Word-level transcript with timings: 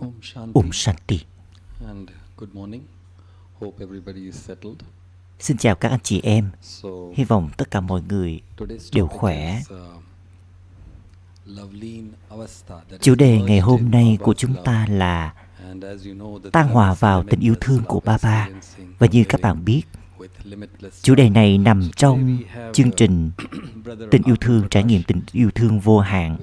Om 0.00 0.12
Shanti 0.22 0.52
Om 0.54 0.72
Shanti. 0.72 1.20
and 1.88 2.08
good 2.36 2.54
morning. 2.54 2.82
Hope 3.60 3.84
everybody 3.84 4.24
is 4.24 4.34
settled. 4.34 4.76
Xin 5.38 5.56
chào 5.56 5.74
các 5.74 5.88
anh 5.88 6.00
chị 6.02 6.20
em. 6.24 6.50
Hy 7.14 7.24
vọng 7.24 7.50
tất 7.56 7.70
cả 7.70 7.80
mọi 7.80 8.02
người 8.08 8.40
đều 8.92 9.06
khỏe. 9.06 9.60
uh, 9.60 10.02
Chủ 13.00 13.14
đề 13.14 13.40
ngày 13.42 13.60
hôm 13.60 13.90
nay 13.90 14.18
của 14.20 14.34
chúng 14.34 14.54
ta 14.64 14.86
là 14.90 15.34
tan 16.52 16.68
hòa 16.68 16.94
vào 16.94 17.24
tình 17.30 17.40
yêu 17.40 17.54
thương 17.60 17.82
của 17.88 18.00
Baba. 18.00 18.48
Và 18.98 19.06
như 19.06 19.24
các 19.28 19.40
bạn 19.40 19.64
biết, 19.64 19.82
chủ 21.02 21.14
đề 21.14 21.28
này 21.30 21.58
nằm 21.58 21.90
trong 21.96 22.38
chương 22.72 22.88
uh, 22.88 22.96
trình 22.96 23.30
Tình 24.10 24.22
yêu 24.26 24.36
thương 24.40 24.68
trải 24.70 24.84
nghiệm 24.84 25.02
tình 25.02 25.20
yêu 25.32 25.50
thương 25.54 25.80
vô 25.80 25.98
hạn. 25.98 26.36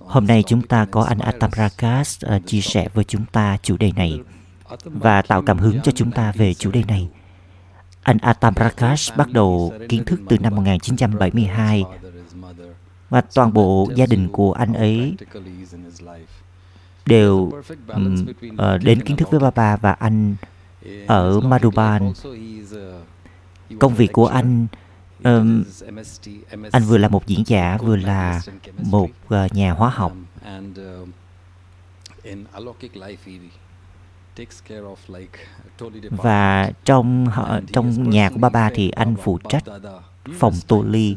Hôm 0.00 0.26
nay 0.26 0.42
chúng 0.46 0.62
ta 0.62 0.86
có 0.90 1.02
anh 1.02 1.18
inspire 1.18 1.32
Atam 1.32 1.50
us 1.50 1.54
Prakash 1.54 2.24
on 2.26 2.36
uh, 2.36 2.42
this 2.42 2.50
chia 2.50 2.60
sẻ 2.60 2.88
với 2.94 3.04
chúng 3.04 3.24
ta 3.32 3.58
chủ 3.62 3.76
đề 3.76 3.92
này 3.96 4.20
và 4.84 5.22
tạo 5.22 5.42
cảm 5.42 5.58
hứng 5.58 5.80
cho 5.82 5.92
chúng 5.92 6.10
ta 6.10 6.32
về 6.36 6.54
chủ 6.54 6.70
đề 6.70 6.82
này. 6.88 7.08
1972. 7.08 7.24
Anh 8.02 8.18
Atam 8.18 8.54
Prakash 8.54 9.16
bắt 9.16 9.32
đầu 9.32 9.72
kiến 9.88 10.04
thức 10.04 10.20
từ 10.28 10.38
năm 10.38 10.54
1972 10.54 11.84
và 13.10 13.20
toàn 13.20 13.52
bộ 13.52 13.88
gia 13.94 14.06
đình 14.06 14.28
của 14.32 14.52
anh 14.52 14.74
ấy 14.74 15.14
đều 17.06 17.52
ờ, 18.56 18.78
đến 18.78 19.00
kiến 19.00 19.16
thức 19.16 19.30
với 19.30 19.40
Baba 19.40 19.76
và 19.76 19.92
anh 19.92 20.36
ở 21.06 21.40
Madhuban. 21.40 22.12
Công 23.80 23.94
việc 23.94 24.12
của 24.12 24.26
anh 24.26 24.66
ừm, 25.22 25.64
anh 26.72 26.82
vừa 26.82 26.98
là 26.98 27.08
một 27.08 27.26
diễn 27.26 27.42
giả 27.46 27.76
vừa 27.76 27.96
là 27.96 28.42
một 28.82 29.08
ờ, 29.28 29.48
nhà 29.52 29.72
hóa 29.72 29.90
học. 29.90 30.12
Và 36.10 36.70
trong 36.84 37.26
họ, 37.26 37.60
trong 37.72 38.10
nhà 38.10 38.30
của 38.30 38.38
Baba 38.38 38.70
thì 38.74 38.90
anh 38.90 39.16
phụ 39.22 39.38
trách 39.48 39.64
phòng 40.38 40.54
tô 40.66 40.84
ly 40.88 41.16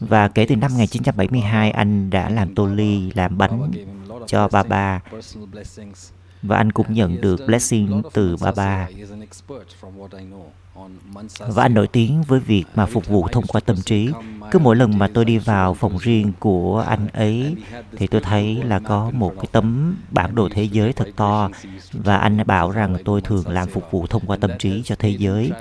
và 0.00 0.28
kể 0.28 0.46
từ 0.48 0.56
năm 0.56 0.72
1972 0.72 1.70
anh 1.70 2.10
đã 2.10 2.28
làm 2.28 2.54
tô 2.54 2.66
ly, 2.66 3.12
làm 3.14 3.38
bánh 3.38 3.70
cho 4.26 4.48
Baba 4.48 5.00
và 6.42 6.56
anh 6.56 6.72
cũng 6.72 6.86
nhận 6.94 7.20
được 7.20 7.40
blessing 7.46 8.02
từ 8.12 8.36
Baba 8.36 8.88
và 11.38 11.62
anh 11.62 11.74
nổi 11.74 11.86
tiếng 11.86 12.22
với 12.22 12.40
việc 12.40 12.64
mà 12.74 12.86
phục 12.86 13.06
vụ 13.06 13.28
thông 13.32 13.46
qua 13.46 13.60
tâm 13.60 13.76
trí. 13.76 14.08
Cứ 14.50 14.58
mỗi 14.58 14.76
lần 14.76 14.98
mà 14.98 15.08
tôi 15.14 15.24
đi 15.24 15.38
vào 15.38 15.74
phòng 15.74 15.98
riêng 15.98 16.32
của 16.38 16.84
anh 16.88 17.08
ấy, 17.12 17.56
thì 17.96 18.06
tôi 18.06 18.20
thấy 18.20 18.62
là 18.64 18.78
có 18.78 19.10
một 19.10 19.34
cái 19.36 19.46
tấm 19.52 19.96
bản 20.10 20.34
đồ 20.34 20.48
thế 20.52 20.62
giới 20.62 20.92
thật 20.92 21.08
to. 21.16 21.50
Và 21.92 22.16
anh 22.16 22.46
bảo 22.46 22.70
rằng 22.70 22.96
tôi 23.04 23.20
thường 23.20 23.48
làm 23.48 23.68
phục 23.68 23.90
vụ 23.90 24.06
thông 24.06 24.26
qua 24.26 24.36
tâm 24.36 24.50
trí 24.58 24.82
cho 24.84 24.94
thế 24.98 25.10
giới. 25.18 25.52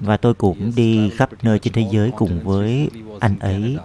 Và 0.00 0.16
tôi 0.16 0.34
cũng 0.34 0.72
đi 0.76 1.10
khắp 1.10 1.30
nơi 1.42 1.58
trên 1.58 1.72
thế 1.72 1.86
giới 1.92 2.10
cùng 2.16 2.40
với 2.44 2.90
anh 3.20 3.38
ấy 3.38 3.78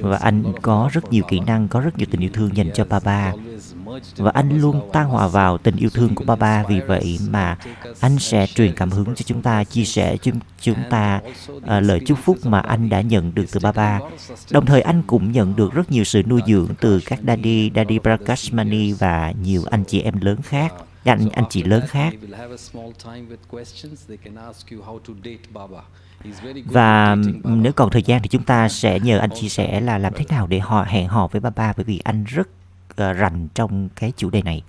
và 0.00 0.16
anh 0.16 0.52
có 0.62 0.90
rất 0.92 1.12
nhiều 1.12 1.24
kỹ 1.28 1.40
năng, 1.40 1.68
có 1.68 1.80
rất 1.80 1.98
nhiều 1.98 2.06
tình 2.10 2.20
yêu 2.20 2.30
thương 2.32 2.56
dành 2.56 2.70
cho 2.74 2.84
Baba. 2.84 3.32
và 4.16 4.30
anh 4.34 4.60
luôn 4.60 4.90
tan 4.92 5.08
hòa 5.08 5.28
vào 5.28 5.58
tình 5.58 5.76
yêu 5.76 5.90
thương 5.90 6.14
của 6.14 6.24
Baba. 6.24 6.64
Vì 6.68 6.80
vậy 6.80 7.18
mà 7.28 7.58
anh 8.00 8.18
sẽ 8.18 8.46
truyền 8.46 8.74
cảm 8.74 8.90
hứng 8.90 9.14
cho 9.14 9.22
chúng 9.26 9.42
ta 9.42 9.64
chia 9.64 9.84
sẻ 9.84 10.16
chúng 10.16 10.40
chúng 10.60 10.78
ta 10.90 11.20
uh, 11.52 11.62
lời 11.64 12.00
chúc 12.06 12.18
phúc 12.18 12.36
mà 12.44 12.60
anh 12.60 12.88
đã 12.88 13.00
nhận 13.00 13.34
được 13.34 13.44
từ 13.52 13.60
Baba. 13.62 14.00
đồng 14.50 14.66
thời 14.66 14.80
anh 14.80 15.02
cũng 15.06 15.32
nhận 15.32 15.56
được 15.56 15.72
rất 15.72 15.90
nhiều 15.90 16.04
sự 16.04 16.22
nuôi 16.22 16.40
dưỡng 16.46 16.68
từ 16.80 17.00
các 17.06 17.18
daddy 17.26 17.70
daddy 17.74 17.98
Prakashmani 17.98 18.92
và 18.92 19.32
nhiều 19.42 19.62
anh 19.70 19.84
chị 19.84 20.00
em 20.00 20.14
lớn 20.20 20.42
khác 20.42 20.72
anh 21.06 21.28
anh 21.28 21.44
chị 21.50 21.62
lớn 21.62 21.84
khác. 21.88 22.14
và 26.64 27.16
nếu 27.44 27.72
còn 27.72 27.90
thời 27.90 28.02
gian 28.02 28.22
thì 28.22 28.28
chúng 28.28 28.42
ta 28.42 28.68
sẽ 28.68 29.00
nhờ 29.00 29.18
anh 29.18 29.30
chia 29.34 29.48
sẻ 29.48 29.80
là 29.80 29.98
làm 29.98 30.12
thế 30.16 30.24
nào 30.28 30.46
để 30.46 30.58
họ 30.58 30.84
hẹn 30.88 31.08
hò 31.08 31.26
với 31.26 31.40
Baba 31.40 31.72
bởi 31.76 31.84
vì 31.84 32.00
anh 32.04 32.24
rất 32.24 32.48
uh, 32.48 33.16
rành 33.16 33.48
trong 33.54 33.88
cái 33.96 34.12
chủ 34.16 34.30
đề 34.30 34.42
này. 34.42 34.62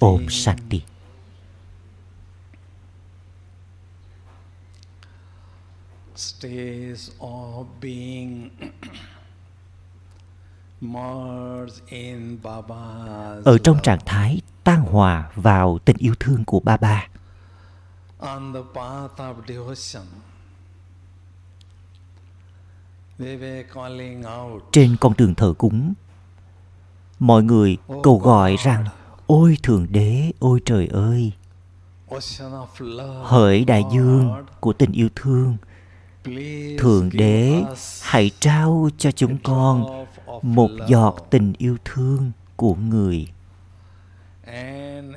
Om 0.00 0.28
Shanti. 0.28 0.82
Stays 6.16 7.10
of 7.18 7.66
being 7.80 8.50
Ở 13.44 13.58
trong 13.64 13.78
trạng 13.82 13.98
thái 14.06 14.40
tan 14.64 14.80
hòa 14.80 15.30
vào 15.34 15.78
tình 15.84 15.96
yêu 15.96 16.14
thương 16.20 16.44
của 16.44 16.60
Baba. 16.60 17.06
on 18.20 18.52
the 18.52 18.60
path 18.74 19.20
of 19.20 19.34
devotion. 19.48 20.06
They 23.18 23.36
were 23.36 23.62
calling 23.74 24.24
out, 24.40 24.62
Trên 24.72 24.96
con 25.00 25.12
đường 25.18 25.34
thờ 25.34 25.54
cúng, 25.58 25.94
mọi 27.18 27.42
người 27.42 27.76
cầu 28.02 28.18
gọi 28.18 28.56
rằng 28.56 28.84
Ôi 29.26 29.58
Thượng 29.62 29.86
Đế, 29.90 30.32
ôi 30.38 30.60
trời 30.64 30.86
ơi, 30.86 31.32
hỡi 33.22 33.64
đại 33.64 33.84
dương 33.92 34.44
của 34.60 34.72
tình 34.72 34.92
yêu 34.92 35.08
thương, 35.14 35.56
Thượng 36.78 37.10
Đế, 37.12 37.62
hãy 38.02 38.30
trao 38.40 38.88
cho 38.98 39.10
chúng 39.10 39.38
con 39.42 40.06
một 40.42 40.70
giọt 40.88 41.26
tình 41.30 41.52
yêu 41.58 41.76
thương 41.84 42.32
của 42.56 42.74
người. 42.74 43.26
And 44.46 45.14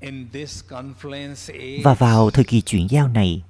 in 0.00 0.28
this 0.32 0.64
confluence 0.68 1.52
age, 1.52 1.82
Và 1.84 1.94
vào 1.94 2.30
thời 2.30 2.44
kỳ 2.44 2.60
chuyển 2.60 2.86
giao 2.90 3.08
này, 3.08 3.42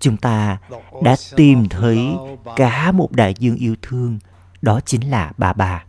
chúng 0.00 0.16
ta 0.16 0.58
đã 1.02 1.16
tìm 1.36 1.68
thấy 1.68 1.98
cả 2.56 2.92
một 2.92 3.12
đại 3.12 3.34
dương 3.38 3.56
yêu 3.56 3.74
thương, 3.82 4.18
đó 4.62 4.80
chính 4.84 5.10
là 5.10 5.32
bà 5.38 5.52
bà. 5.52 5.84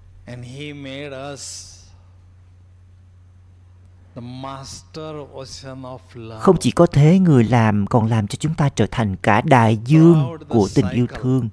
Không 6.39 6.57
chỉ 6.59 6.71
có 6.71 6.85
thế, 6.85 7.19
người 7.19 7.43
làm 7.43 7.87
còn 7.87 8.09
làm 8.09 8.27
cho 8.27 8.35
chúng 8.39 8.53
ta 8.53 8.69
trở 8.69 8.87
thành 8.91 9.15
cả 9.15 9.41
đại 9.41 9.77
dương 9.85 10.37
của 10.49 10.69
tình 10.75 10.89
yêu 10.89 11.07
thương. 11.21 11.49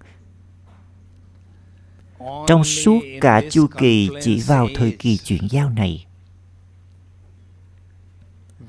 Trong 2.46 2.64
suốt 2.64 3.00
cả 3.20 3.42
chu 3.50 3.66
kỳ 3.78 4.10
chỉ 4.22 4.42
vào 4.46 4.68
thời 4.74 4.96
kỳ 4.98 5.16
chuyển 5.16 5.48
giao 5.50 5.70
này, 5.70 6.06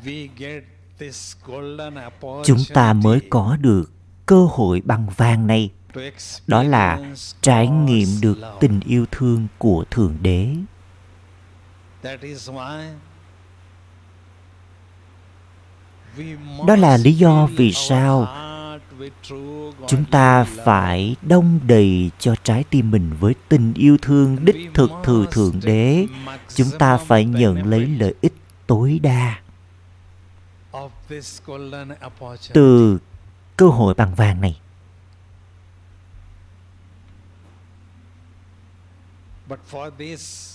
we 0.03 0.27
get 0.37 0.63
this 0.99 1.35
golden 1.45 1.93
chúng 2.45 2.59
ta 2.73 2.93
mới 2.93 3.19
có 3.29 3.57
được 3.59 3.91
cơ 4.25 4.47
hội 4.51 4.81
bằng 4.85 5.07
vàng 5.17 5.47
này. 5.47 5.71
Đó 6.47 6.63
là 6.63 7.13
trải 7.41 7.67
nghiệm 7.67 8.07
được 8.21 8.37
tình 8.59 8.79
yêu 8.79 9.05
thương 9.11 9.47
của 9.57 9.85
Thượng 9.91 10.17
Đế. 10.21 10.55
Đó 16.67 16.75
là 16.75 16.97
lý 16.97 17.13
do 17.13 17.47
vì 17.55 17.73
sao 17.73 18.27
chúng 19.87 20.05
ta 20.11 20.43
phải 20.43 21.15
đông 21.21 21.59
đầy 21.67 22.11
cho 22.19 22.35
trái 22.43 22.63
tim 22.69 22.91
mình 22.91 23.11
với 23.19 23.35
tình 23.49 23.73
yêu 23.73 23.97
thương 24.01 24.45
đích 24.45 24.55
thực 24.73 24.91
từ 25.05 25.27
Thượng 25.31 25.59
Đế. 25.63 26.07
Chúng 26.55 26.67
ta 26.79 26.97
phải 26.97 27.25
nhận 27.25 27.65
lấy 27.65 27.87
lợi 27.87 28.13
ích 28.21 28.33
tối 28.67 28.99
đa 29.03 29.39
từ 32.53 32.99
cơ 33.57 33.67
hội 33.67 33.93
bằng 33.93 34.15
vàng 34.15 34.41
này. 34.41 34.59
But 39.49 39.59
for 39.71 39.91
this, 39.97 40.52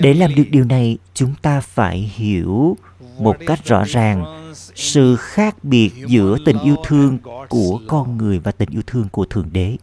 để 0.00 0.14
làm 0.14 0.34
được 0.34 0.44
điều 0.50 0.64
này, 0.64 0.98
chúng 1.14 1.34
ta 1.42 1.60
phải 1.60 1.98
hiểu 1.98 2.76
một 3.18 3.36
cách 3.46 3.64
rõ 3.64 3.84
ràng 3.84 4.52
sự 4.74 5.16
khác 5.16 5.64
biệt 5.64 5.90
giữa 6.06 6.36
tình 6.44 6.58
yêu 6.58 6.76
thương 6.86 7.18
của 7.48 7.80
con 7.88 8.16
người 8.18 8.38
và 8.38 8.52
tình 8.52 8.70
yêu 8.70 8.82
thương 8.86 9.08
của 9.08 9.24
Thượng 9.24 9.48
Đế. 9.52 9.76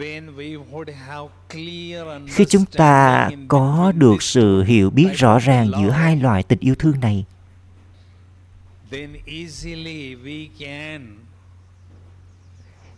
when 0.00 0.36
we 0.36 0.56
would 0.72 0.92
have 1.06 1.28
clear 1.50 2.06
Khi 2.28 2.44
chúng 2.44 2.64
ta 2.64 3.30
có 3.48 3.92
được 3.96 4.22
sự 4.22 4.62
hiểu 4.62 4.90
biết 4.90 5.08
rõ 5.14 5.38
ràng 5.38 5.70
giữa 5.80 5.90
hai 5.90 6.16
loại 6.16 6.42
tình 6.42 6.58
yêu 6.60 6.74
thương 6.74 7.00
này, 7.00 7.24
then 8.90 9.16
easily 9.26 10.14
we 10.14 10.48
can 10.58 11.16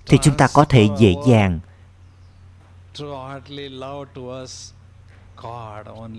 thì 0.07 0.19
chúng 0.23 0.37
ta 0.37 0.49
có 0.55 0.65
thể 0.65 0.89
dễ 0.99 1.15
dàng 1.29 1.61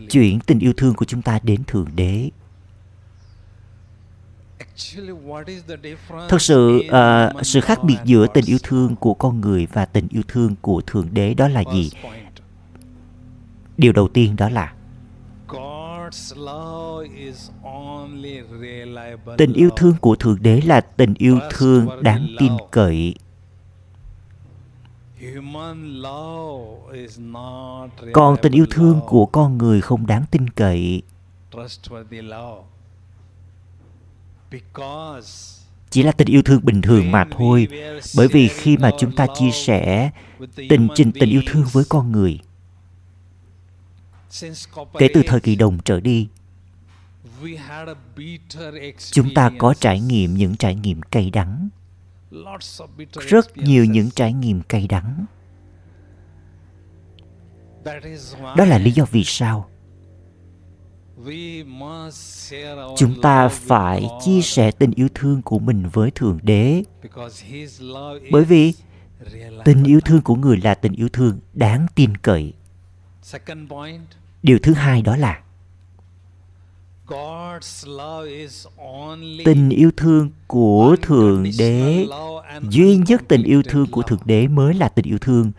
chuyển 0.09 0.39
tình 0.39 0.59
yêu 0.59 0.73
thương 0.77 0.93
của 0.93 1.05
chúng 1.05 1.21
ta 1.21 1.39
đến 1.43 1.63
thượng 1.67 1.87
đế. 1.95 2.29
Actually, 4.59 5.13
what 5.25 5.43
is 5.47 5.63
the 5.67 5.75
difference 5.75 6.29
thật 6.29 6.41
sự 6.41 6.83
human 6.83 7.43
sự 7.43 7.61
khác 7.61 7.83
biệt 7.83 7.97
giữa 8.05 8.27
tình 8.33 8.45
yêu 8.45 8.57
thương 8.63 8.95
của 8.95 9.13
con 9.13 9.41
người 9.41 9.67
và 9.73 9.85
tình 9.85 10.07
yêu 10.09 10.23
thương 10.27 10.55
của 10.61 10.81
thượng 10.87 11.07
đế 11.11 11.33
đó 11.33 11.47
là 11.47 11.63
gì? 11.73 11.91
Điều 13.77 13.93
đầu 13.93 14.07
tiên 14.07 14.35
đó 14.35 14.49
là 14.49 14.73
God's 15.47 16.35
love 16.35 17.09
is 17.15 17.49
only 17.63 18.41
reliable 18.61 19.35
tình 19.37 19.53
yêu 19.53 19.69
thương 19.75 19.95
của 20.01 20.15
thượng 20.15 20.37
đế 20.41 20.61
là 20.61 20.81
tình 20.81 21.13
yêu 21.17 21.39
thương 21.51 22.03
đáng 22.03 22.27
tin 22.39 22.51
cậy 22.71 23.15
Human 25.15 25.19
love 25.19 25.19
is 25.19 25.19
not 25.19 25.21
còn 28.13 28.37
tình 28.41 28.51
yêu 28.51 28.65
thương 28.69 29.01
của 29.07 29.25
con 29.25 29.57
người 29.57 29.81
không 29.81 30.07
đáng 30.07 30.25
tin 30.31 30.49
cậy. 30.49 31.01
Trustworthy 31.51 32.21
love. 32.21 32.61
Because 34.51 35.63
chỉ 35.89 36.03
là 36.03 36.11
tình 36.11 36.27
yêu 36.27 36.41
thương 36.41 36.65
bình 36.65 36.81
thường 36.81 37.11
mà 37.11 37.25
thôi. 37.31 37.67
bởi 38.15 38.27
vì 38.27 38.47
khi 38.47 38.77
mà 38.77 38.91
chúng 38.99 39.15
ta 39.15 39.27
chia 39.35 39.51
sẻ 39.51 40.11
tình 40.55 40.87
trình 40.95 41.11
tình 41.11 41.29
yêu 41.29 41.41
thương 41.45 41.65
với 41.71 41.83
con 41.89 42.11
người 42.11 42.39
kể 44.99 45.07
từ 45.13 45.21
thời 45.27 45.39
kỳ 45.39 45.55
đồng 45.55 45.77
trở 45.85 45.99
đi 45.99 46.27
we 47.41 47.57
had 47.57 47.87
a 47.87 47.95
bitter 48.15 48.75
chúng 49.11 49.33
ta 49.33 49.51
có 49.57 49.73
trải 49.79 49.99
nghiệm 49.99 50.33
những 50.33 50.55
trải 50.55 50.75
nghiệm 50.75 51.01
cay 51.01 51.29
đắng 51.29 51.69
rất 53.27 53.57
nhiều 53.57 53.85
những 53.85 54.09
trải 54.11 54.33
nghiệm 54.33 54.61
cay 54.61 54.87
đắng. 54.87 55.25
That 57.85 58.03
is 58.03 58.35
why 58.35 58.55
đó 58.55 58.65
là 58.65 58.77
lý 58.77 58.91
do 58.91 59.05
vì 59.11 59.23
sao 59.23 59.69
we 61.25 61.63
must 61.65 62.15
share 62.15 62.83
our 62.83 62.99
chúng 62.99 63.21
ta 63.21 63.47
phải 63.47 64.07
chia 64.25 64.41
sẻ 64.41 64.71
tình 64.71 64.91
yêu 64.91 65.07
thương 65.13 65.41
của 65.41 65.59
mình 65.59 65.89
với 65.93 66.11
thượng 66.11 66.39
đế. 66.43 66.83
Because 67.01 67.45
His 67.45 67.81
love 67.81 68.19
bởi 68.31 68.45
vì 68.45 68.73
tình 69.65 69.83
yêu 69.83 70.01
thương 70.01 70.21
của 70.21 70.35
người 70.35 70.57
là 70.57 70.75
tình 70.75 70.93
yêu 70.93 71.09
thương 71.09 71.39
đáng 71.53 71.87
tin 71.95 72.17
cậy. 72.17 72.53
Second 73.21 73.69
point, 73.69 74.01
điều 74.43 74.59
thứ 74.59 74.73
hai 74.73 75.01
đó 75.01 75.15
là 75.15 75.42
tình 79.45 79.69
yêu 79.69 79.91
thương 79.97 80.29
của 80.47 80.95
thượng 81.01 81.43
đế. 81.57 82.07
duy 82.69 82.97
nhất 82.97 83.21
tình 83.27 83.43
yêu 83.43 83.63
thương 83.63 83.87
của 83.91 84.01
thượng 84.01 84.19
đế 84.25 84.47
mới 84.47 84.73
là 84.73 84.89
tình 84.89 85.05
yêu 85.05 85.17
thương. 85.17 85.51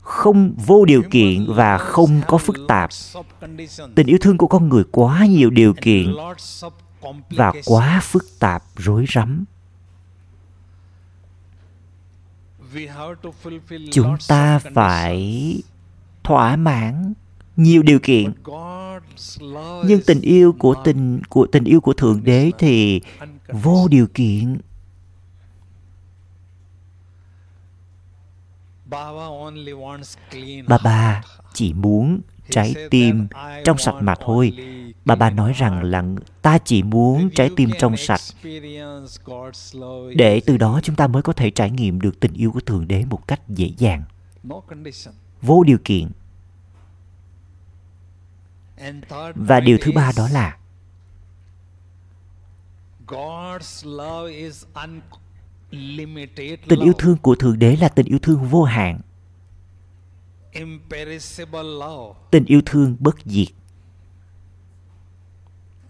Không 0.00 0.54
vô 0.66 0.84
điều 0.84 1.02
kiện 1.10 1.46
và 1.48 1.78
không 1.78 2.20
có 2.28 2.38
phức 2.38 2.56
tạp. 2.68 2.90
tình 3.94 4.06
yêu 4.06 4.18
thương 4.20 4.38
của 4.38 4.46
con 4.46 4.68
người 4.68 4.84
quá 4.92 5.26
nhiều 5.26 5.50
điều 5.50 5.74
kiện 5.74 6.14
và 7.30 7.52
quá 7.64 8.00
phức 8.02 8.24
tạp 8.38 8.62
rối 8.76 9.04
rắm. 9.14 9.44
We 12.74 12.92
have 12.92 13.14
to 13.22 13.30
fulfill 13.44 13.88
chúng 13.92 14.16
ta 14.28 14.58
phải 14.74 15.56
thỏa 16.22 16.56
mãn 16.56 17.12
nhiều 17.56 17.82
điều 17.82 17.98
kiện 17.98 18.32
nhưng 19.84 20.00
tình 20.06 20.20
yêu 20.20 20.52
của 20.58 20.74
tình 20.84 21.20
của 21.28 21.46
tình 21.52 21.64
yêu 21.64 21.80
của 21.80 21.92
thượng 21.92 22.24
đế 22.24 22.50
thì 22.58 23.00
vô 23.48 23.88
điều 23.90 24.06
kiện. 24.14 24.58
Baba 28.84 29.12
bà 30.66 30.78
bà 30.84 31.22
chỉ 31.54 31.72
muốn 31.72 32.20
trái 32.50 32.74
tim 32.90 33.26
trong 33.64 33.78
sạch 33.78 33.94
mà 34.00 34.14
thôi. 34.14 34.52
Bà 35.04 35.14
bà 35.14 35.30
nói 35.30 35.52
rằng 35.52 35.82
là 35.82 36.04
ta 36.42 36.58
chỉ 36.58 36.82
muốn 36.82 37.30
trái 37.34 37.50
tim 37.56 37.70
trong 37.78 37.96
sạch. 37.96 38.20
Để 40.14 40.40
từ 40.46 40.56
đó 40.56 40.80
chúng 40.82 40.96
ta 40.96 41.06
mới 41.06 41.22
có 41.22 41.32
thể 41.32 41.50
trải 41.50 41.70
nghiệm 41.70 42.00
được 42.00 42.20
tình 42.20 42.32
yêu 42.32 42.52
của 42.52 42.60
thượng 42.60 42.88
đế 42.88 43.04
một 43.04 43.28
cách 43.28 43.48
dễ 43.48 43.70
dàng. 43.78 44.02
Vô 45.42 45.64
điều 45.64 45.78
kiện 45.84 46.10
và 49.34 49.60
điều 49.60 49.78
thứ 49.80 49.92
ba 49.92 50.12
đó 50.16 50.28
là 50.28 50.58
God's 53.06 53.96
love 53.96 54.32
is 54.32 54.64
unlimited 55.70 56.58
tình 56.68 56.80
yêu 56.80 56.86
love, 56.86 56.98
thương 56.98 57.16
của 57.16 57.34
thượng 57.34 57.58
đế 57.58 57.76
là 57.76 57.88
tình 57.88 58.06
yêu 58.06 58.18
thương 58.18 58.44
vô 58.44 58.64
hạn. 58.64 59.00
Imperishable 60.52 61.62
love, 61.62 62.18
tình 62.30 62.44
yêu 62.44 62.60
thương 62.66 62.96
bất 63.00 63.16
diệt. 63.24 63.48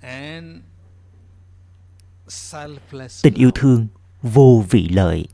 And 0.00 0.56
selfless 2.28 3.22
tình 3.22 3.34
yêu 3.34 3.50
thương 3.54 3.86
vô 4.22 4.64
vị 4.70 4.88
lợi. 4.88 5.28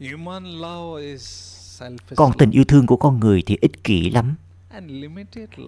Human 0.00 0.44
love 0.44 1.02
is 1.02 1.22
selfish 1.80 2.14
còn 2.16 2.32
tình 2.38 2.50
yêu 2.50 2.64
thương 2.64 2.86
của 2.86 2.96
con 2.96 3.20
người 3.20 3.42
thì 3.46 3.58
ích 3.60 3.84
kỷ 3.84 4.10
lắm. 4.10 4.34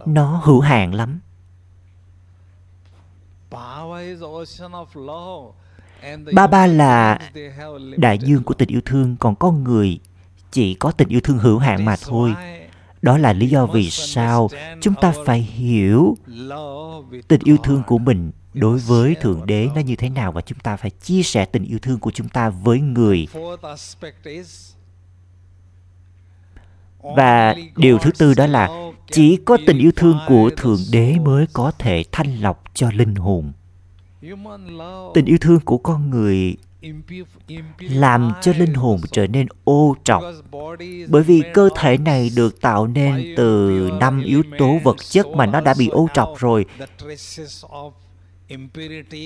Nó 0.06 0.40
hữu 0.44 0.60
hạn 0.60 0.94
lắm. 0.94 1.20
Baba 3.50 3.98
is 3.98 4.20
ocean 4.20 4.72
of 4.72 4.86
love. 4.94 5.54
And 6.00 6.26
the 6.26 6.32
Ba 6.32 6.46
ba 6.46 6.66
là 6.66 7.18
đại 7.96 8.18
dương 8.18 8.42
của 8.42 8.54
tình 8.54 8.68
yêu 8.68 8.80
thương. 8.84 9.16
Còn 9.16 9.34
con 9.34 9.64
người 9.64 10.00
chỉ 10.50 10.74
có 10.74 10.90
tình 10.90 11.08
yêu 11.08 11.20
thương 11.20 11.38
hữu 11.38 11.58
hạn 11.58 11.84
mà 11.84 11.96
thôi. 12.02 12.34
đó 13.02 13.18
là 13.18 13.32
lý 13.32 13.48
do 13.48 13.66
vì 13.66 13.90
sao 13.90 14.50
chúng 14.80 14.94
ta 15.00 15.12
phải 15.26 15.40
hiểu 15.40 16.16
tình 17.28 17.40
yêu 17.44 17.56
thương 17.64 17.82
của 17.86 17.98
mình 17.98 18.32
đối 18.54 18.78
với 18.78 19.14
thượng 19.14 19.46
đế 19.46 19.68
nó 19.74 19.80
như 19.80 19.96
thế 19.96 20.08
nào 20.08 20.32
và 20.32 20.40
chúng 20.40 20.58
ta 20.58 20.76
phải 20.76 20.90
chia 20.90 21.22
sẻ 21.22 21.44
tình 21.44 21.64
yêu 21.64 21.78
thương 21.78 21.98
của 21.98 22.10
chúng 22.10 22.28
ta 22.28 22.50
với 22.50 22.80
người. 22.80 23.28
Fourth 23.32 23.68
aspect 23.68 24.24
is 24.24 24.73
và 27.16 27.54
điều 27.76 27.98
thứ 27.98 28.10
tư 28.18 28.34
đó 28.34 28.46
là 28.46 28.68
chỉ 29.10 29.36
có 29.44 29.58
tình 29.66 29.78
yêu 29.78 29.92
thương 29.96 30.18
của 30.28 30.50
thượng 30.56 30.80
đế 30.92 31.16
mới 31.24 31.46
có 31.52 31.72
thể 31.78 32.04
thanh 32.12 32.40
lọc 32.40 32.62
cho 32.74 32.90
linh 32.94 33.14
hồn. 33.14 33.52
Tình 35.14 35.24
yêu 35.24 35.38
thương 35.40 35.60
của 35.60 35.78
con 35.78 36.10
người 36.10 36.56
làm 37.78 38.32
cho 38.42 38.52
linh 38.58 38.74
hồn 38.74 39.00
trở 39.12 39.26
nên 39.26 39.46
ô 39.64 39.96
trọng, 40.04 40.24
bởi 41.08 41.22
vì 41.22 41.42
cơ 41.54 41.68
thể 41.76 41.98
này 41.98 42.30
được 42.36 42.60
tạo 42.60 42.86
nên 42.86 43.34
từ 43.36 43.90
năm 44.00 44.22
yếu 44.22 44.42
tố 44.58 44.78
vật 44.84 44.96
chất 45.10 45.26
mà 45.26 45.46
nó 45.46 45.60
đã 45.60 45.74
bị 45.78 45.88
ô 45.88 46.08
trọng 46.14 46.34
rồi. 46.38 46.64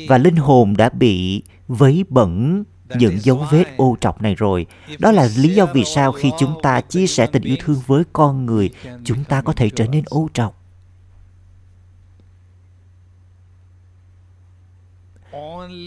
Và 0.09 0.19
linh 0.19 0.37
hồn 0.37 0.75
đã 0.77 0.89
bị 0.89 1.43
vấy 1.69 2.05
bẩn 2.09 2.65
những 2.95 3.21
dấu 3.21 3.47
vết 3.51 3.65
ô 3.77 3.97
trọc 4.01 4.23
này 4.23 4.35
rồi. 4.35 4.67
Đó 4.99 5.13
là 5.13 5.29
lý 5.37 5.55
do 5.55 5.67
vì 5.67 5.85
sao 5.85 6.13
khi 6.13 6.31
chúng 6.39 6.55
ta 6.63 6.81
chia 6.81 7.07
sẻ 7.07 7.27
tình 7.27 7.43
yêu 7.43 7.57
thương 7.61 7.81
với 7.87 8.03
con 8.13 8.47
người, 8.47 8.71
chúng 9.05 9.25
ta 9.25 9.41
có 9.43 9.53
thể 9.53 9.71
trở 9.71 9.87
nên 9.87 10.05
ô 10.07 10.29
trọc. 10.35 10.55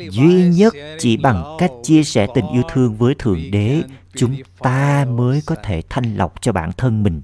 Duy 0.10 0.50
nhất 0.50 0.74
chỉ 1.00 1.18
bằng 1.18 1.56
cách 1.60 1.72
chia 1.84 2.04
sẻ 2.04 2.28
tình 2.36 2.46
yêu 2.48 2.64
thương 2.72 2.96
với 2.96 3.16
thượng 3.20 3.52
đế, 3.52 3.82
chúng 4.16 4.36
ta 4.60 5.06
mới 5.06 5.42
có 5.46 5.56
thể 5.64 5.82
thanh 5.90 6.16
lọc 6.16 6.42
cho 6.42 6.52
bản 6.52 6.72
thân 6.78 7.04
mình. 7.04 7.22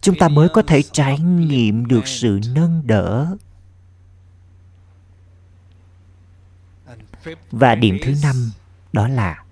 Chúng 0.00 0.14
ta 0.18 0.28
mới 0.28 0.48
có 0.48 0.62
thể 0.62 0.82
trải 0.82 1.18
nghiệm 1.18 1.86
được 1.86 2.06
sự 2.06 2.40
nâng 2.54 2.82
đỡ. 2.84 3.36
Và 7.50 7.74
điểm 7.74 7.98
thứ 8.02 8.14
năm 8.22 8.50
đó 8.92 9.08
là 9.08 9.42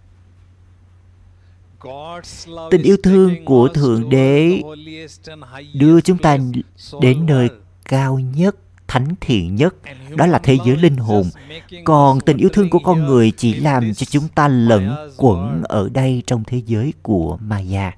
tình 2.70 2.82
yêu 2.82 2.96
thương 3.02 3.44
của 3.44 3.68
Thượng 3.68 4.08
Đế 4.08 4.62
đưa 5.74 6.00
chúng 6.00 6.18
ta 6.18 6.38
đến 7.00 7.26
nơi 7.26 7.48
cao 7.84 8.18
nhất, 8.18 8.56
thánh 8.88 9.14
thiện 9.20 9.54
nhất, 9.54 9.74
đó 10.16 10.26
là 10.26 10.38
thế 10.38 10.58
giới 10.66 10.76
linh 10.76 10.96
hồn. 10.96 11.30
Còn 11.84 12.20
tình 12.20 12.36
yêu 12.36 12.48
thương 12.52 12.70
của 12.70 12.78
con 12.78 13.04
người 13.04 13.30
chỉ 13.30 13.54
làm 13.54 13.94
cho 13.94 14.06
chúng 14.10 14.28
ta 14.28 14.48
lẫn 14.48 15.10
quẩn 15.16 15.62
ở 15.62 15.88
đây 15.88 16.22
trong 16.26 16.44
thế 16.46 16.62
giới 16.66 16.92
của 17.02 17.38
Maya. 17.40 17.92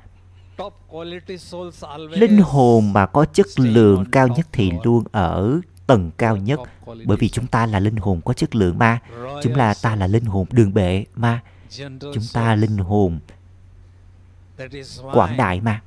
Linh 2.11 2.39
hồn 2.39 2.93
mà 2.93 3.07
có 3.07 3.25
chất 3.25 3.47
lượng 3.57 4.05
cao 4.13 4.29
nhất 4.29 4.47
thì 4.53 4.71
luôn 4.85 5.05
ở 5.13 5.61
tầng 5.87 6.11
cao 6.17 6.37
nhất. 6.37 6.61
Bởi 7.05 7.17
vì 7.17 7.29
chúng 7.29 7.47
ta 7.47 7.67
là 7.67 7.81
linh 7.81 7.97
hồn 7.97 8.21
có 8.25 8.33
chất 8.33 8.55
lượng 8.55 8.79
mà. 8.79 8.99
Royal 9.17 9.41
chúng 9.43 9.55
là 9.55 9.75
ta 9.83 9.97
là 9.97 10.07
linh 10.07 10.25
hồn 10.25 10.47
đường 10.51 10.75
bệ 10.75 11.05
mà. 11.15 11.43
Gentle 11.79 12.11
chúng 12.15 12.25
ta 12.33 12.55
linh 12.55 12.77
hồn 12.77 13.21
quảng 15.13 15.37
đại 15.37 15.61
mà. 15.61 15.83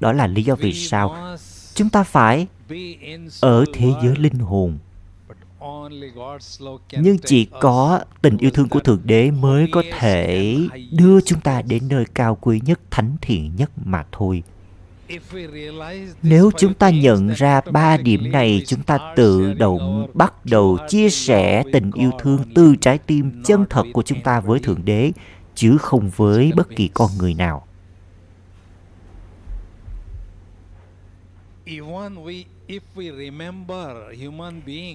Đó 0.00 0.12
là 0.12 0.26
lý 0.26 0.42
do 0.42 0.54
vì 0.54 0.72
sao 0.72 1.36
chúng 1.74 1.90
ta 1.90 2.02
phải 2.02 2.46
ở 3.40 3.64
thế 3.74 3.92
giới 4.02 4.16
linh 4.16 4.38
hồn. 4.38 4.78
Nhưng 6.92 7.18
chỉ 7.24 7.46
có 7.60 8.00
tình 8.22 8.38
yêu 8.38 8.50
thương 8.50 8.68
của 8.68 8.80
thượng 8.80 9.00
đế 9.04 9.30
mới 9.30 9.68
có 9.72 9.82
thể 9.98 10.56
đưa 10.90 11.20
chúng 11.20 11.40
ta 11.40 11.62
đến 11.62 11.88
nơi 11.88 12.04
cao 12.14 12.38
quý 12.40 12.60
nhất 12.64 12.80
thánh 12.90 13.16
thiện 13.20 13.56
nhất 13.56 13.70
mà 13.84 14.04
thôi 14.12 14.42
nếu 16.22 16.50
chúng 16.58 16.74
ta 16.74 16.90
nhận 16.90 17.28
ra 17.28 17.60
ba 17.60 17.96
điểm 17.96 18.32
này, 18.32 18.62
chúng 18.66 18.82
ta 18.82 18.98
tự 19.16 19.54
động 19.54 20.06
bắt 20.14 20.32
đầu 20.44 20.78
chia 20.88 21.10
sẻ 21.10 21.62
tình 21.72 21.90
yêu 21.94 22.10
thương 22.18 22.40
từ 22.54 22.76
trái 22.76 22.98
tim 22.98 23.42
chân 23.44 23.64
thật 23.70 23.84
của 23.92 24.02
chúng 24.02 24.20
ta 24.20 24.40
với 24.40 24.60
thượng 24.60 24.84
đế, 24.84 25.12
chứ 25.54 25.76
không 25.78 26.10
với 26.16 26.52
bất 26.56 26.68
kỳ 26.76 26.88
con 26.88 27.10
người 27.18 27.34
nào. 27.34 27.66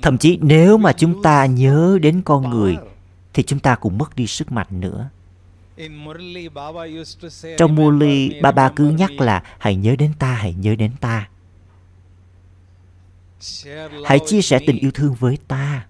Thậm 0.01 0.17
chí 0.17 0.39
nếu 0.41 0.77
mà 0.77 0.93
chúng 0.93 1.23
ta 1.23 1.45
nhớ 1.45 1.97
đến 2.01 2.21
con 2.25 2.49
người, 2.49 2.77
thì 3.33 3.43
chúng 3.43 3.59
ta 3.59 3.75
cũng 3.75 3.97
mất 3.97 4.15
đi 4.15 4.27
sức 4.27 4.51
mạnh 4.51 4.67
nữa 4.69 5.09
trong 7.57 7.75
Murli, 7.75 8.41
Baba 8.41 8.69
cứ 8.75 8.89
nhắc 8.89 9.11
là 9.11 9.43
hãy 9.59 9.75
nhớ 9.75 9.95
đến 9.95 10.11
ta, 10.19 10.33
hãy 10.33 10.53
nhớ 10.53 10.75
đến 10.75 10.91
ta. 11.01 11.29
Hãy 14.05 14.19
chia 14.27 14.41
sẻ 14.41 14.59
tình 14.67 14.77
yêu 14.77 14.91
thương 14.91 15.13
với 15.13 15.37
ta. 15.47 15.85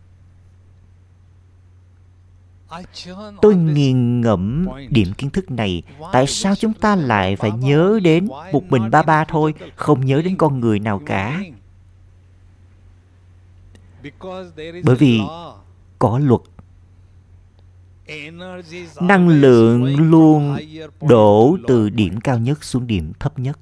Tôi 3.41 3.55
nghiền 3.55 4.21
ngẫm 4.21 4.67
điểm 4.89 5.13
kiến 5.13 5.29
thức 5.29 5.51
này. 5.51 5.83
Tại 6.11 6.27
sao 6.27 6.55
chúng 6.55 6.73
ta 6.73 6.95
lại 6.95 7.35
phải 7.35 7.51
nhớ 7.51 7.99
đến 8.03 8.27
một 8.51 8.63
mình 8.69 8.91
ba 8.91 9.03
ba 9.03 9.25
thôi, 9.25 9.53
không 9.75 10.05
nhớ 10.05 10.21
đến 10.21 10.35
con 10.37 10.59
người 10.59 10.79
nào 10.79 11.01
cả? 11.05 11.41
Bởi 14.83 14.95
vì 14.95 15.19
có 15.99 16.19
luật 16.19 16.41
năng 19.01 19.27
lượng 19.27 20.09
luôn 20.09 20.57
đổ 21.01 21.57
từ 21.67 21.89
điểm 21.89 22.19
cao 22.21 22.39
nhất 22.39 22.63
xuống 22.63 22.87
điểm 22.87 23.13
thấp 23.19 23.39
nhất. 23.39 23.59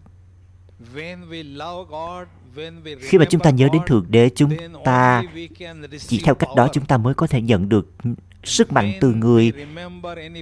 Khi 3.00 3.18
mà 3.18 3.26
chúng 3.30 3.42
ta 3.42 3.50
nhớ 3.50 3.70
đến 3.74 3.82
thượng 3.88 4.06
đế 4.10 4.30
chúng 4.36 4.52
ta 4.86 5.24
chỉ 6.00 6.22
theo 6.24 6.36
cách 6.36 6.50
đó 6.56 6.68
chúng 6.74 6.86
ta 6.86 6.98
mới 6.98 7.14
có 7.14 7.28
thể 7.28 7.42
nhận 7.42 7.70
được 7.70 7.94
sức 8.44 8.72
mạnh 8.72 8.94
từ 9.02 9.14
người. 9.14 9.52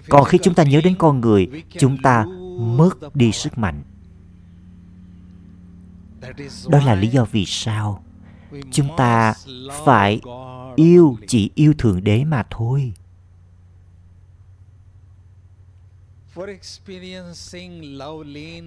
còn 0.10 0.26
khi 0.26 0.38
chúng 0.44 0.54
ta 0.54 0.64
nhớ 0.64 0.82
đến 0.84 0.96
con 0.98 1.22
người 1.22 1.50
chúng 1.80 1.98
ta 1.98 2.26
mất 2.60 3.16
đi 3.16 3.32
sức 3.32 3.58
mạnh. 3.58 3.82
Đó 6.68 6.80
là 6.86 6.96
lý 6.96 7.08
do 7.08 7.26
vì 7.32 7.46
sao 7.46 8.04
chúng 8.72 8.88
ta 8.98 9.34
phải 9.86 10.20
yêu 10.76 11.18
chỉ 11.28 11.50
yêu 11.56 11.74
thượng 11.78 12.04
đế 12.04 12.24
mà 12.24 12.44
thôi 12.50 12.94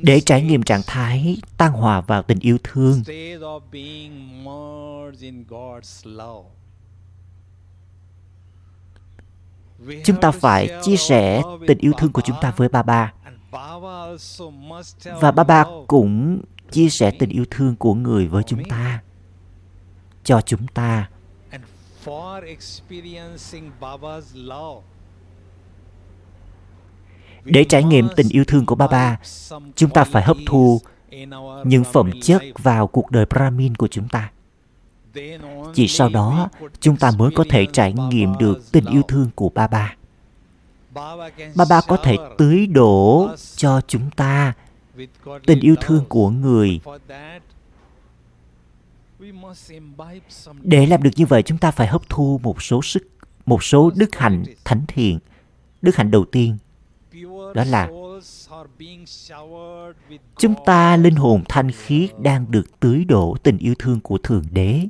để 0.02 0.20
trải 0.20 0.42
nghiệm 0.42 0.62
trạng 0.62 0.82
thái 0.86 1.36
tan 1.56 1.72
hòa 1.72 2.00
vào 2.00 2.22
tình 2.22 2.38
yêu 2.40 2.58
thương. 2.64 3.02
chúng 10.04 10.20
ta 10.20 10.30
phải 10.30 10.70
chia 10.82 10.96
sẻ 10.96 11.42
tình 11.66 11.78
yêu 11.78 11.92
thương 11.98 12.12
của 12.12 12.22
chúng 12.24 12.36
ta 12.40 12.52
với 12.56 12.68
ba 12.68 12.82
ba 12.82 13.12
và 15.20 15.30
ba 15.30 15.44
ba 15.44 15.64
cũng 15.86 16.42
chia 16.70 16.88
sẻ 16.88 17.10
tình 17.10 17.30
yêu 17.30 17.44
thương 17.50 17.76
của 17.76 17.94
người 17.94 18.26
với 18.26 18.42
chúng 18.42 18.64
ta. 18.64 19.02
Cho 20.24 20.40
chúng 20.40 20.66
ta 20.66 21.08
để 27.44 27.64
trải 27.64 27.84
nghiệm 27.84 28.08
tình 28.16 28.28
yêu 28.28 28.44
thương 28.44 28.66
của 28.66 28.74
Baba, 28.74 29.18
chúng 29.76 29.90
ta 29.90 30.04
phải 30.04 30.22
hấp 30.22 30.36
thu 30.46 30.80
những 31.64 31.84
phẩm 31.84 32.10
chất 32.22 32.42
vào 32.58 32.86
cuộc 32.86 33.10
đời 33.10 33.26
Brahmin 33.26 33.74
của 33.74 33.88
chúng 33.88 34.08
ta. 34.08 34.30
Chỉ 35.74 35.88
sau 35.88 36.08
đó, 36.08 36.48
chúng 36.80 36.96
ta 36.96 37.10
mới 37.18 37.30
có 37.34 37.44
thể 37.50 37.66
trải 37.72 37.92
nghiệm 37.92 38.38
được 38.38 38.72
tình 38.72 38.84
yêu 38.86 39.02
thương 39.08 39.30
của 39.34 39.48
Baba. 39.48 39.96
Baba 41.54 41.80
có 41.88 41.96
thể 41.96 42.16
tưới 42.38 42.66
đổ 42.66 43.28
cho 43.56 43.80
chúng 43.86 44.10
ta 44.10 44.52
tình 45.46 45.60
yêu 45.60 45.74
thương 45.80 46.04
của 46.08 46.30
người. 46.30 46.80
Để 50.62 50.86
làm 50.86 51.02
được 51.02 51.10
như 51.16 51.26
vậy, 51.26 51.42
chúng 51.42 51.58
ta 51.58 51.70
phải 51.70 51.86
hấp 51.86 52.08
thu 52.08 52.40
một 52.42 52.62
số 52.62 52.82
sức, 52.82 53.08
một 53.46 53.64
số 53.64 53.90
đức 53.94 54.16
hạnh 54.16 54.44
thánh 54.64 54.84
thiện. 54.88 55.18
Đức 55.82 55.96
hạnh 55.96 56.10
đầu 56.10 56.24
tiên 56.24 56.56
đó 57.54 57.64
là 57.64 57.88
chúng 60.36 60.54
ta 60.66 60.96
linh 60.96 61.14
hồn 61.14 61.42
thanh 61.48 61.70
khiết 61.70 62.20
đang 62.20 62.50
được 62.50 62.80
tưới 62.80 63.04
đổ 63.04 63.36
tình 63.42 63.58
yêu 63.58 63.74
thương 63.78 64.00
của 64.00 64.18
thượng 64.18 64.44
đế 64.50 64.86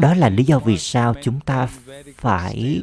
đó 0.00 0.14
là 0.14 0.28
lý 0.28 0.44
do 0.44 0.58
vì 0.58 0.78
sao 0.78 1.14
chúng 1.22 1.40
ta 1.40 1.68
phải 2.16 2.82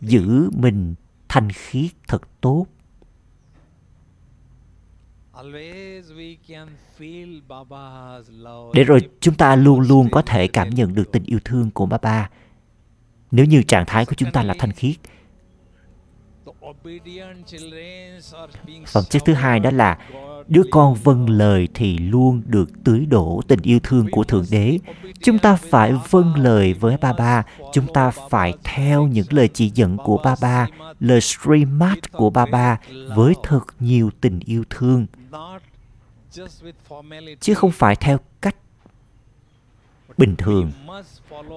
giữ 0.00 0.50
mình 0.56 0.94
thanh 1.28 1.52
khiết 1.52 1.90
thật 2.08 2.22
tốt 2.40 2.66
để 8.74 8.84
rồi 8.84 9.00
chúng 9.20 9.34
ta 9.34 9.56
luôn 9.56 9.80
luôn 9.80 10.08
có 10.10 10.22
thể 10.22 10.48
cảm 10.48 10.70
nhận 10.70 10.94
được 10.94 11.12
tình 11.12 11.24
yêu 11.24 11.38
thương 11.44 11.70
của 11.70 11.86
Baba. 11.86 12.30
Nếu 13.30 13.46
như 13.46 13.62
trạng 13.62 13.86
thái 13.86 14.06
của 14.06 14.14
chúng 14.14 14.32
ta 14.32 14.42
là 14.42 14.54
thanh 14.58 14.72
khiết, 14.72 14.96
Phẩm 18.86 19.04
chất 19.10 19.22
thứ 19.24 19.34
hai 19.34 19.60
đó 19.60 19.70
là 19.70 19.98
đứa 20.48 20.62
con 20.70 20.94
vâng 20.94 21.30
lời 21.30 21.68
thì 21.74 21.98
luôn 21.98 22.42
được 22.46 22.84
tưới 22.84 23.06
đổ 23.06 23.42
tình 23.48 23.60
yêu 23.62 23.78
thương 23.82 24.06
của 24.10 24.24
Thượng 24.24 24.44
Đế. 24.50 24.78
Chúng 25.22 25.38
ta 25.38 25.56
phải 25.56 25.92
vâng 26.10 26.34
lời 26.34 26.74
với 26.74 26.96
ba 26.96 27.12
ba, 27.12 27.42
chúng 27.72 27.92
ta 27.92 28.10
phải 28.10 28.54
theo 28.64 29.06
những 29.06 29.26
lời 29.30 29.48
chỉ 29.48 29.70
dẫn 29.74 29.96
của 29.96 30.20
ba 30.24 30.34
ba, 30.40 30.66
lời 31.00 31.20
streamat 31.20 32.12
của 32.12 32.30
ba 32.30 32.46
ba 32.46 32.78
với 33.14 33.34
thật 33.42 33.64
nhiều 33.80 34.10
tình 34.20 34.40
yêu 34.44 34.64
thương. 34.70 35.06
Chứ 37.40 37.54
không 37.54 37.70
phải 37.70 37.96
theo 37.96 38.18
cách 38.40 38.56
bình 40.18 40.36
thường, 40.36 40.72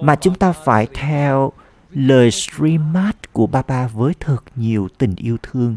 mà 0.02 0.16
chúng 0.16 0.34
ta 0.34 0.52
phải 0.52 0.86
theo 0.94 1.52
lời 1.90 2.30
streamat 2.30 3.32
của 3.32 3.46
Baba 3.46 3.86
với 3.88 4.14
thật 4.20 4.38
nhiều 4.56 4.88
tình 4.98 5.14
yêu 5.16 5.36
thương. 5.42 5.76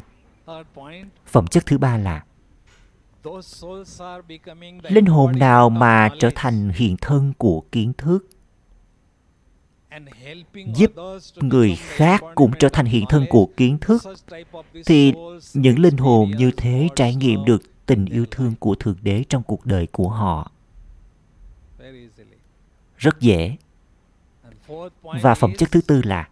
Phẩm 1.25 1.47
chất 1.47 1.65
thứ 1.65 1.77
ba 1.77 1.97
là 1.97 2.23
linh 4.83 5.05
hồn 5.05 5.39
nào 5.39 5.69
mà 5.69 6.09
trở 6.19 6.29
thành 6.35 6.71
hiện 6.75 6.97
thân 6.97 7.33
của 7.37 7.61
kiến 7.71 7.93
thức, 7.97 8.29
giúp 10.75 10.91
người 11.35 11.75
khác 11.75 12.23
cũng 12.35 12.51
trở 12.59 12.69
thành 12.69 12.85
hiện 12.85 13.05
thân 13.09 13.25
của 13.29 13.49
kiến 13.57 13.77
thức, 13.81 14.03
thì 14.85 15.13
những 15.53 15.79
linh 15.79 15.97
hồn 15.97 16.31
như 16.37 16.51
thế 16.57 16.87
trải 16.95 17.15
nghiệm 17.15 17.45
được 17.45 17.85
tình 17.85 18.05
yêu 18.05 18.25
thương 18.31 18.53
của 18.59 18.75
thượng 18.75 18.97
đế 19.01 19.23
trong 19.29 19.43
cuộc 19.43 19.65
đời 19.65 19.87
của 19.87 20.09
họ 20.09 20.51
rất 22.97 23.19
dễ 23.19 23.57
và 25.21 25.35
phẩm 25.35 25.53
chất 25.57 25.71
thứ 25.71 25.81
tư 25.81 26.01
là 26.01 26.29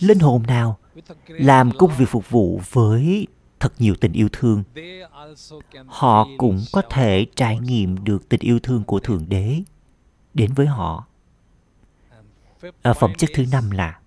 linh 0.00 0.18
hồn 0.18 0.42
nào 0.42 0.78
làm 1.26 1.70
công 1.78 1.90
việc 1.96 2.08
phục 2.08 2.30
vụ 2.30 2.60
với 2.70 3.26
thật 3.60 3.72
nhiều 3.78 3.94
tình 4.00 4.12
yêu 4.12 4.28
thương, 4.32 4.64
họ 5.86 6.28
cũng 6.38 6.64
có 6.72 6.82
thể 6.90 7.26
trải 7.36 7.58
nghiệm 7.58 8.04
được 8.04 8.28
tình 8.28 8.40
yêu 8.40 8.58
thương 8.62 8.84
của 8.84 9.00
thượng 9.00 9.28
đế 9.28 9.62
đến 10.34 10.52
với 10.52 10.66
họ. 10.66 11.06
Ở 12.82 12.94
phẩm 12.94 13.12
chất 13.18 13.30
thứ 13.34 13.44
năm 13.52 13.70
là 13.70 14.00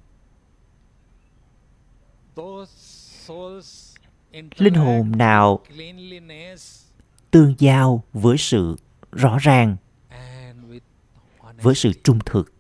linh 4.58 4.74
hồn 4.74 5.12
nào 5.18 5.60
tương 7.32 7.56
giao 7.58 8.04
với 8.14 8.38
sự 8.38 8.76
rõ 9.12 9.38
ràng, 9.38 9.76
với 11.62 11.76
sự 11.76 11.92
trung 12.04 12.20
thực? 12.26 12.54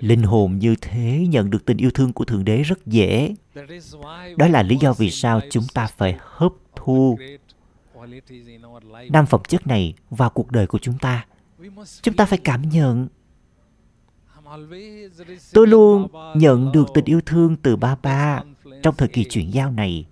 Linh 0.00 0.22
hồn 0.22 0.58
như 0.58 0.74
thế 0.80 1.26
nhận 1.28 1.50
được 1.50 1.64
tình 1.64 1.76
yêu 1.76 1.90
thương 1.90 2.12
của 2.12 2.24
thượng 2.24 2.44
đế 2.44 2.62
rất 2.62 2.86
dễ. 2.86 3.34
Đó 4.36 4.48
là 4.48 4.62
lý 4.62 4.76
do 4.80 4.92
vì 4.92 5.10
sao 5.10 5.40
chúng 5.50 5.64
ta 5.74 5.86
phải 5.86 6.16
hấp 6.20 6.52
thu 6.76 7.18
năm 9.10 9.26
phẩm 9.26 9.40
chất 9.48 9.66
này 9.66 9.94
vào 10.10 10.30
cuộc 10.30 10.50
đời 10.52 10.66
của 10.66 10.78
chúng 10.78 10.98
ta. 10.98 11.26
Chúng 12.02 12.16
ta 12.16 12.26
phải 12.26 12.38
cảm 12.38 12.68
nhận 12.68 13.08
Tôi 15.52 15.66
luôn 15.66 16.08
nhận 16.34 16.72
được 16.72 16.86
tình 16.94 17.04
yêu 17.04 17.20
thương 17.26 17.56
từ 17.56 17.76
ba 17.76 17.96
ba 18.02 18.42
trong 18.82 18.94
thời 18.96 19.08
kỳ 19.08 19.24
chuyển 19.24 19.54
giao 19.54 19.70
này. 19.70 20.06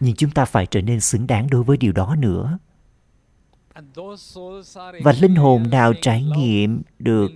nhưng 0.00 0.14
chúng 0.16 0.30
ta 0.30 0.44
phải 0.44 0.66
trở 0.66 0.80
nên 0.80 1.00
xứng 1.00 1.26
đáng 1.26 1.50
đối 1.50 1.62
với 1.62 1.76
điều 1.76 1.92
đó 1.92 2.16
nữa 2.18 2.58
và 5.02 5.12
linh 5.20 5.34
hồn 5.34 5.70
nào 5.70 5.92
trải 6.02 6.22
nghiệm 6.22 6.82
được 6.98 7.30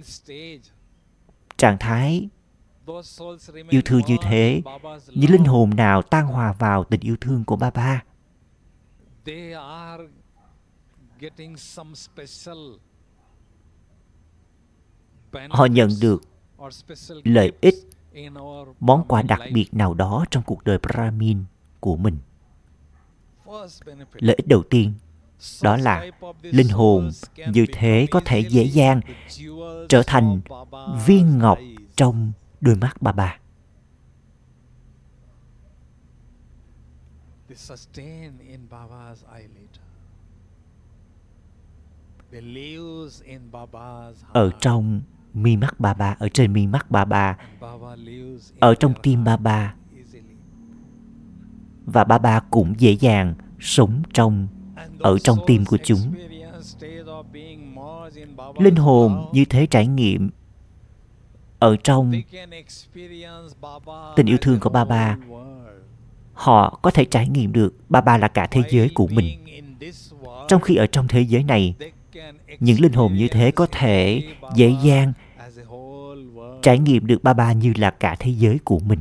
trạng 1.56 1.76
thái 1.80 2.28
yêu 3.68 3.82
thương 3.84 4.00
như 4.06 4.16
thế, 4.22 4.62
những 5.08 5.30
linh 5.30 5.44
hồn 5.44 5.70
nào 5.76 6.02
tan 6.02 6.26
hòa 6.26 6.52
vào 6.52 6.84
tình 6.84 7.00
yêu 7.00 7.16
thương 7.20 7.44
của 7.44 7.56
ba 7.56 7.70
ba 7.70 8.02
họ 15.50 15.65
nhận 15.67 15.89
được 16.00 16.23
lợi 17.25 17.53
ích 17.61 17.75
món 18.81 19.05
quà 19.09 19.23
đặc 19.23 19.41
biệt 19.53 19.75
nào 19.75 19.95
đó 19.95 20.25
trong 20.31 20.43
cuộc 20.47 20.65
đời 20.65 20.79
brahmin 20.79 21.45
của 21.81 21.97
mình. 21.97 22.19
Lợi 24.12 24.37
ích 24.37 24.49
đầu 24.49 24.62
tiên 24.71 24.95
đó 25.62 25.77
là 25.77 26.11
linh 26.43 26.69
hồn 26.69 27.11
như 27.53 27.67
thế 27.73 28.07
có 28.11 28.21
thể 28.25 28.41
dễ 28.41 28.65
dàng 28.65 29.00
trở 29.89 30.03
thành 30.07 30.41
viên 31.07 31.39
ngọc 31.39 31.59
trong 31.97 32.33
đôi 32.61 32.77
mắt 32.77 33.03
bà 33.03 33.12
bà 33.12 33.39
ở 44.32 44.50
trong 44.60 45.00
mi 45.34 45.56
mắt 45.56 45.80
bà 45.80 45.94
bà 45.94 46.16
ở 46.18 46.28
trên 46.28 46.52
mi 46.52 46.66
mắt 46.66 46.90
bà 46.90 47.04
bà 47.04 47.37
ở 48.60 48.75
trong 48.75 48.94
tim 49.02 49.25
bà 49.25 49.37
bà 49.37 49.75
và 51.84 52.04
bà 52.04 52.18
bà 52.18 52.40
cũng 52.40 52.75
dễ 52.78 52.92
dàng 52.92 53.34
sống 53.60 54.02
trong 54.12 54.49
ở 54.99 55.18
trong 55.18 55.38
tim 55.46 55.64
của 55.64 55.78
chúng. 55.84 56.14
linh 58.58 58.76
hồn 58.76 59.30
như 59.32 59.44
thế 59.44 59.66
trải 59.66 59.87
nghiệm 59.87 60.30
ở 61.58 61.76
trong 61.76 62.12
tình 64.16 64.26
yêu 64.26 64.38
thương 64.40 64.60
của 64.60 64.70
ba 64.70 64.84
ba 64.84 65.18
họ 66.32 66.78
có 66.82 66.90
thể 66.90 67.04
trải 67.04 67.28
nghiệm 67.28 67.52
được 67.52 67.75
ba 67.88 68.00
ba 68.00 68.18
là 68.18 68.28
cả 68.28 68.49
thế 68.50 68.62
giới 68.70 68.90
của 68.94 69.06
mình. 69.06 69.46
trong 70.49 70.60
khi 70.60 70.76
ở 70.76 70.87
trong 70.87 71.08
thế 71.08 71.20
giới 71.20 71.42
này 71.42 71.75
những 72.61 72.80
linh 72.80 72.92
hồn 72.92 73.14
như 73.14 73.28
thế 73.28 73.50
có 73.50 73.66
thể 73.73 74.23
dễ 74.54 74.76
dàng 74.83 75.12
trải 76.62 76.78
nghiệm 76.78 77.07
được 77.07 77.23
ba 77.23 77.33
ba 77.33 77.52
như 77.52 77.73
là 77.76 77.90
cả 77.90 78.16
thế 78.19 78.30
giới 78.30 78.59
của 78.64 78.78
mình. 78.78 79.00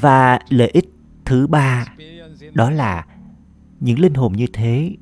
Và 0.00 0.38
lợi 0.48 0.68
ích 0.68 0.90
thứ 1.24 1.46
ba 1.46 1.86
đó 2.52 2.70
là 2.70 3.06
những 3.80 3.98
linh 3.98 4.14
hồn 4.14 4.32
như 4.32 4.46
thế 4.52 4.96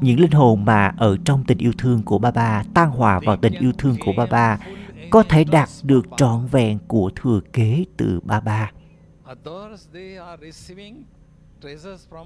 những 0.00 0.20
linh 0.20 0.30
hồn 0.30 0.64
mà 0.64 0.94
ở 0.96 1.16
trong 1.24 1.44
tình 1.44 1.58
yêu 1.58 1.72
thương 1.78 2.02
của 2.02 2.18
ba 2.18 2.30
ba, 2.30 2.64
tan 2.74 2.90
hòa 2.90 3.20
vào 3.26 3.36
tình 3.36 3.52
yêu 3.52 3.72
thương 3.78 3.96
của 4.04 4.12
ba 4.16 4.26
ba 4.26 4.58
có 5.10 5.22
thể 5.22 5.44
đạt 5.44 5.68
được 5.82 6.06
trọn 6.16 6.46
vẹn 6.46 6.78
của 6.88 7.10
thừa 7.16 7.40
kế 7.52 7.84
từ 7.96 8.20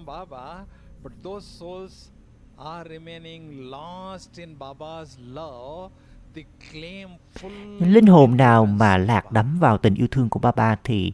ba 0.07 0.25
ba 0.25 0.65
but 1.03 1.13
those 1.23 1.45
souls 1.45 2.11
are 2.59 2.89
remaining 2.89 3.71
lost 3.71 4.37
in 4.37 4.59
Baba's 4.59 5.19
love. 5.19 5.93
Linh 7.79 8.07
hồn 8.07 8.37
nào 8.37 8.67
mà 8.67 8.97
lạc 8.97 9.33
đắm 9.33 9.59
vào 9.61 9.79
tình 9.79 9.95
yêu 9.95 10.07
thương 10.11 10.29
của 10.29 10.41
ba 10.41 10.53
ba 10.53 10.77
thì 10.85 11.13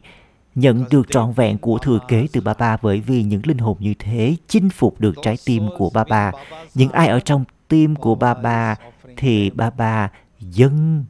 nhận 0.55 0.85
được 0.91 1.07
trọn 1.09 1.33
vẹn 1.33 1.57
của 1.57 1.77
thừa 1.77 1.99
kế 2.07 2.27
từ 2.33 2.41
ba 2.41 2.53
ba 2.53 2.77
bởi 2.81 2.99
vì 3.01 3.23
những 3.23 3.41
linh 3.45 3.57
hồn 3.57 3.77
như 3.79 3.93
thế 3.99 4.35
chinh 4.47 4.69
phục 4.69 4.99
được 4.99 5.15
trái 5.21 5.37
tim 5.45 5.63
của 5.77 5.89
ba 5.89 6.03
ba 6.03 6.31
những 6.73 6.91
ai 6.91 7.07
ở 7.07 7.19
trong 7.19 7.43
tim 7.67 7.95
của 7.95 8.15
ba 8.15 8.33
ba 8.33 8.75
thì 9.17 9.49
ba 9.49 9.69
ba 9.69 10.11
dâng 10.39 11.05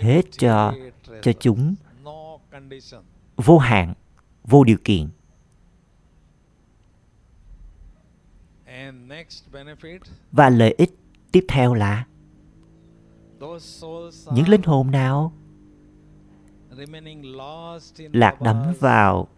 hết 0.00 0.22
cho 0.38 0.74
cho 1.22 1.32
chúng 1.40 1.74
vô 3.36 3.58
hạn 3.58 3.94
vô 4.44 4.64
điều 4.64 4.78
kiện. 4.84 5.08
Và 10.32 10.50
lợi 10.50 10.74
ích 10.78 10.98
tiếp 11.32 11.44
theo 11.48 11.74
là 11.74 12.06
những 14.32 14.48
linh 14.48 14.62
hồn 14.62 14.90
nào? 14.90 15.32
lạc 17.96 18.40
đắm 18.40 18.72
vào 18.80 19.28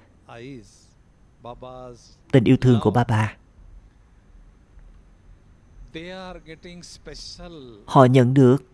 tình 2.33 2.45
yêu 2.45 2.57
thương 2.61 2.81
của 2.83 2.91
ba 2.91 3.05
ba 3.05 3.37
họ 7.87 8.05
nhận 8.05 8.35
được 8.35 8.65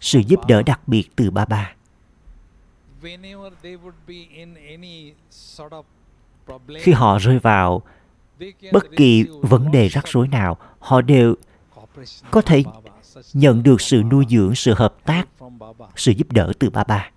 sự 0.00 0.18
giúp 0.18 0.40
đỡ 0.48 0.62
đặc 0.62 0.88
biệt 0.88 1.08
từ 1.16 1.30
ba 1.30 1.44
ba 1.44 1.75
khi 6.78 6.92
họ 6.92 7.18
rơi 7.18 7.38
vào 7.38 7.82
bất 8.72 8.86
kỳ 8.96 9.24
vấn 9.40 9.70
đề 9.70 9.88
rắc 9.88 10.08
rối 10.08 10.28
nào 10.28 10.56
họ 10.78 11.00
đều 11.00 11.34
có 12.30 12.40
thể 12.40 12.64
nhận 13.34 13.62
được 13.62 13.80
sự 13.80 14.02
nuôi 14.10 14.24
dưỡng 14.30 14.54
sự 14.54 14.74
hợp 14.74 14.94
tác 15.04 15.28
sự 15.96 16.12
giúp 16.12 16.32
đỡ 16.32 16.52
từ 16.58 16.70
ba 16.70 16.84
ba 16.84 17.10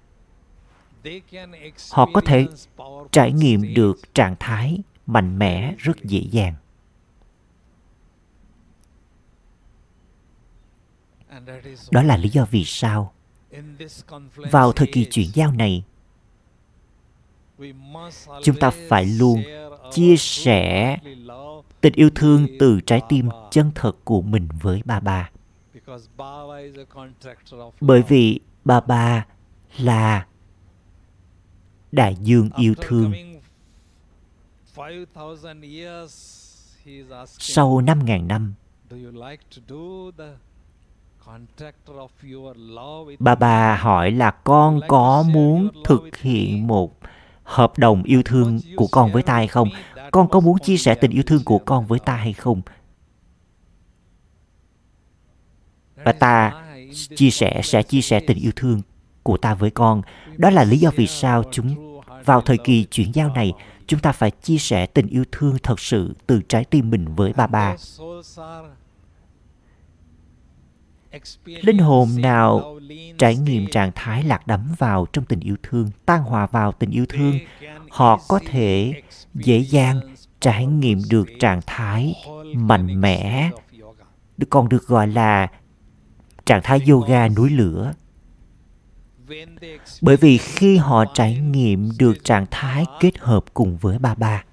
họ 1.91 2.09
có 2.13 2.21
thể 2.21 2.47
trải 3.11 3.31
nghiệm 3.31 3.73
được 3.73 4.13
trạng 4.13 4.35
thái 4.39 4.79
mạnh 5.05 5.39
mẽ 5.39 5.75
rất 5.77 6.03
dễ 6.03 6.19
dàng. 6.31 6.53
Đó 11.91 12.03
là 12.03 12.17
lý 12.17 12.29
do 12.29 12.45
vì 12.51 12.63
sao 12.65 13.13
vào 14.35 14.71
thời 14.71 14.87
kỳ 14.91 15.05
chuyển 15.05 15.29
giao 15.33 15.51
này 15.51 15.83
chúng 18.43 18.55
ta 18.59 18.71
phải 18.87 19.05
luôn 19.05 19.43
chia 19.91 20.15
sẻ 20.17 20.97
tình 21.81 21.93
yêu 21.93 22.09
thương 22.15 22.47
từ 22.59 22.79
trái 22.85 23.01
tim 23.09 23.29
chân 23.51 23.71
thật 23.75 23.91
của 24.03 24.21
mình 24.21 24.47
với 24.61 24.81
ba 24.85 24.99
ba 24.99 25.29
bởi 27.81 28.03
vì 28.07 28.39
ba 28.65 28.79
ba 28.79 29.25
là 29.77 30.27
đại 31.91 32.15
dương 32.21 32.49
yêu 32.57 32.73
thương. 32.81 33.13
sau 37.27 37.81
5.000 37.81 38.27
năm 38.27 38.53
bà 43.19 43.35
bà 43.35 43.75
hỏi 43.75 44.11
là 44.11 44.31
con 44.31 44.79
có 44.87 45.23
muốn 45.23 45.69
thực 45.85 46.17
hiện 46.17 46.67
một 46.67 46.97
hợp 47.43 47.77
đồng 47.77 48.03
yêu 48.03 48.21
thương 48.25 48.59
của 48.75 48.87
con 48.91 49.11
với 49.11 49.23
ta 49.23 49.33
hay 49.33 49.47
không? 49.47 49.69
con 50.11 50.29
có 50.29 50.39
muốn 50.39 50.59
chia 50.59 50.77
sẻ 50.77 50.95
tình 50.95 51.11
yêu 51.11 51.23
thương 51.23 51.43
của 51.43 51.59
con 51.59 51.85
với 51.85 51.99
ta 51.99 52.15
hay 52.15 52.33
không? 52.33 52.61
Và 55.95 56.11
ta 56.11 56.63
chia 57.15 57.29
sẻ 57.29 57.61
sẽ 57.63 57.83
chia 57.83 58.01
sẻ 58.01 58.19
tình 58.19 58.37
yêu 58.37 58.51
thương 58.55 58.81
của 59.23 59.37
ta 59.37 59.53
với 59.53 59.69
con. 59.69 60.01
đó 60.37 60.49
là 60.49 60.63
lý 60.63 60.77
do 60.77 60.91
vì 60.95 61.07
sao 61.07 61.43
chúng 61.51 62.01
vào 62.25 62.41
thời 62.41 62.57
kỳ 62.57 62.83
chuyển 62.83 63.11
giao 63.15 63.29
này 63.29 63.53
chúng 63.87 63.99
ta 63.99 64.11
phải 64.11 64.31
chia 64.31 64.57
sẻ 64.57 64.85
tình 64.85 65.07
yêu 65.07 65.23
thương 65.31 65.57
thật 65.63 65.79
sự 65.79 66.15
từ 66.27 66.41
trái 66.49 66.65
tim 66.65 66.89
mình 66.89 67.15
với 67.15 67.33
ba 67.33 67.47
ba 67.47 67.75
linh 71.45 71.77
hồn 71.77 72.09
nào 72.15 72.79
trải 73.17 73.35
nghiệm 73.35 73.67
trạng 73.67 73.91
thái 73.95 74.23
lạc 74.23 74.47
đắm 74.47 74.73
vào 74.77 75.05
trong 75.13 75.25
tình 75.25 75.39
yêu 75.39 75.55
thương, 75.63 75.89
tan 76.05 76.23
hòa 76.23 76.45
vào 76.45 76.71
tình 76.71 76.91
yêu 76.91 77.05
thương, 77.09 77.39
họ 77.89 78.19
có 78.27 78.39
thể 78.45 79.01
dễ 79.33 79.57
dàng 79.57 79.99
trải 80.39 80.65
nghiệm 80.65 80.99
được 81.09 81.27
trạng 81.39 81.61
thái 81.65 82.15
mạnh 82.55 83.01
mẽ 83.01 83.49
còn 84.49 84.69
được 84.69 84.87
gọi 84.87 85.07
là 85.07 85.47
trạng 86.45 86.61
thái 86.63 86.81
yoga 86.89 87.27
núi 87.27 87.49
lửa. 87.49 87.93
Bởi 90.01 90.17
vì 90.17 90.37
khi 90.37 90.77
họ 90.77 91.05
trải 91.13 91.37
nghiệm 91.37 91.89
được 91.99 92.23
trạng 92.23 92.45
thái 92.51 92.85
kết 92.99 93.19
hợp 93.19 93.45
cùng 93.53 93.77
với 93.77 93.99
ba 93.99 94.15
ba, 94.15 94.43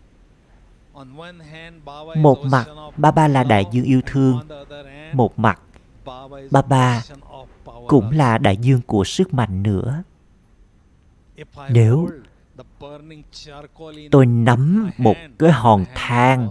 một 2.17 2.39
mặt 2.45 2.67
ba 2.97 3.11
ba 3.11 3.29
là 3.29 3.45
đại 3.45 3.65
dương 3.73 3.85
yêu 3.85 4.01
thương, 4.07 4.49
một 5.13 5.39
mặt 5.39 5.61
ba 6.51 6.63
ba 6.63 7.03
cũng 7.87 8.11
là 8.11 8.39
đại 8.39 8.57
dương 8.57 8.81
của 8.87 9.05
sức 9.05 9.35
mạnh 9.35 9.63
nữa 9.63 10.03
nếu 11.69 12.09
tôi 14.11 14.27
nắm 14.27 14.91
một 14.99 15.17
cái 15.39 15.53
hòn 15.53 15.85
than 15.95 16.49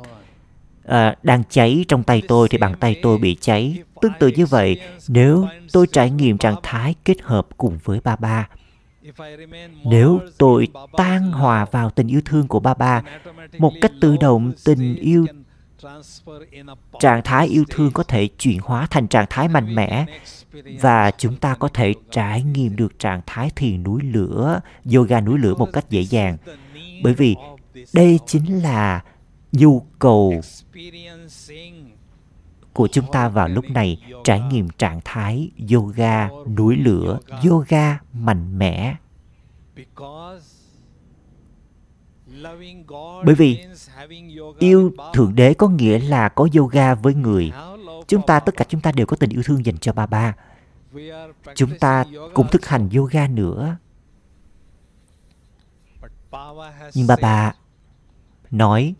à, 0.85 1.15
đang 1.23 1.43
cháy 1.49 1.85
trong 1.87 2.03
tay 2.03 2.21
tôi 2.27 2.49
thì 2.49 2.57
bàn 2.57 2.75
tay 2.79 2.99
tôi 3.01 3.17
bị 3.17 3.37
cháy. 3.41 3.83
Tương 4.01 4.11
tự 4.19 4.27
như 4.27 4.45
vậy, 4.45 4.81
nếu 5.07 5.47
tôi 5.73 5.87
trải 5.91 6.11
nghiệm 6.11 6.37
trạng 6.37 6.55
thái 6.63 6.95
kết 7.05 7.21
hợp 7.21 7.47
cùng 7.57 7.79
với 7.83 7.99
ba 8.03 8.15
ba, 8.15 8.47
nếu 9.85 10.19
tôi 10.37 10.67
tan 10.97 11.31
hòa 11.31 11.65
vào 11.65 11.89
tình 11.89 12.07
yêu 12.07 12.21
thương 12.25 12.47
của 12.47 12.59
ba 12.59 12.73
ba, 12.73 13.03
một 13.57 13.73
cách 13.81 13.91
tự 14.01 14.17
động 14.17 14.51
tình 14.65 14.95
yêu 14.95 15.25
trạng 16.99 17.21
thái 17.23 17.47
yêu 17.47 17.63
thương 17.69 17.91
có 17.91 18.03
thể 18.03 18.27
chuyển 18.27 18.59
hóa 18.61 18.87
thành 18.91 19.07
trạng 19.07 19.25
thái 19.29 19.47
mạnh 19.47 19.75
mẽ 19.75 20.05
và 20.81 21.11
chúng 21.11 21.35
ta 21.35 21.55
có 21.55 21.67
thể 21.67 21.93
trải 22.11 22.43
nghiệm 22.43 22.75
được 22.75 22.99
trạng 22.99 23.21
thái 23.25 23.49
thiền 23.55 23.83
núi 23.83 24.01
lửa 24.03 24.61
yoga 24.95 25.21
núi 25.21 25.39
lửa 25.39 25.55
một 25.55 25.69
cách 25.73 25.89
dễ 25.89 26.01
dàng. 26.01 26.37
bởi 27.03 27.13
vì 27.13 27.35
đây 27.93 28.19
chính 28.25 28.63
là 28.63 29.03
nhu 29.51 29.79
cầu 29.99 30.41
của 32.73 32.87
chúng 32.87 33.05
ta 33.11 33.29
vào 33.29 33.47
lúc 33.47 33.65
này 33.69 34.01
trải 34.23 34.39
nghiệm 34.39 34.69
trạng 34.69 35.01
thái 35.05 35.51
yoga 35.73 36.29
núi 36.57 36.75
lửa 36.75 37.19
yoga 37.49 37.99
mạnh 38.13 38.59
mẽ 38.59 38.95
bởi 43.25 43.35
vì 43.35 43.65
yêu 44.59 44.91
thượng 45.13 45.35
đế 45.35 45.53
có 45.53 45.67
nghĩa 45.67 45.99
là 45.99 46.29
có 46.29 46.47
yoga 46.57 46.95
với 46.95 47.13
người. 47.13 47.51
Chúng 48.07 48.21
ta 48.27 48.39
tất 48.39 48.55
cả 48.57 48.65
chúng 48.69 48.81
ta 48.81 48.91
đều 48.91 49.05
có 49.05 49.17
tình 49.17 49.29
yêu 49.29 49.43
thương 49.45 49.65
dành 49.65 49.77
cho 49.77 49.93
ba 49.93 50.05
ba 50.05 50.33
chúng 51.55 51.79
ta 51.79 52.05
cũng 52.33 52.47
thực 52.51 52.65
hành 52.65 52.89
yoga 52.89 53.27
nữa. 53.27 53.77
Nhưng 56.93 57.07
ba 57.07 57.15
ba 57.21 57.53
nói 58.51 58.95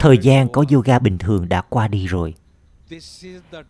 thời 0.00 0.18
gian 0.18 0.48
có 0.48 0.64
yoga 0.72 0.98
bình 0.98 1.18
thường 1.18 1.48
đã 1.48 1.60
qua 1.60 1.88
đi 1.88 2.06
rồi. 2.06 2.34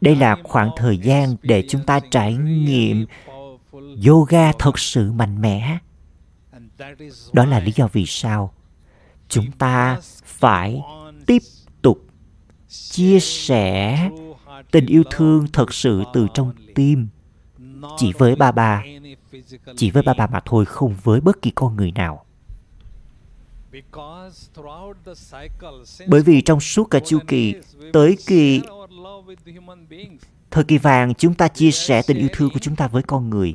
Đây 0.01 0.17
là 0.17 0.37
khoảng 0.45 0.71
thời 0.77 0.99
gian 0.99 1.37
để 1.43 1.65
chúng 1.69 1.83
ta 1.87 2.01
trải 2.11 2.35
nghiệm 2.35 3.07
yoga. 4.07 4.53
thật 4.53 4.79
sự 4.79 5.13
mạnh 5.13 5.41
mẽ 5.41 5.79
đó 7.33 7.45
là 7.45 7.61
lý 7.61 7.73
do 7.77 7.89
vì 7.93 8.07
sao 8.07 8.53
chúng 9.29 9.53
ta 9.53 9.99
phải 10.25 10.83
tiếp 11.27 11.43
tục 11.83 12.07
chia 12.69 13.21
sẻ 13.21 14.11
tình 14.71 14.87
yêu 14.87 15.03
thương 15.11 15.47
thật 15.53 15.75
sự 15.75 16.05
từ 16.15 16.27
trong 16.35 16.53
tim. 16.75 17.09
Chỉ 17.97 18.13
với 18.19 18.37
ba 18.37 18.53
ba, 18.53 18.85
chỉ 19.77 19.91
với 19.91 20.03
ba 20.03 20.15
ba 20.15 20.27
mà 20.27 20.41
thôi, 20.45 20.65
không 20.65 20.95
với 21.03 21.21
bất 21.21 21.43
kỳ 21.43 21.51
con 21.51 21.77
người 21.77 21.93
nào. 21.93 22.25
Bởi 26.07 26.23
vì 26.23 26.41
trong 26.41 26.61
suốt 26.61 26.85
cả 26.91 27.01
chu 27.01 27.19
kỳ 27.27 27.55
tới 27.93 28.17
kỳ 28.27 28.61
thời 30.51 30.65
kỳ 30.65 30.79
vàng, 30.79 31.15
chúng 31.15 31.35
ta 31.35 31.49
chia 31.49 31.71
sẻ 31.71 32.03
tình 32.07 32.19
yêu 32.19 32.29
thương 32.33 32.51
của 32.53 32.59
chúng 32.59 32.77
ta 32.77 32.89
với 32.89 33.03
con 33.03 33.31
người 33.31 33.55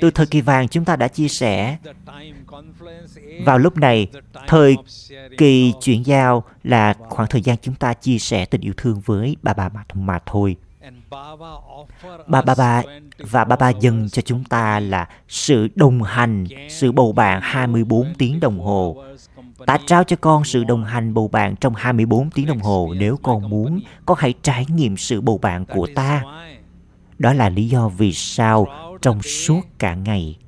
từ 0.00 0.10
thời 0.10 0.26
kỳ 0.26 0.40
vàng 0.40 0.68
chúng 0.68 0.84
ta 0.84 0.96
đã 0.96 1.08
chia 1.08 1.28
sẻ 1.28 1.76
vào 3.44 3.58
lúc 3.58 3.76
này 3.76 4.08
thời 4.46 4.76
kỳ 5.38 5.72
chuyển 5.82 6.06
giao 6.06 6.44
là 6.64 6.94
khoảng 7.08 7.28
thời 7.28 7.42
gian 7.42 7.56
chúng 7.62 7.74
ta 7.74 7.92
chia 7.92 8.18
sẻ 8.18 8.44
tình 8.44 8.60
yêu 8.60 8.72
thương 8.76 9.00
với 9.04 9.36
bà 9.42 9.52
bà 9.52 9.68
mà, 9.68 9.84
mà 9.94 10.18
thôi. 10.26 10.56
Bà 12.26 12.42
bà 12.42 12.54
bà 12.58 12.82
và 13.18 13.44
bà 13.44 13.56
bà 13.56 13.70
dâng 13.70 14.08
cho 14.08 14.22
chúng 14.22 14.44
ta 14.44 14.80
là 14.80 15.08
sự 15.28 15.68
đồng 15.74 16.02
hành, 16.02 16.44
sự 16.68 16.92
bầu 16.92 17.12
bạn 17.12 17.40
24 17.42 18.14
tiếng 18.18 18.40
đồng 18.40 18.60
hồ. 18.60 19.04
Ta 19.66 19.78
trao 19.86 20.04
cho 20.04 20.16
con 20.16 20.44
sự 20.44 20.64
đồng 20.64 20.84
hành 20.84 21.14
bầu 21.14 21.28
bạn 21.28 21.56
trong 21.56 21.74
24 21.74 22.30
tiếng 22.30 22.46
đồng 22.46 22.60
hồ. 22.60 22.94
nếu 22.96 23.16
con 23.22 23.50
muốn, 23.50 23.80
con 24.06 24.18
hãy 24.20 24.34
trải 24.42 24.66
nghiệm 24.68 24.96
sự 24.96 25.20
bầu 25.20 25.38
bạn 25.38 25.64
của 25.64 25.88
ta. 25.94 26.22
Đó 27.18 27.32
là 27.32 27.48
lý 27.48 27.68
do 27.68 27.88
vì 27.88 28.12
sao 28.12 28.66
trong 29.02 29.22
suốt 29.22 29.60
cả 29.78 29.94
ngày 29.94 30.38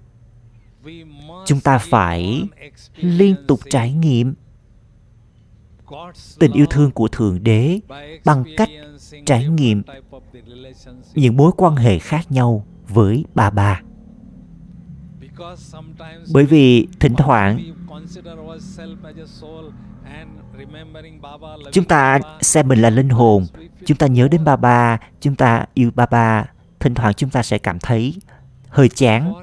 chúng 1.47 1.61
ta 1.61 1.79
phải 1.79 2.43
liên 2.97 3.35
tục 3.49 3.61
trải 3.71 3.93
nghiệm 3.93 4.35
tình 6.39 6.53
yêu 6.53 6.67
thương 6.71 6.91
của 6.91 7.09
thượng 7.09 7.45
đế 7.45 7.81
bằng 8.25 8.45
cách 8.57 8.69
trải 9.27 9.49
nghiệm 9.49 9.83
những 11.15 11.37
mối 11.37 11.53
quan 11.57 11.77
hệ 11.77 11.99
khác 11.99 12.33
nhau 12.33 12.67
với 12.89 13.25
bà 13.35 13.51
bà 13.51 13.83
bởi 16.33 16.47
vì 16.47 16.89
thỉnh 17.01 17.15
thoảng 17.17 17.75
chúng 21.73 21.85
ta 21.85 22.21
xem 22.41 22.69
mình 22.69 22.83
là 22.83 22.91
linh 22.91 23.09
hồn 23.09 23.47
chúng 23.85 23.97
ta 23.97 24.07
nhớ 24.07 24.29
đến 24.29 24.45
bà 24.45 24.57
bà, 24.57 24.99
chúng 25.21 25.35
ta 25.35 25.65
yêu 25.75 25.91
bà 25.95 26.07
bà 26.07 26.45
thỉnh 26.81 26.95
thoảng 26.95 27.15
chúng 27.15 27.31
ta 27.31 27.43
sẽ 27.43 27.59
cảm 27.59 27.79
thấy 27.79 28.15
hơi 28.69 28.89
chán. 28.89 29.35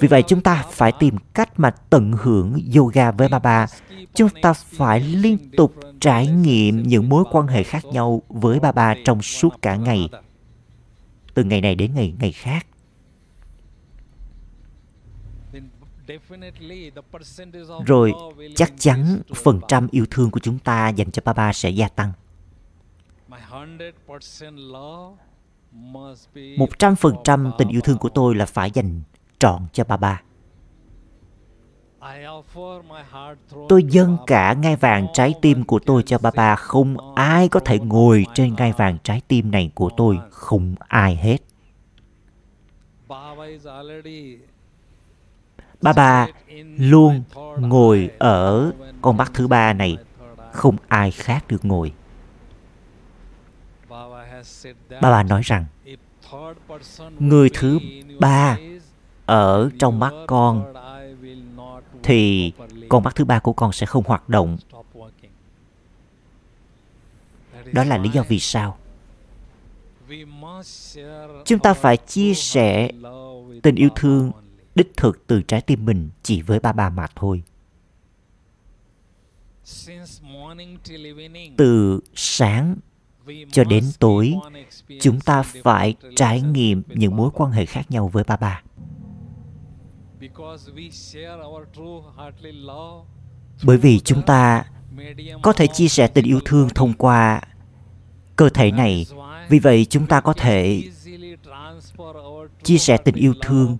Vì 0.00 0.08
vậy 0.08 0.22
chúng 0.28 0.40
ta 0.40 0.64
phải 0.70 0.92
tìm 0.98 1.16
cách 1.34 1.60
mà 1.60 1.70
tận 1.70 2.12
hưởng 2.18 2.58
yoga 2.76 3.10
với 3.10 3.28
Baba. 3.28 3.66
chúng 4.14 4.28
ta 4.42 4.52
phải 4.52 5.00
liên 5.00 5.38
tục 5.56 5.74
trải 6.00 6.26
nghiệm 6.26 6.82
những 6.82 7.08
mối 7.08 7.24
quan 7.30 7.46
hệ 7.46 7.62
khác 7.62 7.84
nhau 7.84 8.22
với 8.28 8.60
Baba 8.60 8.94
trong 9.04 9.22
suốt 9.22 9.62
cả 9.62 9.76
ngày, 9.76 10.08
từ 11.34 11.44
ngày 11.44 11.60
này 11.60 11.74
đến 11.74 11.94
ngày 11.94 12.14
ngày 12.18 12.32
khác. 12.32 12.66
Rồi 17.86 18.12
chắc 18.56 18.72
chắn 18.78 19.20
phần 19.34 19.60
trăm 19.68 19.88
yêu 19.90 20.06
thương 20.10 20.30
của 20.30 20.40
chúng 20.40 20.58
ta 20.58 20.88
dành 20.88 21.10
cho 21.10 21.22
Baba 21.24 21.52
sẽ 21.52 21.70
gia 21.70 21.88
tăng 21.88 22.12
một 26.56 26.78
trăm 26.78 26.96
phần 26.96 27.14
trăm 27.24 27.50
tình 27.58 27.68
yêu 27.68 27.80
thương 27.80 27.98
của 27.98 28.08
tôi 28.08 28.34
là 28.34 28.46
phải 28.46 28.70
dành 28.70 29.00
trọn 29.38 29.62
cho 29.72 29.84
bà 29.84 29.96
bà. 29.96 30.22
tôi 33.68 33.84
dâng 33.84 34.16
cả 34.26 34.52
ngai 34.52 34.76
vàng 34.76 35.06
trái 35.14 35.34
tim 35.42 35.64
của 35.64 35.78
tôi 35.78 36.02
cho 36.02 36.18
bà 36.18 36.30
bà. 36.36 36.56
không 36.56 37.14
ai 37.14 37.48
có 37.48 37.60
thể 37.60 37.78
ngồi 37.78 38.26
trên 38.34 38.54
ngai 38.54 38.72
vàng 38.72 38.98
trái 39.02 39.20
tim 39.28 39.50
này 39.50 39.70
của 39.74 39.90
tôi 39.96 40.18
không 40.30 40.74
ai 40.88 41.16
hết 41.16 41.38
Bà 45.82 45.92
bà 45.92 46.28
luôn 46.78 47.22
ngồi 47.60 48.10
ở 48.18 48.72
con 49.02 49.16
mắt 49.16 49.30
thứ 49.34 49.48
ba 49.48 49.72
này 49.72 49.96
không 50.52 50.76
ai 50.88 51.10
khác 51.10 51.44
được 51.48 51.64
ngồi 51.64 51.92
ba 54.90 55.10
bà 55.10 55.22
nói 55.22 55.42
rằng, 55.44 55.64
người 57.18 57.50
thứ 57.54 57.78
ba 58.20 58.58
ở 59.26 59.70
trong 59.78 59.98
mắt 59.98 60.12
con 60.26 60.74
thì 62.02 62.52
con 62.88 63.02
mắt 63.02 63.14
thứ 63.14 63.24
ba 63.24 63.38
của 63.38 63.52
con 63.52 63.72
sẽ 63.72 63.86
không 63.86 64.04
hoạt 64.06 64.28
động. 64.28 64.58
Đó 67.72 67.84
là 67.84 67.98
lý 67.98 68.10
do 68.10 68.22
vì 68.28 68.38
sao 68.40 68.78
chúng 71.44 71.58
ta 71.62 71.74
phải 71.74 71.96
chia 71.96 72.34
sẻ 72.34 72.90
tình 73.62 73.74
yêu 73.74 73.88
thương 73.96 74.32
đích 74.74 74.96
thực 74.96 75.26
từ 75.26 75.42
trái 75.42 75.60
tim 75.60 75.84
mình 75.84 76.10
chỉ 76.22 76.42
với 76.42 76.60
ba 76.60 76.72
bà 76.72 76.90
mà 76.90 77.06
thôi. 77.14 77.42
Từ 81.56 82.00
sáng 82.14 82.76
cho 83.52 83.64
đến 83.64 83.84
tối 83.98 84.34
chúng 85.00 85.20
ta 85.20 85.42
phải 85.42 85.94
trải 86.16 86.40
nghiệm 86.40 86.82
những 86.86 87.16
mối 87.16 87.30
quan 87.34 87.52
hệ 87.52 87.66
khác 87.66 87.90
nhau 87.90 88.08
với 88.08 88.24
ba 88.24 88.36
ba 88.36 88.62
bởi 93.62 93.76
vì 93.76 94.00
chúng 94.00 94.22
ta 94.22 94.64
có 95.42 95.52
thể 95.52 95.66
chia 95.66 95.88
sẻ 95.88 96.06
tình 96.06 96.24
yêu 96.24 96.40
thương 96.44 96.68
thông 96.68 96.92
qua 96.94 97.40
cơ 98.36 98.48
thể 98.48 98.70
này. 98.70 99.06
Vì 99.48 99.58
vậy 99.58 99.86
chúng 99.90 100.06
ta 100.06 100.20
có 100.20 100.32
thể 100.32 100.82
chia 102.62 102.78
sẻ 102.78 102.96
tình 102.96 103.14
yêu 103.14 103.34
thương 103.42 103.78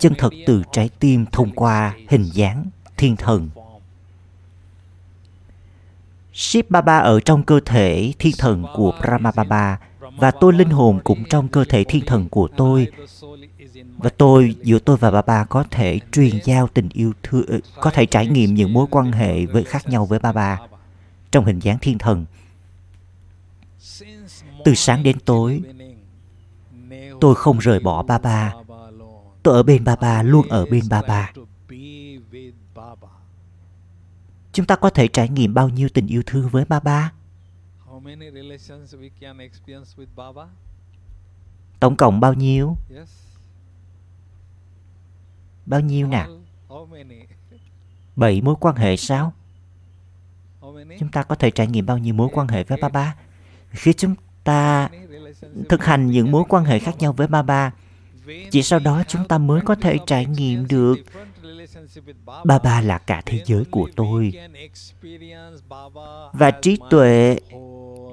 chân 0.00 0.14
thật 0.18 0.32
từ 0.46 0.62
trái 0.72 0.90
tim 1.00 1.26
thông 1.32 1.50
qua 1.50 1.96
hình 2.08 2.24
dáng 2.32 2.70
thiên 2.96 3.16
thần 3.16 3.48
Shiv 6.34 6.66
Baba 6.68 6.98
ở 6.98 7.20
trong 7.20 7.42
cơ 7.42 7.60
thể 7.64 8.12
thiên 8.18 8.32
thần 8.38 8.64
của 8.74 8.92
Brahma 9.00 9.30
Baba 9.36 9.78
và 10.16 10.30
tôi 10.30 10.52
linh 10.52 10.70
hồn 10.70 11.00
cũng 11.04 11.24
trong 11.30 11.48
cơ 11.48 11.64
thể 11.64 11.84
thiên 11.84 12.06
thần 12.06 12.28
của 12.28 12.48
tôi. 12.56 12.86
Và 13.96 14.10
tôi 14.10 14.56
giữa 14.62 14.78
tôi 14.78 14.96
và 14.96 15.10
Baba 15.10 15.44
có 15.44 15.64
thể 15.70 16.00
truyền 16.12 16.30
giao 16.44 16.68
tình 16.68 16.88
yêu 16.92 17.12
thương 17.22 17.46
ờ, 17.48 17.58
có 17.80 17.90
thể 17.90 18.06
trải 18.06 18.26
nghiệm 18.26 18.54
những 18.54 18.72
mối 18.72 18.86
quan 18.90 19.12
hệ 19.12 19.46
với 19.46 19.64
khác 19.64 19.88
nhau 19.88 20.06
với 20.06 20.18
Baba 20.18 20.58
trong 21.32 21.44
hình 21.44 21.58
dáng 21.58 21.78
thiên 21.80 21.98
thần. 21.98 22.24
Từ 24.64 24.74
sáng 24.74 25.02
đến 25.02 25.18
tối 25.24 25.62
tôi 27.20 27.34
không 27.34 27.58
rời 27.58 27.80
bỏ 27.80 28.02
Baba. 28.02 28.52
Tôi 29.42 29.54
ở 29.54 29.62
bên 29.62 29.84
Baba, 29.84 30.22
luôn 30.22 30.48
ở 30.48 30.66
bên 30.66 30.82
Baba. 30.90 31.32
Chúng 34.54 34.66
ta 34.66 34.76
có 34.76 34.90
thể 34.90 35.08
trải 35.08 35.28
nghiệm 35.28 35.54
bao 35.54 35.68
nhiêu 35.68 35.88
tình 35.88 36.06
yêu 36.06 36.22
thương 36.26 36.48
với 36.48 36.64
Baba? 36.64 37.12
Tổng 41.80 41.96
cộng 41.96 42.20
bao 42.20 42.34
nhiêu? 42.34 42.76
Bao 45.66 45.80
nhiêu 45.80 46.06
nè? 46.06 46.26
Bảy 48.16 48.40
mối 48.40 48.54
quan 48.60 48.76
hệ 48.76 48.96
sao? 48.96 49.32
Chúng 50.98 51.10
ta 51.12 51.22
có 51.22 51.34
thể 51.34 51.50
trải 51.50 51.66
nghiệm 51.66 51.86
bao 51.86 51.98
nhiêu 51.98 52.14
mối 52.14 52.28
quan 52.32 52.48
hệ 52.48 52.64
với 52.64 52.78
Baba? 52.82 53.16
Khi 53.70 53.92
chúng 53.92 54.14
ta 54.44 54.88
thực 55.68 55.84
hành 55.84 56.06
những 56.10 56.30
mối 56.30 56.44
quan 56.48 56.64
hệ 56.64 56.78
khác 56.78 56.98
nhau 56.98 57.12
với 57.12 57.26
Baba, 57.26 57.72
chỉ 58.50 58.62
sau 58.62 58.78
đó 58.78 59.02
chúng 59.08 59.28
ta 59.28 59.38
mới 59.38 59.60
có 59.60 59.74
thể 59.74 59.98
trải 60.06 60.26
nghiệm 60.26 60.68
được 60.68 60.96
ba 62.44 62.58
ba 62.58 62.80
là 62.80 62.98
cả 62.98 63.22
thế 63.26 63.42
giới 63.46 63.64
của 63.70 63.88
tôi. 63.96 64.32
Và 66.32 66.50
trí 66.50 66.78
tuệ 66.90 67.38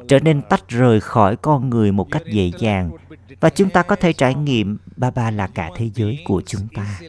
trở 0.08 0.20
nên 0.20 0.42
tách 0.42 0.68
rời 0.68 1.00
khỏi 1.00 1.36
con 1.36 1.70
người 1.70 1.92
một 1.92 2.12
cách 2.12 2.24
dễ 2.26 2.52
dàng. 2.60 2.92
Và 3.40 3.50
chúng 3.50 3.70
ta 3.70 3.84
có 3.84 3.96
thể 3.96 4.14
trải 4.14 4.36
nghiệm 4.36 4.78
ba 4.96 5.12
ba 5.12 5.32
là 5.32 5.48
cả 5.48 5.70
thế 5.76 5.90
giới 5.96 6.20
của 6.26 6.42
chúng 6.46 6.68
ta. 6.76 7.00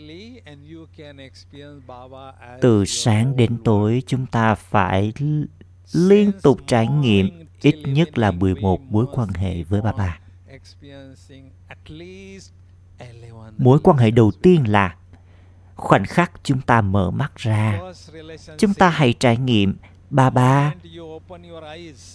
Từ 2.60 2.84
sáng 2.84 3.36
đến 3.36 3.56
tối, 3.64 4.02
chúng 4.06 4.26
ta 4.26 4.54
phải 4.54 5.12
liên 5.92 6.32
tục 6.42 6.58
trải 6.66 6.86
nghiệm 6.88 7.46
ít 7.62 7.76
nhất 7.86 8.18
là 8.18 8.30
11 8.30 8.80
mối 8.80 9.06
quan 9.12 9.28
hệ 9.28 9.62
với 9.62 9.82
ba 9.82 9.92
ba. 9.92 10.18
Mối 13.58 13.78
quan 13.82 13.96
hệ 13.96 14.10
đầu 14.10 14.30
tiên 14.42 14.64
là 14.68 14.96
khoảnh 15.82 16.04
khắc 16.04 16.32
chúng 16.44 16.60
ta 16.60 16.80
mở 16.80 17.10
mắt 17.10 17.36
ra, 17.36 17.80
chúng 18.58 18.74
ta 18.74 18.88
hãy 18.88 19.12
trải 19.12 19.36
nghiệm, 19.36 19.76
ba 20.10 20.30
ba, 20.30 20.74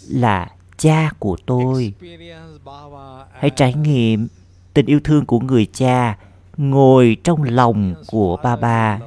là 0.08 0.47
cha 0.77 1.12
của 1.19 1.38
tôi. 1.45 1.93
Hãy 3.32 3.49
trải 3.49 3.73
nghiệm 3.73 4.27
tình 4.73 4.86
yêu 4.86 4.99
thương 5.03 5.25
của 5.25 5.39
người 5.39 5.65
cha 5.73 6.17
ngồi 6.58 7.17
trong 7.23 7.43
lòng 7.43 7.95
của 8.08 8.38
ba 8.43 8.56
ba, 8.56 8.99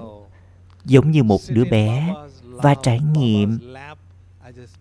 giống 0.85 1.11
như 1.11 1.23
một 1.23 1.40
đứa 1.49 1.64
bé, 1.64 2.14
và 2.42 2.75
trải 2.83 3.01
nghiệm 3.01 3.59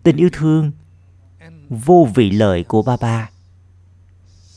tình 0.02 0.16
yêu 0.16 0.28
thương 0.32 0.72
vô 1.68 2.08
vị 2.14 2.30
lợi 2.30 2.64
của 2.64 2.82
ba 2.82 2.96
ba. 3.00 3.30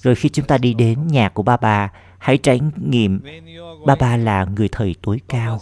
Rồi 0.02 0.16
khi 0.16 0.30
chúng 0.30 0.46
ta 0.46 0.58
đi 0.58 0.74
đến 0.74 1.08
nhà 1.08 1.30
của 1.30 1.44
ba 1.44 1.58
ba 1.58 1.92
hãy 2.24 2.38
trải 2.38 2.60
nghiệm. 2.76 3.20
Ba 3.86 3.96
ba 3.96 4.18
là 4.18 4.46
người 4.46 4.68
thầy 4.72 4.96
tối 5.02 5.22
cao. 5.28 5.60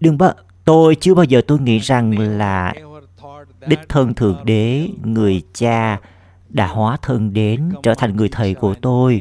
Đừng 0.00 0.18
bao 0.18 0.32
tôi 0.64 0.96
chưa 1.00 1.14
bao 1.14 1.24
giờ 1.24 1.40
tôi 1.46 1.58
nghĩ 1.60 1.78
rằng 1.78 2.18
là 2.18 2.74
đích 3.66 3.78
thân 3.88 4.14
thượng 4.14 4.44
đế 4.44 4.88
người 5.04 5.42
cha 5.54 6.00
đã 6.48 6.66
hóa 6.66 6.96
thân 7.02 7.32
đến 7.32 7.70
trở 7.82 7.94
thành 7.94 8.16
người 8.16 8.28
thầy 8.28 8.54
của 8.54 8.74
tôi. 8.74 9.20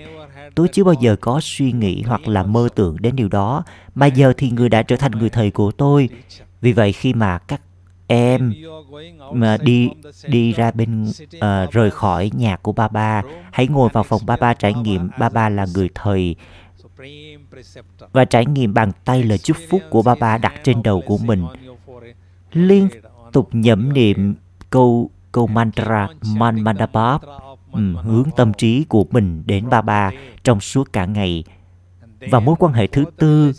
Tôi 0.56 0.68
chưa 0.68 0.84
bao 0.84 0.96
giờ 1.02 1.16
có 1.22 1.40
suy 1.44 1.72
nghĩ 1.72 2.02
hoặc 2.02 2.28
là 2.28 2.44
mơ 2.44 2.70
tưởng 2.76 2.98
đến 3.00 3.16
điều 3.16 3.28
đó. 3.28 3.64
Mà 3.96 4.06
giờ 4.06 4.34
thì 4.38 4.52
người 4.52 4.70
đã 4.70 4.84
trở 4.84 4.96
thành 4.96 5.12
người 5.12 5.30
thầy 5.30 5.52
của 5.52 5.72
tôi. 5.72 6.10
Vì 6.62 6.74
vậy 6.74 6.94
khi 6.94 7.14
mà 7.14 7.38
các 7.38 7.62
em 8.12 8.54
mà 9.34 9.58
đi 9.58 9.90
đi 10.28 10.54
ra 10.54 10.72
bên 10.72 11.04
uh, 11.36 11.72
rời 11.72 11.92
khỏi 11.92 12.32
nhà 12.34 12.58
của 12.58 12.72
ba 12.72 12.88
ba. 12.88 13.22
Hãy 13.52 13.68
ngồi 13.68 13.90
vào 13.94 14.04
phòng 14.04 14.22
ba 14.26 14.38
ba 14.38 14.54
trải 14.54 14.74
nghiệm. 14.74 15.10
Ba 15.20 15.30
ba 15.30 15.50
là 15.50 15.66
người 15.76 15.90
thầy. 15.96 16.36
Và 18.12 18.26
trải 18.26 18.46
nghiệm 18.46 18.74
bàn 18.74 18.92
tay 19.06 19.24
lời 19.24 19.38
chúc 19.38 19.58
phúc 19.70 19.82
của 19.90 20.02
ba 20.02 20.16
ba 20.16 20.38
đặt 20.38 20.54
trên 20.64 20.84
đầu 20.84 21.02
của 21.06 21.18
mình. 21.18 21.46
Liên 22.52 22.88
tục 23.32 23.50
nhẩm 23.52 23.94
niệm 23.94 24.36
câu 24.70 25.10
câu 25.32 25.48
mantra 25.48 26.08
man 26.36 26.62
mandapap 26.62 27.22
um, 27.72 27.96
hướng 27.96 28.30
tâm 28.36 28.54
trí 28.54 28.84
của 28.84 29.06
mình 29.12 29.44
đến 29.46 29.70
ba 29.70 29.82
ba 29.82 30.12
trong 30.44 30.60
suốt 30.60 30.94
cả 30.94 31.06
ngày. 31.06 31.44
Và 32.30 32.40
mối 32.40 32.56
quan 32.60 32.74
hệ 32.74 32.88
thứ 32.88 33.06
tư 33.18 33.52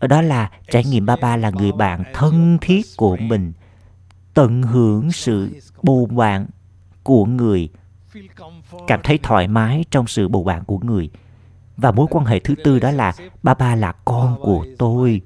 đó 0.00 0.22
là 0.22 0.50
trải 0.70 0.84
nghiệm 0.84 1.06
ba 1.06 1.16
ba 1.16 1.36
là 1.36 1.50
người 1.50 1.72
bạn 1.72 2.04
thân 2.14 2.58
thiết 2.60 2.86
của 2.96 3.16
mình 3.16 3.52
tận 4.38 4.62
hưởng 4.62 5.12
sự 5.12 5.60
bầu 5.82 6.06
bạn 6.06 6.46
của 7.02 7.24
người, 7.24 7.68
cảm 8.86 9.00
thấy 9.04 9.18
thoải 9.22 9.48
mái 9.48 9.84
trong 9.90 10.06
sự 10.06 10.28
bầu 10.28 10.44
bạn 10.44 10.64
của 10.64 10.78
người. 10.78 11.10
Và 11.76 11.92
mối 11.92 12.06
quan 12.10 12.24
hệ 12.24 12.38
thứ 12.38 12.54
tư 12.64 12.78
đó 12.78 12.90
là 12.90 13.12
ba 13.42 13.54
ba 13.54 13.74
là 13.74 13.92
con 14.04 14.36
của 14.42 14.66
tôi. 14.78 15.20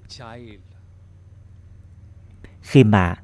Khi 2.61 2.85
mà 2.85 3.15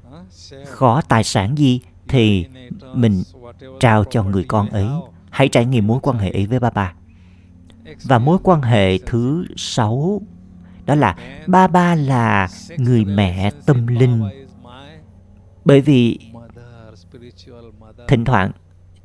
có 0.77 1.01
tài 1.07 1.23
sản 1.23 1.57
gì 1.57 1.81
thì 2.07 2.45
mình 2.93 3.23
trao 3.79 4.03
cho 4.03 4.23
người 4.23 4.43
con 4.43 4.69
ấy. 4.69 4.87
Hãy 5.29 5.49
trải 5.49 5.65
nghiệm 5.65 5.87
mối 5.87 5.99
quan 6.01 6.17
hệ 6.17 6.29
ấy 6.29 6.45
với 6.45 6.59
ba 6.59 6.69
ba. 6.69 6.93
Và 8.03 8.19
mối 8.19 8.37
quan 8.43 8.61
hệ 8.61 8.97
thứ 8.97 9.45
sáu 9.57 10.21
đó 10.85 10.95
là 10.95 11.15
ba 11.47 11.67
ba 11.67 11.95
là 11.95 12.47
người 12.77 13.05
mẹ 13.05 13.51
tâm 13.65 13.87
linh 13.87 14.23
bởi 15.69 15.81
vì 15.81 16.17
thỉnh 18.07 18.25
thoảng 18.25 18.51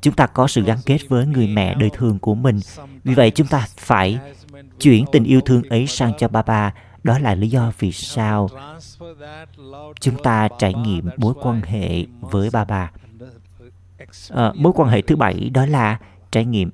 chúng 0.01 0.13
ta 0.13 0.27
có 0.27 0.47
sự 0.47 0.63
gắn 0.63 0.77
kết 0.85 0.97
với 1.09 1.25
người 1.25 1.47
mẹ 1.47 1.75
đời 1.75 1.89
thường 1.89 2.19
của 2.19 2.35
mình. 2.35 2.59
Vì 3.03 3.13
vậy 3.13 3.31
chúng 3.31 3.47
ta 3.47 3.67
phải 3.77 4.19
chuyển 4.79 5.05
tình 5.11 5.23
yêu 5.23 5.41
thương 5.41 5.63
ấy 5.69 5.87
sang 5.87 6.13
cho 6.17 6.27
ba 6.27 6.41
ba. 6.41 6.73
Đó 7.03 7.19
là 7.19 7.35
lý 7.35 7.49
do 7.49 7.71
vì 7.79 7.91
sao 7.91 8.49
chúng 9.99 10.23
ta 10.23 10.47
trải 10.59 10.73
nghiệm 10.73 11.09
mối 11.17 11.33
quan 11.41 11.61
hệ 11.61 12.05
với 12.19 12.49
ba 12.53 12.65
ba. 12.65 12.91
À, 14.29 14.51
mối 14.55 14.73
quan 14.75 14.89
hệ 14.89 15.01
thứ 15.01 15.15
bảy 15.15 15.49
đó 15.49 15.65
là 15.65 15.99
trải 16.31 16.45
nghiệm 16.45 16.69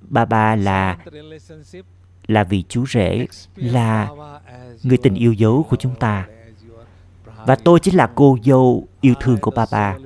ba 0.00 0.24
ba 0.24 0.56
là 0.56 0.98
là 2.26 2.44
vị 2.44 2.64
chú 2.68 2.86
rể 2.86 3.26
là 3.56 4.08
người 4.82 4.98
tình 5.02 5.14
yêu 5.14 5.32
dấu 5.32 5.66
của 5.70 5.76
chúng 5.76 5.94
ta 5.94 6.26
và 7.46 7.56
tôi 7.56 7.80
chính 7.80 7.94
là 7.94 8.10
cô 8.14 8.38
dâu 8.44 8.88
yêu 9.00 9.14
thương 9.20 9.38
của 9.40 9.50
Baba. 9.50 9.96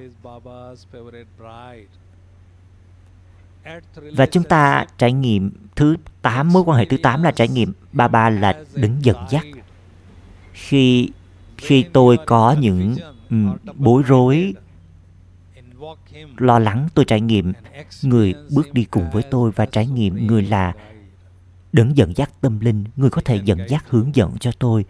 Và 4.16 4.26
chúng 4.26 4.44
ta 4.44 4.86
trải 4.98 5.12
nghiệm 5.12 5.50
thứ 5.76 5.96
8, 6.22 6.52
mối 6.52 6.62
quan 6.66 6.78
hệ 6.78 6.84
thứ 6.84 6.96
8 6.96 7.22
là 7.22 7.30
trải 7.30 7.48
nghiệm 7.48 7.72
Baba 7.92 8.30
là 8.30 8.64
đứng 8.74 9.04
dẫn 9.04 9.16
dắt. 9.30 9.44
Khi 10.52 11.08
khi 11.56 11.84
tôi 11.92 12.18
có 12.26 12.56
những 12.60 12.96
um, 13.30 13.56
bối 13.74 14.02
rối, 14.06 14.54
lo 16.36 16.58
lắng, 16.58 16.88
tôi 16.94 17.04
trải 17.04 17.20
nghiệm 17.20 17.52
người 18.02 18.34
bước 18.50 18.72
đi 18.72 18.84
cùng 18.84 19.10
với 19.12 19.22
tôi 19.30 19.50
và 19.50 19.66
trải 19.66 19.86
nghiệm 19.86 20.26
người 20.26 20.42
là 20.42 20.72
đứng 21.72 21.96
dẫn 21.96 22.12
dắt 22.16 22.30
tâm 22.40 22.60
linh, 22.60 22.84
người 22.96 23.10
có 23.10 23.22
thể 23.24 23.40
dẫn 23.44 23.58
dắt 23.68 23.84
hướng 23.88 24.14
dẫn 24.14 24.38
cho 24.40 24.52
tôi 24.58 24.84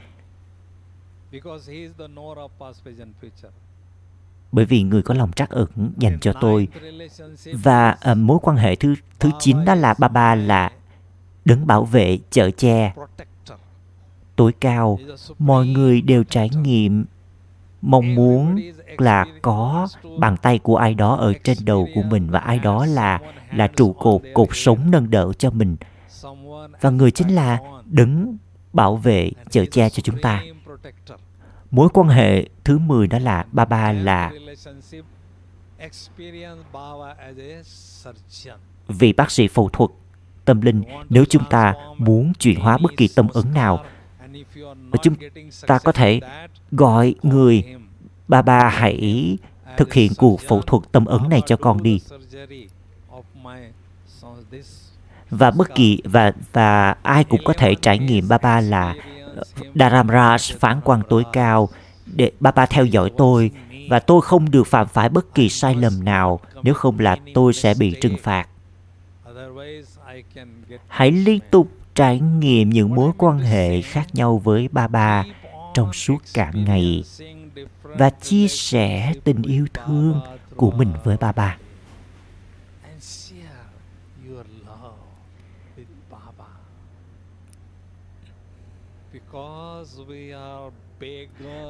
bởi 4.54 4.64
vì 4.64 4.82
người 4.82 5.02
có 5.02 5.14
lòng 5.14 5.32
trắc 5.32 5.50
ẩn 5.50 5.92
dành 5.98 6.18
cho 6.20 6.32
tôi. 6.40 6.68
và 7.52 7.96
uh, 8.10 8.16
mối 8.16 8.38
quan 8.42 8.56
hệ 8.56 8.74
thứ 8.74 8.94
thứ 9.18 9.30
chín 9.40 9.64
đó 9.64 9.74
là 9.74 9.94
ba 9.98 10.08
ba 10.08 10.34
là 10.34 10.72
đứng 11.44 11.66
bảo 11.66 11.84
vệ 11.84 12.18
chở 12.30 12.50
che. 12.50 12.94
tối 14.36 14.52
cao 14.60 14.98
mọi 15.38 15.66
người 15.66 16.00
đều 16.00 16.24
trải 16.24 16.50
nghiệm 16.62 17.04
mong 17.82 18.14
muốn 18.14 18.60
là 18.98 19.26
có 19.42 19.88
bàn 20.18 20.36
tay 20.36 20.58
của 20.58 20.76
ai 20.76 20.94
đó 20.94 21.16
ở 21.16 21.32
trên 21.44 21.56
đầu 21.64 21.88
của 21.94 22.02
mình 22.02 22.30
và 22.30 22.38
ai 22.38 22.58
đó 22.58 22.86
là 22.86 23.20
là 23.52 23.66
trụ 23.66 23.92
cột 23.92 24.22
cột 24.34 24.48
sống 24.52 24.90
nâng 24.90 25.10
đỡ 25.10 25.32
cho 25.38 25.50
mình. 25.50 25.76
Và 26.80 26.90
người 26.90 27.10
chính 27.10 27.34
là 27.34 27.58
đứng 27.86 28.36
bảo 28.72 28.96
vệ 28.96 29.30
chở 29.50 29.64
che 29.66 29.90
cho 29.90 30.00
chúng 30.00 30.20
ta 30.22 30.42
Mối 31.74 31.88
quan 31.92 32.08
hệ 32.08 32.48
thứ 32.64 32.78
10 32.78 33.06
đó 33.06 33.18
là 33.18 33.44
ba 33.52 33.64
ba 33.64 33.92
là 33.92 34.32
vị 38.88 39.12
bác 39.12 39.30
sĩ 39.30 39.48
phẫu 39.48 39.68
thuật. 39.68 39.90
Tâm 40.44 40.60
linh 40.60 40.82
nếu 41.08 41.24
chúng 41.24 41.42
ta 41.50 41.74
muốn 41.98 42.32
chuyển 42.38 42.60
hóa 42.60 42.78
bất 42.78 42.96
kỳ 42.96 43.08
tâm 43.16 43.28
ấn 43.28 43.54
nào 43.54 43.84
chúng 45.02 45.14
ta 45.66 45.78
có 45.78 45.92
thể 45.92 46.20
gọi 46.70 47.14
người 47.22 47.64
ba 48.28 48.42
ba 48.42 48.68
hãy 48.68 49.38
thực 49.76 49.92
hiện 49.92 50.12
cuộc 50.18 50.40
phẫu 50.40 50.62
thuật 50.62 50.82
tâm 50.92 51.04
ấn 51.04 51.28
này 51.28 51.40
cho 51.46 51.56
con 51.56 51.82
đi. 51.82 52.00
và 55.30 55.50
bất 55.50 55.74
kỳ 55.74 56.02
và 56.04 56.32
và 56.52 56.96
ai 57.02 57.24
cũng 57.24 57.40
có 57.44 57.52
thể 57.52 57.74
trải 57.74 57.98
nghiệm 57.98 58.28
ba 58.28 58.38
ba 58.38 58.60
là 58.60 58.94
Dharamraj 59.74 60.56
phán 60.58 60.80
quan 60.84 61.02
tối 61.08 61.24
cao, 61.32 61.68
để 62.06 62.30
Baba 62.40 62.66
theo 62.66 62.84
dõi 62.84 63.10
tôi, 63.18 63.50
và 63.88 63.98
tôi 63.98 64.20
không 64.20 64.50
được 64.50 64.66
phạm 64.66 64.88
phải 64.88 65.08
bất 65.08 65.34
kỳ 65.34 65.48
sai 65.48 65.74
lầm 65.74 66.04
nào, 66.04 66.40
nếu 66.62 66.74
không 66.74 66.98
là 66.98 67.16
tôi 67.34 67.52
sẽ 67.52 67.74
bị 67.78 67.96
trừng 68.00 68.16
phạt. 68.22 68.48
Hãy 70.88 71.10
liên 71.10 71.38
tục 71.50 71.68
trải 71.94 72.20
nghiệm 72.20 72.70
những 72.70 72.94
mối 72.94 73.12
quan 73.18 73.38
hệ 73.38 73.80
khác 73.80 74.06
nhau 74.14 74.38
với 74.38 74.68
Baba 74.72 75.24
trong 75.74 75.92
suốt 75.92 76.18
cả 76.34 76.50
ngày 76.54 77.04
và 77.82 78.10
chia 78.10 78.48
sẻ 78.48 79.14
tình 79.24 79.42
yêu 79.42 79.66
thương 79.74 80.20
của 80.56 80.70
mình 80.70 80.92
với 81.04 81.16
ba. 81.36 81.56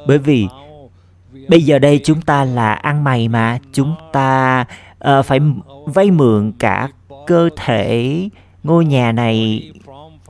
Bởi 0.07 0.19
vì 0.19 0.47
bây 1.49 1.63
giờ 1.63 1.79
đây 1.79 2.01
chúng 2.05 2.21
ta 2.21 2.45
là 2.45 2.73
ăn 2.73 3.05
mày 3.05 3.29
mà 3.29 3.59
chúng 3.73 3.95
ta 4.13 4.65
uh, 5.09 5.25
phải 5.25 5.41
vay 5.87 6.11
mượn 6.11 6.53
cả 6.59 6.89
cơ 7.27 7.49
thể 7.57 8.29
ngôi 8.63 8.85
nhà 8.85 9.13
này 9.13 9.71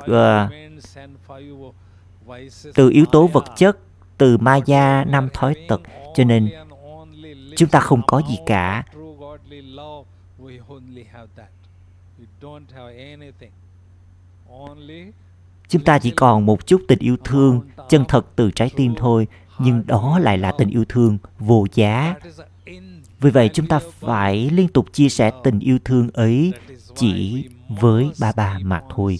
uh, 0.00 0.50
từ 2.74 2.90
yếu 2.90 3.04
tố 3.12 3.26
vật 3.26 3.44
chất 3.56 3.78
từ 4.18 4.38
ma 4.38 4.56
gia 4.56 5.04
năm 5.04 5.28
thói 5.32 5.54
tật. 5.68 5.80
Cho 6.14 6.24
nên 6.24 6.50
chúng 7.56 7.68
ta 7.68 7.80
không 7.80 8.02
có 8.06 8.22
gì 8.28 8.38
cả 8.46 8.84
chúng 15.68 15.84
ta 15.84 15.98
chỉ 15.98 16.10
còn 16.10 16.46
một 16.46 16.66
chút 16.66 16.82
tình 16.88 16.98
yêu 16.98 17.16
thương, 17.24 17.60
chân 17.88 18.04
thật 18.08 18.26
từ 18.36 18.50
trái 18.50 18.70
tim 18.76 18.94
thôi, 18.96 19.26
nhưng 19.58 19.86
đó 19.86 20.18
lại 20.18 20.38
là 20.38 20.52
tình 20.58 20.70
yêu 20.70 20.84
thương 20.88 21.18
vô 21.38 21.66
giá. 21.74 22.14
Vì 23.20 23.30
vậy 23.30 23.50
chúng 23.52 23.66
ta 23.66 23.80
phải 24.00 24.50
liên 24.50 24.68
tục 24.68 24.92
chia 24.92 25.08
sẻ 25.08 25.30
tình 25.44 25.58
yêu 25.58 25.78
thương 25.84 26.10
ấy 26.14 26.52
chỉ 26.94 27.48
với 27.68 28.10
ba 28.20 28.32
ba 28.36 28.58
mà 28.62 28.82
thôi. 28.90 29.18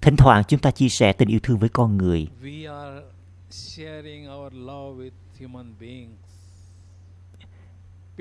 Thỉnh 0.00 0.16
thoảng 0.16 0.42
chúng 0.48 0.60
ta 0.60 0.70
chia 0.70 0.88
sẻ 0.88 1.12
tình 1.12 1.28
yêu 1.28 1.40
thương 1.42 1.58
với 1.58 1.68
con 1.68 1.98
người 1.98 2.28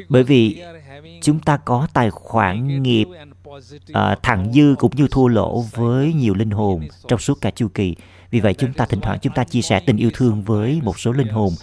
bởi 0.10 0.24
vì 0.24 0.64
chúng 1.22 1.40
ta 1.40 1.58
có 1.58 1.88
tài 1.94 2.12
khoản 2.12 2.84
nghiệp 2.84 3.06
uh, 3.50 4.24
thặng 4.24 4.52
dư 4.54 4.76
cũng 4.80 4.96
như 4.96 5.08
thua 5.12 5.28
lỗ 5.28 5.62
với 5.62 6.14
nhiều 6.14 6.34
linh 6.34 6.52
hồn 6.52 6.88
trong 7.08 7.20
suốt 7.20 7.42
cả 7.42 7.52
chu 7.52 7.68
kỳ. 7.68 7.96
vì 8.32 8.40
vậy 8.40 8.54
chúng 8.54 8.74
ta 8.74 8.86
thỉnh 8.86 9.02
thoảng 9.02 9.20
chúng 9.22 9.34
ta 9.34 9.44
chia 9.44 9.62
sẻ 9.62 9.80
tình 9.80 9.98
yêu 9.98 10.12
thương 10.14 10.42
với 10.42 10.82
một 10.84 11.00
số 11.00 11.12
linh 11.12 11.28
hồn. 11.28 11.54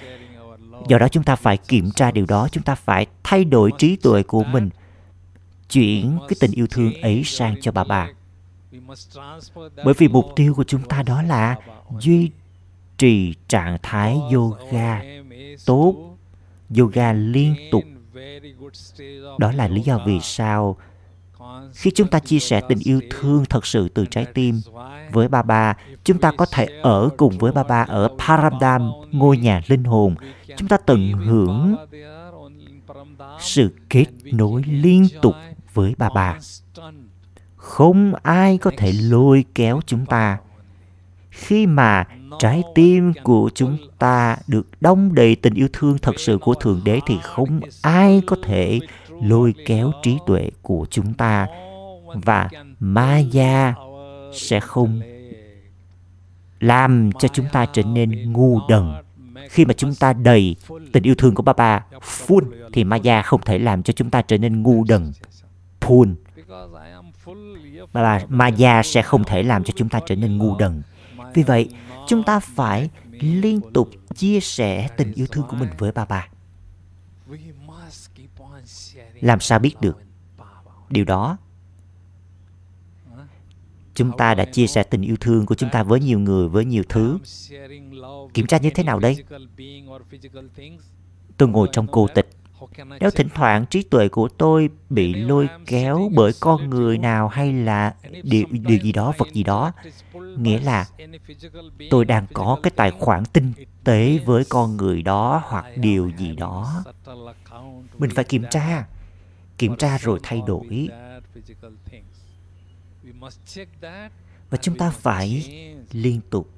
do 0.89 0.99
đó 0.99 1.09
chúng 1.09 1.25
ta 1.25 1.37
phải 1.37 1.57
kiểm 1.57 1.91
tra 1.91 2.11
điều 2.11 2.27
đó 2.27 2.49
chúng 2.53 2.63
ta 2.63 2.75
phải 2.75 3.07
thay 3.23 3.45
đổi 3.45 3.71
trí 3.79 3.97
tuệ 3.97 4.23
của 4.23 4.45
mình 4.45 4.71
chuyển 5.71 6.19
cái 6.29 6.37
tình 6.41 6.53
yêu 6.53 6.67
thương 6.71 6.93
ấy 7.01 7.23
sang 7.25 7.55
cho 7.61 7.73
bà 7.73 7.85
bà. 7.85 8.09
bởi 9.85 9.95
vì 9.99 10.09
mục 10.09 10.27
tiêu 10.37 10.55
của 10.55 10.65
chúng 10.65 10.83
ta 10.83 11.03
đó 11.03 11.23
là 11.23 11.57
duy 12.01 12.31
trì 13.05 13.35
trạng 13.49 13.79
thái 13.83 14.21
yoga 14.35 15.03
tốt, 15.67 15.95
yoga 16.79 17.13
liên 17.13 17.57
tục. 17.73 17.85
Đó 19.39 19.53
là 19.53 19.69
lý 19.69 19.81
do 19.81 20.01
vì 20.07 20.21
sao 20.21 20.77
khi 21.73 21.91
chúng 21.95 22.09
ta 22.09 22.19
chia 22.19 22.39
sẻ 22.39 22.61
tình 22.69 22.79
yêu 22.79 23.01
thương 23.11 23.45
thật 23.45 23.67
sự 23.67 23.89
từ 23.89 24.07
trái 24.07 24.27
tim 24.35 24.61
với 25.13 25.29
ba 25.29 25.43
ba, 25.43 25.75
chúng 26.05 26.19
ta 26.19 26.33
có 26.37 26.47
thể 26.47 26.67
ở 26.83 27.09
cùng 27.17 27.39
với 27.39 27.53
ba 27.53 27.63
ba 27.63 27.83
ở 27.83 28.09
paradam 28.19 28.91
ngôi 29.13 29.37
nhà 29.37 29.61
linh 29.67 29.85
hồn. 29.85 30.15
Chúng 30.57 30.69
ta 30.69 30.77
tận 30.77 31.13
hưởng 31.13 31.77
sự 33.41 33.75
kết 33.89 34.07
nối 34.25 34.63
liên 34.67 35.07
tục 35.23 35.35
với 35.75 35.95
ba 35.99 36.09
ba. 36.15 36.39
Không 37.57 38.15
ai 38.23 38.59
có 38.59 38.71
thể 38.77 38.93
lôi 38.93 39.45
kéo 39.55 39.81
chúng 39.87 40.07
ta. 40.07 40.39
Khi 41.31 41.67
mà 41.67 42.05
trái 42.39 42.63
tim 42.75 43.13
của 43.23 43.51
chúng 43.55 43.77
ta 43.99 44.37
được 44.47 44.67
đong 44.81 45.15
đầy 45.15 45.37
tình 45.37 45.55
yêu 45.55 45.69
thương 45.73 45.99
thật 45.99 46.21
sự 46.21 46.39
của 46.39 46.55
thượng 46.55 46.81
đế 46.85 47.01
thì 47.07 47.19
không 47.23 47.61
ai 47.83 48.23
có 48.27 48.37
thể 48.43 48.81
lôi 49.23 49.55
kéo 49.67 49.93
trí 50.03 50.19
tuệ 50.27 50.51
của 50.63 50.87
chúng 50.91 51.15
ta 51.15 51.47
và 52.15 52.49
ma 52.81 53.19
gia 53.19 53.75
sẽ 54.33 54.61
không 54.61 55.01
làm 56.61 57.13
cho 57.13 57.29
chúng 57.29 57.47
ta 57.53 57.67
trở 57.67 57.83
nên 57.83 58.33
ngu 58.33 58.61
đần. 58.69 58.93
Khi 59.49 59.65
mà 59.65 59.75
chúng 59.75 59.95
ta 59.95 60.13
đầy 60.13 60.57
tình 60.93 61.03
yêu 61.03 61.15
thương 61.15 61.35
của 61.35 61.43
baba 61.43 61.85
full 62.01 62.45
thì 62.73 62.85
ma 62.85 62.97
gia 62.97 63.23
không 63.23 63.41
thể 63.45 63.59
làm 63.59 63.83
cho 63.83 63.93
chúng 63.93 64.11
ta 64.11 64.23
trở 64.23 64.39
nên 64.39 64.63
ngu 64.63 64.85
đần 64.85 65.13
full 65.81 66.15
và 67.93 68.21
ma 68.29 68.49
gia 68.49 68.83
sẽ 68.83 69.03
không 69.03 69.25
thể 69.25 69.43
làm 69.43 69.65
cho 69.65 69.73
chúng 69.77 69.89
ta 69.89 70.01
trở 70.07 70.17
nên 70.17 70.39
ngu 70.39 70.57
đần. 70.57 70.83
Vì 71.35 71.43
vậy 71.43 71.69
chúng 72.09 72.23
ta 72.23 72.41
phải 72.41 72.91
liên 73.11 73.61
tục 73.73 73.91
chia 74.15 74.41
sẻ 74.41 74.89
tình 74.97 75.13
yêu 75.13 75.27
thương 75.27 75.47
của 75.49 75.57
mình 75.57 75.69
với 75.79 75.93
ba 75.93 76.05
ba. 76.05 76.29
Làm 79.21 79.41
sao 79.41 79.59
biết 79.59 79.81
được? 79.81 79.99
Điều 80.91 81.05
đó, 81.05 81.37
chúng 83.95 84.17
ta 84.19 84.35
đã 84.35 84.45
chia 84.45 84.67
sẻ 84.67 84.83
tình 84.83 85.03
yêu 85.03 85.17
thương 85.21 85.47
của 85.47 85.55
chúng 85.55 85.71
ta 85.71 85.83
với 85.83 86.01
nhiều 86.01 86.19
người, 86.19 86.49
với 86.49 86.65
nhiều 86.65 86.83
thứ. 86.89 87.19
Kiểm 88.35 88.47
tra 88.47 88.59
như 88.59 88.71
thế 88.75 88.83
nào 88.83 88.99
đây? 88.99 89.17
Tôi 91.37 91.49
ngồi 91.49 91.69
trong 91.73 91.87
cô 91.87 92.09
tịch 92.15 92.29
nếu 93.01 93.11
thỉnh 93.11 93.29
thoảng 93.35 93.67
trí 93.67 93.83
tuệ 93.83 94.09
của 94.09 94.29
tôi 94.29 94.71
bị 94.91 95.15
lôi 95.15 95.49
kéo 95.67 96.11
bởi 96.15 96.33
con 96.41 96.71
người 96.71 96.99
nào 96.99 97.29
hay 97.29 97.53
là 97.53 97.95
điều, 98.23 98.47
điều 98.51 98.79
gì 98.79 98.93
đó 98.93 99.13
vật 99.19 99.29
gì 99.33 99.43
đó. 99.43 99.73
nghĩa 100.37 100.61
là 100.61 100.87
tôi 101.91 102.05
đang 102.05 102.27
có 102.33 102.59
cái 102.63 102.71
tài 102.77 102.91
khoản 102.91 103.25
tinh 103.25 103.53
tế 103.85 104.19
với 104.25 104.45
con 104.49 104.77
người 104.77 105.03
đó 105.03 105.43
hoặc 105.47 105.65
điều 105.77 106.11
gì 106.19 106.37
đó. 106.37 106.85
mình 107.99 108.11
phải 108.15 108.25
kiểm 108.25 108.45
tra. 108.51 108.87
kiểm 109.59 109.77
tra 109.77 109.99
rồi 109.99 110.21
thay 110.23 110.43
đổi. 110.47 110.89
và 114.51 114.59
chúng 114.61 114.77
ta 114.77 114.91
phải 114.91 115.45
liên 115.93 116.21
tục 116.31 116.51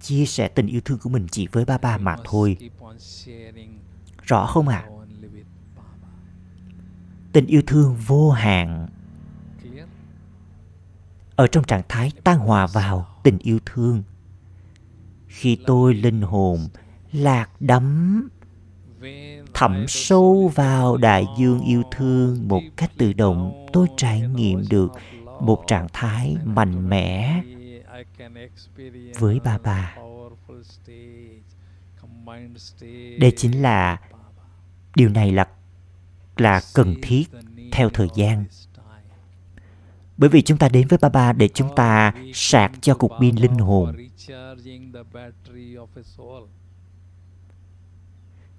chia 0.00 0.26
sẻ 0.26 0.48
tình 0.48 0.66
yêu 0.66 0.80
thương 0.84 0.98
của 0.98 1.10
mình 1.10 1.26
chỉ 1.30 1.46
với 1.52 1.64
ba 1.64 1.78
ba 1.78 1.98
mà 1.98 2.16
thôi. 2.24 2.56
rõ 4.22 4.46
không 4.46 4.68
ạ? 4.68 4.84
à? 4.88 4.93
Tình 7.34 7.46
yêu 7.46 7.62
thương 7.66 7.96
vô 8.06 8.30
hạn. 8.30 8.86
Ở 11.36 11.46
trong 11.46 11.64
trạng 11.64 11.82
thái 11.88 12.12
tan 12.24 12.38
hòa 12.38 12.66
vào 12.66 13.06
tình 13.22 13.38
yêu 13.38 13.58
thương, 13.66 14.02
khi 15.26 15.58
tôi 15.66 15.94
linh 15.94 16.22
hồn 16.22 16.68
lạc 17.12 17.50
đắm 17.60 18.28
thẩm 19.54 19.84
sâu 19.88 20.52
vào 20.54 20.96
đại 20.96 21.26
dương 21.38 21.60
yêu 21.60 21.82
thương 21.90 22.48
một 22.48 22.62
cách 22.76 22.90
tự 22.98 23.12
động, 23.12 23.66
tôi 23.72 23.86
trải 23.96 24.20
nghiệm 24.20 24.64
được 24.70 24.92
một 25.40 25.64
trạng 25.66 25.86
thái 25.92 26.36
mạnh 26.44 26.88
mẽ 26.88 27.42
với 29.18 29.40
ba 29.44 29.58
bà. 29.62 29.96
Đây 33.18 33.32
chính 33.36 33.62
là, 33.62 34.00
điều 34.94 35.08
này 35.08 35.32
là 35.32 35.46
là 36.36 36.60
cần 36.74 36.94
thiết 37.02 37.24
theo 37.72 37.88
thời 37.88 38.08
gian. 38.14 38.44
Bởi 40.16 40.30
vì 40.30 40.42
chúng 40.42 40.58
ta 40.58 40.68
đến 40.68 40.88
với 40.88 40.98
Baba 41.02 41.32
để 41.32 41.48
chúng 41.48 41.68
ta 41.76 42.12
sạc 42.34 42.72
cho 42.80 42.94
cục 42.94 43.12
pin 43.20 43.36
linh 43.36 43.54
hồn. 43.54 43.96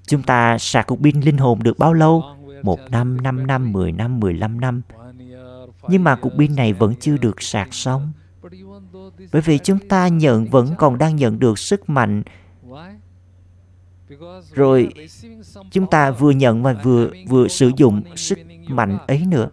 Chúng 0.07 0.23
ta 0.23 0.57
sạc 0.57 0.87
cục 0.87 0.99
pin 1.03 1.21
linh 1.21 1.37
hồn 1.37 1.63
được 1.63 1.79
bao 1.79 1.93
lâu? 1.93 2.23
Một 2.63 2.79
năm 2.89 3.21
năm 3.21 3.47
năm, 3.47 3.71
mười 3.71 3.91
năm, 3.91 4.19
mười 4.19 4.33
lăm 4.33 4.61
năm. 4.61 4.81
Nhưng 5.89 6.03
mà 6.03 6.15
cục 6.15 6.33
pin 6.37 6.55
này 6.55 6.73
vẫn 6.73 6.93
chưa 6.99 7.17
được 7.17 7.41
sạc 7.41 7.73
xong. 7.73 8.11
Bởi 9.31 9.41
vì 9.41 9.57
chúng 9.57 9.79
ta 9.89 10.07
nhận, 10.07 10.45
vẫn 10.45 10.75
còn 10.77 10.97
đang 10.97 11.15
nhận 11.15 11.39
được 11.39 11.59
sức 11.59 11.89
mạnh 11.89 12.23
rồi 14.53 14.89
chúng 15.71 15.87
ta 15.87 16.11
vừa 16.11 16.31
nhận 16.31 16.63
và 16.63 16.73
vừa 16.83 17.09
vừa 17.27 17.47
sử 17.47 17.71
dụng 17.77 18.01
sức 18.15 18.39
mạnh 18.67 18.97
ấy 19.07 19.25
nữa. 19.27 19.49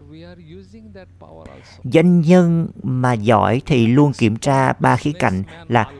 doanh 1.85 2.21
nhân 2.21 2.69
mà 2.83 3.13
giỏi 3.13 3.63
thì 3.67 3.87
luôn 3.87 4.13
kiểm 4.13 4.37
tra 4.37 4.73
ba 4.73 4.97
khía 4.97 5.13
cạnh 5.13 5.43
là 5.69 5.91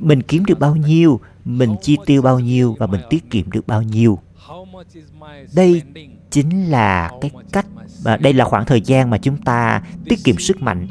mình 0.00 0.22
kiếm 0.22 0.44
được 0.44 0.58
bao 0.58 0.76
nhiêu 0.76 1.20
mình 1.44 1.74
chi 1.82 1.96
tiêu 2.06 2.22
bao 2.22 2.40
nhiêu 2.40 2.76
và 2.78 2.86
mình 2.86 3.00
tiết 3.10 3.30
kiệm 3.30 3.50
được 3.50 3.66
bao 3.66 3.82
nhiêu. 3.82 4.18
Đây 5.54 5.82
chính 6.30 6.70
là 6.70 7.10
cái 7.20 7.30
cách 7.52 7.66
và 8.02 8.16
đây 8.16 8.32
là 8.32 8.44
khoảng 8.44 8.64
thời 8.64 8.80
gian 8.80 9.10
mà 9.10 9.18
chúng 9.18 9.36
ta 9.36 9.82
tiết 10.04 10.24
kiệm 10.24 10.38
sức 10.38 10.62
mạnh. 10.62 10.88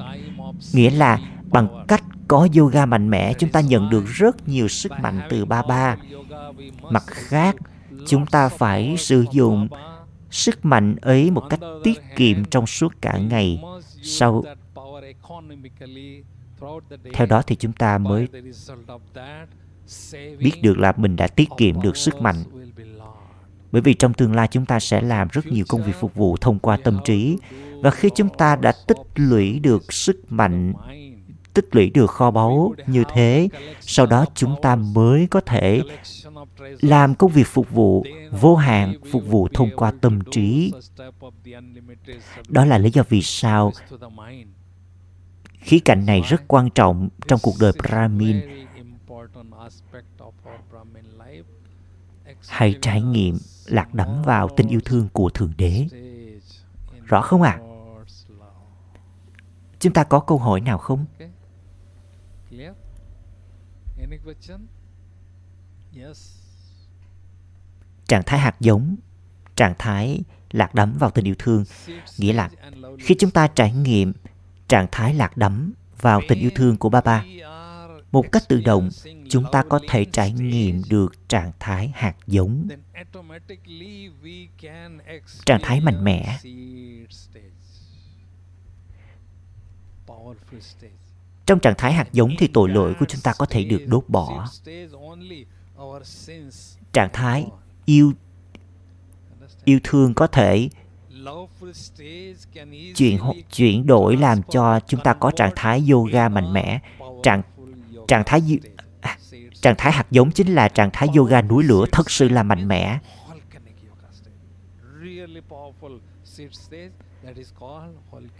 nghĩa 0.73 0.89
là 0.89 1.19
bằng 1.51 1.85
cách 1.87 2.03
có 2.27 2.47
yoga 2.57 2.85
mạnh 2.85 3.09
mẽ, 3.09 3.33
chúng 3.33 3.49
ta 3.49 3.61
nhận 3.61 3.89
được 3.89 4.03
rất 4.05 4.47
nhiều 4.47 4.67
sức 4.67 4.91
mạnh 4.91 5.21
từ 5.29 5.45
ba 5.45 5.61
ba. 5.61 5.97
Mặt 6.89 7.03
khác, 7.07 7.55
chúng 8.07 8.25
ta 8.25 8.49
phải 8.49 8.95
sử 8.97 9.25
dụng 9.31 9.67
sức 10.31 10.65
mạnh 10.65 10.95
ấy 11.01 11.31
một 11.31 11.43
cách 11.49 11.59
tiết 11.83 12.01
kiệm 12.15 12.45
trong 12.45 12.67
suốt 12.67 12.93
cả 13.01 13.17
ngày. 13.17 13.61
Sau 14.03 14.43
theo 17.13 17.27
đó 17.27 17.41
thì 17.47 17.55
chúng 17.55 17.73
ta 17.73 17.97
mới 17.97 18.27
biết 20.39 20.53
được 20.61 20.77
là 20.77 20.93
mình 20.97 21.15
đã 21.15 21.27
tiết 21.27 21.49
kiệm 21.57 21.81
được 21.81 21.97
sức 21.97 22.21
mạnh. 22.21 22.43
Bởi 23.71 23.81
vì 23.81 23.93
trong 23.93 24.13
tương 24.13 24.35
lai 24.35 24.47
chúng 24.51 24.65
ta 24.65 24.79
sẽ 24.79 25.01
làm 25.01 25.27
rất 25.31 25.45
nhiều 25.45 25.65
công 25.67 25.83
việc 25.83 25.95
phục 25.99 26.15
vụ 26.15 26.37
thông 26.37 26.59
qua 26.59 26.77
tâm 26.83 26.99
trí. 27.05 27.37
Và 27.81 27.91
khi 27.91 28.09
chúng 28.15 28.29
ta 28.37 28.55
đã 28.55 28.73
tích 28.87 28.97
lũy 29.15 29.59
được 29.59 29.93
sức 29.93 30.31
mạnh 30.31 30.73
tích 31.55 31.75
lũy 31.75 31.89
được 31.89 32.11
kho 32.11 32.31
báu 32.31 32.73
như 32.87 33.03
thế, 33.13 33.49
sau 33.81 34.05
đó 34.05 34.25
chúng 34.35 34.55
ta 34.61 34.75
mới 34.75 35.27
có 35.27 35.41
thể 35.41 35.81
làm 36.81 37.15
công 37.15 37.31
việc 37.31 37.47
phục 37.47 37.71
vụ, 37.71 38.05
vô 38.31 38.55
hạn 38.55 38.93
phục 39.11 39.27
vụ 39.27 39.47
thông 39.53 39.69
qua 39.75 39.91
tâm 40.01 40.19
trí. 40.31 40.71
Đó 42.47 42.65
là 42.65 42.77
lý 42.77 42.89
do 42.93 43.03
vì 43.09 43.21
sao 43.21 43.71
khí 45.59 45.79
cạnh 45.79 46.05
này 46.05 46.21
rất 46.21 46.47
quan 46.47 46.69
trọng 46.69 47.09
trong 47.27 47.39
cuộc 47.43 47.55
đời 47.59 47.71
brahmin. 47.83 48.41
Hãy 52.47 52.75
trải 52.81 53.01
nghiệm 53.01 53.37
lạc 53.65 53.93
đắm 53.93 54.21
vào 54.25 54.49
tình 54.57 54.67
yêu 54.67 54.79
thương 54.85 55.07
của 55.13 55.29
thượng 55.29 55.53
đế. 55.57 55.87
Rõ 57.05 57.21
không 57.21 57.41
ạ? 57.41 57.59
À? 57.61 57.65
chúng 59.85 59.93
ta 59.93 60.03
có 60.03 60.19
câu 60.19 60.37
hỏi 60.37 60.61
nào 60.61 60.77
không? 60.77 61.05
Trạng 68.07 68.23
thái 68.25 68.39
hạt 68.39 68.55
giống 68.59 68.95
trạng 69.55 69.73
thái 69.79 70.21
lạc 70.51 70.75
đắm 70.75 70.97
vào 70.99 71.11
tình 71.11 71.25
yêu 71.25 71.35
thương 71.39 71.63
nghĩa 72.17 72.33
là 72.33 72.49
khi 72.99 73.15
chúng 73.19 73.31
ta 73.31 73.47
trải 73.47 73.73
nghiệm 73.73 74.13
trạng 74.67 74.87
thái 74.91 75.13
lạc 75.13 75.37
đắm 75.37 75.73
vào 76.01 76.21
tình 76.27 76.39
yêu 76.39 76.51
thương 76.55 76.77
của 76.77 76.89
ba 76.89 77.01
ba 77.01 77.23
một 78.11 78.31
cách 78.31 78.43
tự 78.47 78.61
động 78.61 78.89
chúng 79.29 79.45
ta 79.51 79.63
có 79.69 79.79
thể 79.89 80.05
trải 80.05 80.31
nghiệm 80.31 80.81
được 80.89 81.29
trạng 81.29 81.51
thái 81.59 81.91
hạt 81.95 82.15
giống. 82.27 82.67
Trạng 85.45 85.59
thái 85.63 85.81
mạnh 85.81 86.03
mẽ 86.03 86.39
trong 91.45 91.59
trạng 91.59 91.75
thái 91.77 91.93
hạt 91.93 92.13
giống 92.13 92.35
thì 92.37 92.47
tội 92.47 92.69
lỗi 92.69 92.93
của 92.99 93.05
chúng 93.05 93.21
ta 93.21 93.33
có 93.37 93.45
thể 93.45 93.63
được 93.63 93.85
đốt 93.87 94.03
bỏ. 94.07 94.47
Trạng 96.93 97.09
thái 97.13 97.47
yêu 97.85 98.13
yêu 99.63 99.79
thương 99.83 100.13
có 100.13 100.27
thể 100.27 100.69
chuyển 102.95 103.19
chuyển 103.55 103.85
đổi 103.87 104.17
làm 104.17 104.43
cho 104.43 104.79
chúng 104.87 104.99
ta 105.03 105.13
có 105.13 105.31
trạng 105.31 105.51
thái 105.55 105.83
yoga 105.91 106.29
mạnh 106.29 106.53
mẽ. 106.53 106.79
Trạng 107.23 107.41
trạng 108.07 108.23
thái 108.25 108.41
à, 109.01 109.17
trạng 109.61 109.75
thái 109.77 109.91
hạt 109.91 110.07
giống 110.11 110.31
chính 110.31 110.53
là 110.53 110.67
trạng 110.67 110.89
thái 110.93 111.09
yoga 111.15 111.41
núi 111.41 111.63
lửa 111.63 111.85
thật 111.91 112.11
sự 112.11 112.29
là 112.29 112.43
mạnh 112.43 112.67
mẽ. 112.67 112.99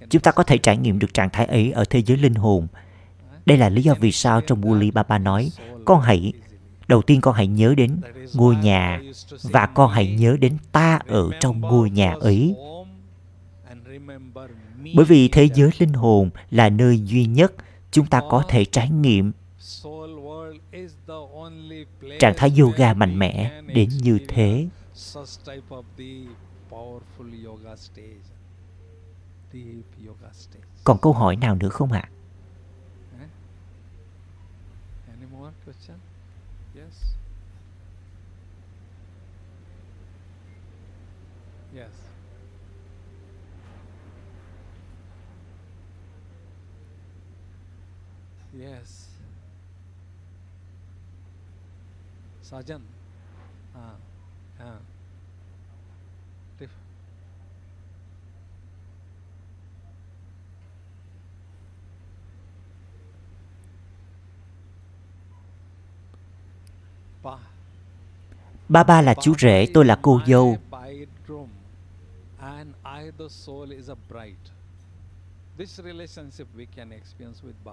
Chúng 0.09 0.21
ta 0.21 0.31
có 0.31 0.43
thể 0.43 0.57
trải 0.57 0.77
nghiệm 0.77 0.99
được 0.99 1.13
trạng 1.13 1.29
thái 1.29 1.45
ấy 1.45 1.71
ở 1.71 1.85
thế 1.89 2.01
giới 2.01 2.17
linh 2.17 2.35
hồn 2.35 2.67
đây 3.45 3.57
là 3.57 3.69
lý 3.69 3.81
do 3.81 3.93
vì 3.99 4.11
sao 4.11 4.41
trong 4.41 4.61
Wuli 4.61 4.91
Baba 4.91 5.17
nói, 5.17 5.51
con 5.85 6.01
hãy, 6.01 6.33
đầu 6.87 7.01
tiên 7.01 7.21
con 7.21 7.35
hãy 7.35 7.47
nhớ 7.47 7.73
đến 7.77 8.01
ngôi 8.33 8.55
nhà 8.55 9.01
và 9.43 9.65
con 9.65 9.91
hãy 9.91 10.15
nhớ 10.15 10.37
đến 10.39 10.57
ta 10.71 10.99
ở 11.07 11.29
trong 11.39 11.61
ngôi 11.61 11.89
nhà 11.89 12.13
ấy. 12.19 12.55
Bởi 14.95 15.05
vì 15.05 15.27
thế 15.27 15.49
giới 15.53 15.69
linh 15.79 15.93
hồn 15.93 16.29
là 16.51 16.69
nơi 16.69 16.99
duy 17.05 17.25
nhất 17.25 17.53
chúng 17.91 18.05
ta 18.05 18.21
có 18.29 18.43
thể 18.47 18.65
trải 18.65 18.89
nghiệm. 18.89 19.31
Trạng 22.19 22.33
thái 22.37 22.51
yoga 22.59 22.93
mạnh 22.93 23.19
mẽ 23.19 23.61
đến 23.73 23.89
như 23.89 24.19
thế. 24.27 24.67
Còn 30.83 30.97
câu 31.01 31.13
hỏi 31.13 31.35
nào 31.35 31.55
nữa 31.55 31.69
không 31.69 31.91
ạ? 31.91 32.09
Yes. 48.55 49.11
Sajan. 52.41 52.79
Ah. 53.75 53.99
Ah. 54.59 54.79
Ba. 67.23 67.37
Ba 68.69 68.83
ba 68.83 69.01
là 69.01 69.13
chú 69.13 69.33
rể, 69.37 69.65
tôi 69.73 69.85
là 69.85 69.99
cô 70.01 70.21
dâu. 70.27 70.57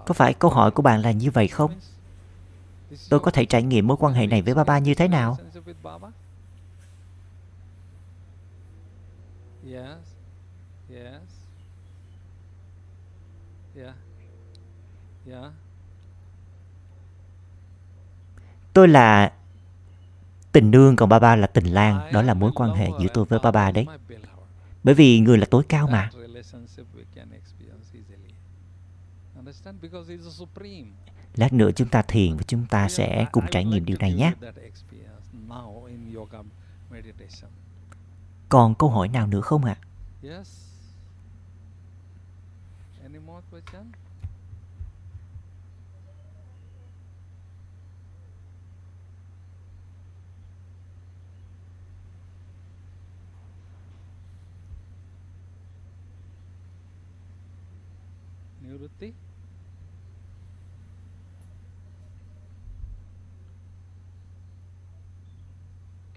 Có 0.07 0.15
phải 0.15 0.35
câu 0.35 0.51
hỏi 0.51 0.71
của 0.71 0.83
bạn 0.83 1.03
là 1.03 1.11
như 1.13 1.31
vậy 1.31 1.49
không? 1.49 1.71
Tôi 3.09 3.21
có 3.21 3.31
thể 3.31 3.45
trải 3.45 3.63
nghiệm 3.63 3.87
mối 3.87 3.97
quan 4.01 4.15
hệ 4.15 4.27
này 4.27 4.43
với 4.43 4.55
Baba 4.55 4.79
như 4.79 4.95
thế 4.95 5.09
nào? 5.09 5.39
Tôi 18.73 18.89
là 18.89 19.33
tình 20.53 20.71
nương 20.71 20.97
còn 20.97 21.09
Baba 21.09 21.37
là 21.37 21.47
tình 21.47 21.67
lang. 21.67 22.13
Đó 22.13 22.23
là 22.23 22.35
mối 22.35 22.53
quan 22.55 22.71
hệ 22.71 22.89
giữa 23.01 23.09
tôi 23.15 23.25
với 23.25 23.39
Baba 23.39 23.71
đấy. 23.71 23.87
Bởi 24.85 24.95
vì 24.95 25.21
người 25.21 25.39
là 25.39 25.47
tối 25.51 25.63
cao 25.69 25.87
mà. 25.87 26.11
Lát 31.35 31.53
nữa 31.53 31.71
chúng 31.77 31.89
ta 31.89 32.03
thiền 32.03 32.37
và 32.37 32.43
chúng 32.43 32.67
ta 32.67 32.89
sẽ 32.89 33.27
cùng 33.33 33.45
trải 33.51 33.65
nghiệm 33.65 33.85
điều 33.85 33.97
này 34.01 34.15
nhé. 34.15 34.33
Còn 38.49 38.75
câu 38.75 38.91
hỏi 38.91 39.09
nào 39.09 39.27
nữa 39.27 39.41
không 39.41 39.65
ạ? 39.65 39.77
À? 40.23 40.43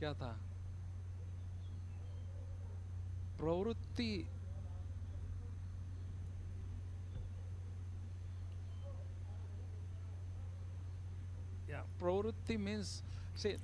क्या 0.05 0.13
था 0.13 0.35
प्रवृत्ति 3.39 4.25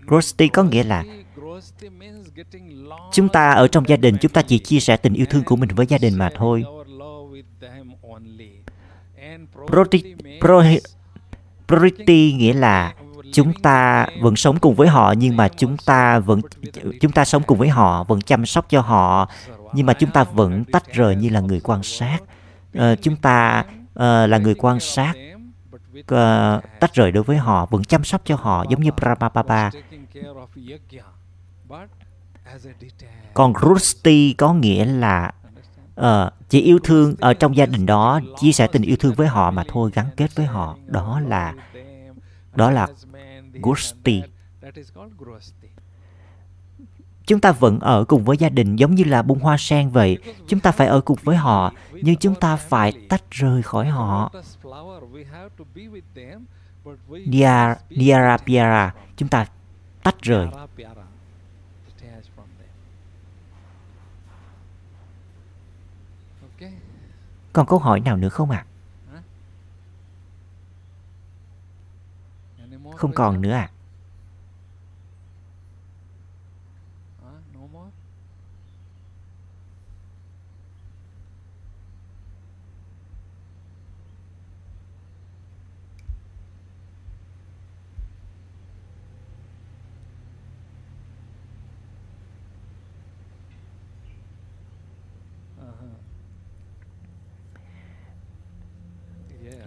Grosty 0.07 0.49
có 0.49 0.63
nghĩa 0.63 0.85
là 0.85 1.05
chúng 3.13 3.29
ta 3.29 3.51
ở 3.51 3.69
trong 3.69 3.89
gia 3.89 3.97
đình 3.97 4.17
chúng 4.21 4.33
ta 4.33 4.43
chỉ 4.43 4.59
chia 4.59 4.81
sẻ 4.81 4.97
tình 4.97 5.15
yêu 5.15 5.27
thương 5.31 5.45
của 5.45 5.57
mình 5.57 5.69
với 5.77 5.87
gia 5.87 5.99
đình 5.99 6.19
mà 6.19 6.31
thôi. 6.35 6.65
Priority, 9.67 10.15
priority 11.69 12.33
nghĩa 12.33 12.53
là 12.53 12.95
chúng 13.34 13.54
ta 13.54 14.08
vẫn 14.22 14.36
sống 14.36 14.60
cùng 14.60 14.76
với 14.76 14.88
họ 14.88 15.14
nhưng 15.18 15.38
mà 15.38 15.48
chúng 15.48 15.78
ta 15.78 16.20
vẫn 16.20 16.42
chúng 17.02 17.12
ta 17.12 17.26
sống 17.26 17.44
cùng 17.44 17.58
với 17.58 17.70
họ 17.70 18.04
vẫn 18.04 18.22
chăm 18.22 18.46
sóc 18.46 18.66
cho 18.70 18.82
họ 18.82 19.30
nhưng 19.74 19.86
mà 19.86 19.94
chúng 19.94 20.12
ta 20.12 20.24
vẫn 20.24 20.64
tách 20.66 20.94
rời 20.94 21.16
như 21.16 21.30
là 21.30 21.40
người 21.40 21.60
quan 21.64 21.84
sát. 21.84 22.18
À, 22.74 22.96
chúng 22.96 23.16
ta 23.16 23.66
à, 23.96 24.28
là 24.28 24.38
người 24.38 24.56
quan 24.56 24.80
sát 24.80 25.14
à, 26.08 26.60
tách 26.80 26.94
rời 26.94 27.12
đối 27.12 27.24
với 27.24 27.38
họ 27.38 27.66
vẫn 27.66 27.84
chăm 27.84 28.04
sóc 28.04 28.22
cho 28.26 28.36
họ 28.36 28.66
giống 28.70 28.82
như 28.82 28.92
Brahma 28.92 29.30
Baba 29.30 29.72
còn 33.34 33.54
Rusti 33.62 34.34
có 34.34 34.54
nghĩa 34.54 34.86
là 34.86 35.32
uh, 36.00 36.06
chỉ 36.50 36.62
yêu 36.62 36.80
thương 36.84 37.16
ở 37.20 37.34
trong 37.34 37.56
gia 37.56 37.66
đình 37.66 37.86
đó 37.86 38.20
chia 38.40 38.52
sẻ 38.52 38.68
tình 38.68 38.82
yêu 38.82 38.96
thương 39.00 39.14
với 39.14 39.28
họ 39.28 39.52
mà 39.52 39.64
thôi 39.68 39.92
gắn 39.94 40.06
kết 40.18 40.36
với 40.36 40.46
họ. 40.46 40.78
Đó 40.86 41.20
là 41.28 41.54
đó 42.56 42.72
là 42.72 42.88
Gusti. 43.54 44.24
chúng 47.26 47.40
ta 47.40 47.52
vẫn 47.52 47.80
ở 47.80 48.06
cùng 48.06 48.24
với 48.24 48.38
gia 48.38 48.50
đình 48.50 48.76
giống 48.76 48.96
như 48.96 49.04
là 49.04 49.22
bông 49.22 49.40
hoa 49.40 49.58
sen 49.60 49.90
vậy. 49.90 50.18
Chúng 50.48 50.60
ta 50.60 50.72
phải 50.72 50.88
ở 50.88 51.02
cùng 51.02 51.18
với 51.24 51.36
họ 51.36 51.74
nhưng 51.92 52.16
chúng 52.16 52.36
ta 52.36 52.56
phải 52.56 52.94
tách 53.10 53.32
rời 53.32 53.64
khỏi 53.64 53.88
họ. 53.88 54.32
Diara, 57.32 57.76
Diara 57.90 58.38
Piara 58.38 58.94
chúng 59.18 59.30
ta 59.30 59.46
tách 60.04 60.22
rời. 60.22 60.48
Còn 67.54 67.68
câu 67.68 67.80
hỏi 67.80 68.00
nào 68.00 68.18
nữa 68.18 68.30
không 68.30 68.52
ạ? 68.52 68.66
à? 68.68 68.71
Không 73.02 73.14
còn 73.14 73.42
nữa 73.42 73.52
à? 73.52 73.70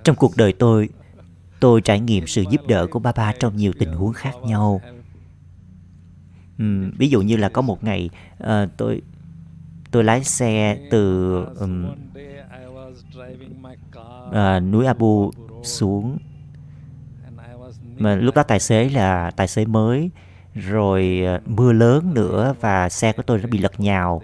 Trong 0.05 0.17
cuộc 0.17 0.37
đời 0.37 0.53
tôi 0.59 0.89
tôi 1.61 1.81
trải 1.81 2.01
nghiệm 2.01 2.27
sự 2.27 2.45
giúp 2.51 2.61
đỡ 2.69 2.87
của 2.87 2.99
ba 2.99 3.13
ba 3.13 3.33
trong 3.41 3.57
nhiều 3.57 3.73
tình 3.79 3.93
huống 3.93 4.13
khác 4.13 4.35
nhau. 4.43 4.81
Uhm, 6.63 6.91
ví 6.99 7.09
dụ 7.09 7.21
như 7.21 7.37
là 7.37 7.49
có 7.49 7.63
một 7.63 7.85
ngày 7.85 8.11
uh, 8.43 8.49
tôi 8.77 9.03
tôi 9.91 10.05
lái 10.05 10.25
xe 10.25 10.79
từ 10.91 11.35
um, 11.61 11.87
uh, 14.29 14.63
núi 14.63 14.87
Abu 14.87 15.31
xuống. 15.63 16.19
Mà 17.97 18.15
lúc 18.15 18.35
đó 18.35 18.43
tài 18.43 18.61
xế 18.61 18.89
là 18.89 19.31
tài 19.31 19.49
xế 19.49 19.65
mới 19.65 20.11
rồi 20.55 21.23
uh, 21.37 21.49
mưa 21.49 21.73
lớn 21.73 22.15
nữa 22.15 22.55
và 22.61 22.89
xe 22.89 23.13
của 23.13 23.23
tôi 23.23 23.39
nó 23.39 23.49
bị 23.49 23.59
lật 23.59 23.81
nhào. 23.81 24.23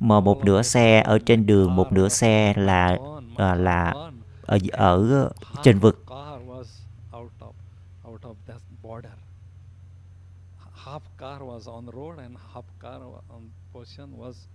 Mà 0.00 0.20
một 0.20 0.44
nửa 0.44 0.62
xe 0.62 1.00
ở 1.00 1.18
trên 1.18 1.46
đường 1.46 1.76
một 1.76 1.92
nửa 1.92 2.08
xe 2.08 2.54
là 2.56 2.98
uh, 3.32 3.38
là 3.38 3.94
ở 4.42 4.58
ở 4.72 5.30
trên 5.62 5.78
vực. 5.78 6.04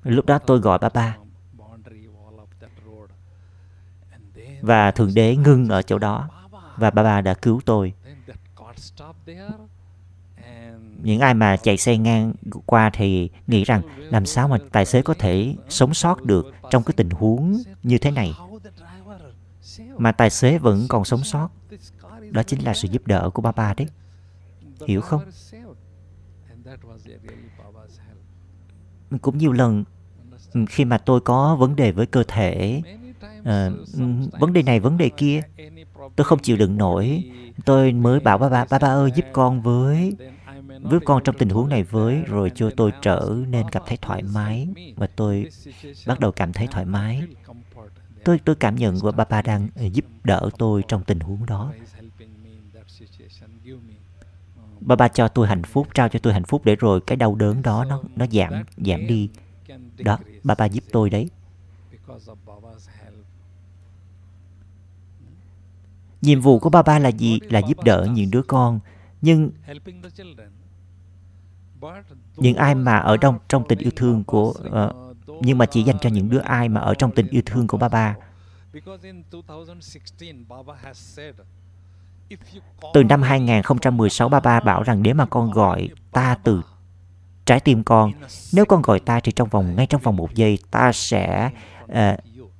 Lúc 0.03 0.25
đó 0.25 0.39
tôi 0.39 0.59
gọi 0.59 0.79
ba 0.79 0.89
ba 0.89 1.17
và 4.61 4.91
thượng 4.91 5.13
đế 5.13 5.35
ngưng 5.35 5.69
ở 5.69 5.81
chỗ 5.81 5.97
đó. 5.97 6.29
Và 6.77 6.89
ba 6.89 7.03
ba 7.03 7.21
đã 7.21 7.33
cứu 7.33 7.61
tôi. 7.65 7.93
Những 11.03 11.19
ai 11.19 11.33
mà 11.33 11.57
chạy 11.57 11.77
xe 11.77 11.97
ngang 11.97 12.33
qua 12.65 12.89
thì 12.93 13.29
nghĩ 13.47 13.63
rằng 13.63 13.81
làm 13.97 14.25
sao 14.25 14.47
mà 14.47 14.57
tài 14.71 14.85
xế 14.85 15.01
có 15.01 15.13
thể 15.13 15.55
sống 15.69 15.93
sót 15.93 16.23
được 16.23 16.53
trong 16.69 16.83
cái 16.83 16.93
tình 16.97 17.09
huống 17.09 17.61
như 17.83 17.97
thế 17.97 18.11
này? 18.11 18.33
Mà 19.97 20.11
tài 20.11 20.29
xế 20.29 20.57
vẫn 20.57 20.85
còn 20.89 21.05
sống 21.05 21.23
sót. 21.23 21.49
đó 22.31 22.43
chính 22.43 22.63
là 22.63 22.73
sự 22.73 22.87
giúp 22.91 23.07
đỡ 23.07 23.29
của 23.33 23.41
ba 23.41 23.51
ba 23.51 23.73
đấy 23.73 23.87
hiểu 24.87 25.01
không 25.01 25.21
cũng 29.21 29.37
nhiều 29.37 29.51
lần 29.51 29.83
ừ, 30.53 30.65
khi 30.69 30.85
mà 30.85 30.97
tôi 30.97 31.21
có 31.21 31.55
vấn 31.55 31.75
đề 31.75 31.91
với 31.91 32.05
cơ 32.05 32.23
thể 32.27 32.81
à, 33.43 33.69
vấn 34.39 34.53
đề 34.53 34.63
này 34.63 34.79
vấn 34.79 34.97
đề 34.97 35.09
kia 35.09 35.41
tôi 36.15 36.25
không 36.25 36.39
chịu 36.39 36.57
đựng 36.57 36.77
nổi. 36.77 37.23
Tôi 37.65 37.91
mới 37.93 38.19
bảo 38.19 38.37
ba 38.37 38.49
ba 38.49 38.65
ba 38.69 38.79
ba 38.79 38.87
ơi 38.87 39.11
giúp 39.15 39.25
con 39.33 39.61
với 39.61 40.15
với 40.81 40.99
con 41.05 41.23
trong 41.23 41.37
tình 41.37 41.49
huống 41.49 41.69
này 41.69 41.83
với 41.83 42.23
rồi 42.27 42.51
cho 42.55 42.69
tôi 42.77 42.91
trở 43.01 43.35
nên 43.47 43.69
cảm 43.69 43.83
thấy 43.85 43.97
thoải 44.01 44.23
mái. 44.23 44.67
Và 44.95 45.07
tôi 45.07 45.47
bắt 46.07 46.19
đầu 46.19 46.31
cảm 46.31 46.53
thấy 46.53 46.67
thoải 46.67 46.85
mái. 46.85 47.23
Tôi 48.23 48.39
tôi 48.45 48.55
cảm 48.55 48.75
nhận 48.75 48.99
của 48.99 49.11
ba 49.11 49.25
ba 49.25 49.41
đang 49.41 49.67
ờ, 49.75 49.85
giúp 49.85 50.05
đỡ 50.23 50.49
tôi 50.57 50.83
trong 50.87 51.03
tình 51.03 51.19
huống 51.19 51.45
đó 51.45 51.73
ba 54.81 54.95
ba 54.95 55.07
cho 55.07 55.27
tôi 55.27 55.47
hạnh 55.47 55.63
phúc 55.63 55.87
trao 55.93 56.09
cho 56.09 56.19
tôi 56.19 56.33
hạnh 56.33 56.43
phúc 56.43 56.65
để 56.65 56.75
rồi 56.75 57.01
cái 57.01 57.15
đau 57.15 57.35
đớn 57.35 57.61
đó 57.61 57.85
nó 57.85 58.01
nó 58.15 58.25
giảm 58.31 58.53
giảm 58.77 59.07
đi. 59.07 59.29
Đó 59.97 60.19
ba 60.43 60.55
ba 60.55 60.65
giúp 60.65 60.83
tôi 60.91 61.09
đấy. 61.09 61.29
Nhiệm 66.21 66.41
vụ 66.41 66.59
của 66.59 66.69
ba 66.69 66.81
ba 66.81 66.99
là 66.99 67.09
gì? 67.09 67.39
Là 67.49 67.59
giúp 67.59 67.83
đỡ 67.83 68.07
những 68.11 68.31
đứa 68.31 68.41
con. 68.41 68.79
Nhưng 69.21 69.51
những 72.37 72.55
ai 72.55 72.75
mà 72.75 72.97
ở 72.97 73.17
trong 73.17 73.39
trong 73.49 73.67
tình 73.67 73.79
yêu 73.79 73.91
thương 73.95 74.23
của 74.23 74.49
uh, 74.49 75.17
nhưng 75.41 75.57
mà 75.57 75.65
chỉ 75.65 75.83
dành 75.83 75.97
cho 76.01 76.09
những 76.09 76.29
đứa 76.29 76.39
ai 76.39 76.69
mà 76.69 76.81
ở 76.81 76.93
trong 76.93 77.11
tình 77.11 77.27
yêu 77.27 77.41
thương 77.45 77.67
của 77.67 77.77
ba 77.77 77.89
ba. 77.89 78.15
Từ 82.93 83.03
năm 83.03 83.21
2016, 83.21 84.29
ba 84.29 84.39
ba 84.39 84.59
bảo 84.59 84.83
rằng 84.83 85.03
nếu 85.03 85.15
mà 85.15 85.25
con 85.25 85.51
gọi 85.51 85.89
ta 86.11 86.37
từ 86.43 86.61
trái 87.45 87.59
tim 87.59 87.83
con, 87.83 88.11
nếu 88.53 88.65
con 88.65 88.81
gọi 88.81 88.99
ta 88.99 89.19
thì 89.19 89.31
trong 89.31 89.49
vòng 89.49 89.75
ngay 89.75 89.85
trong 89.85 90.01
vòng 90.01 90.15
một 90.15 90.35
giây, 90.35 90.59
ta 90.71 90.91
sẽ 90.91 91.49
uh, 91.91 91.97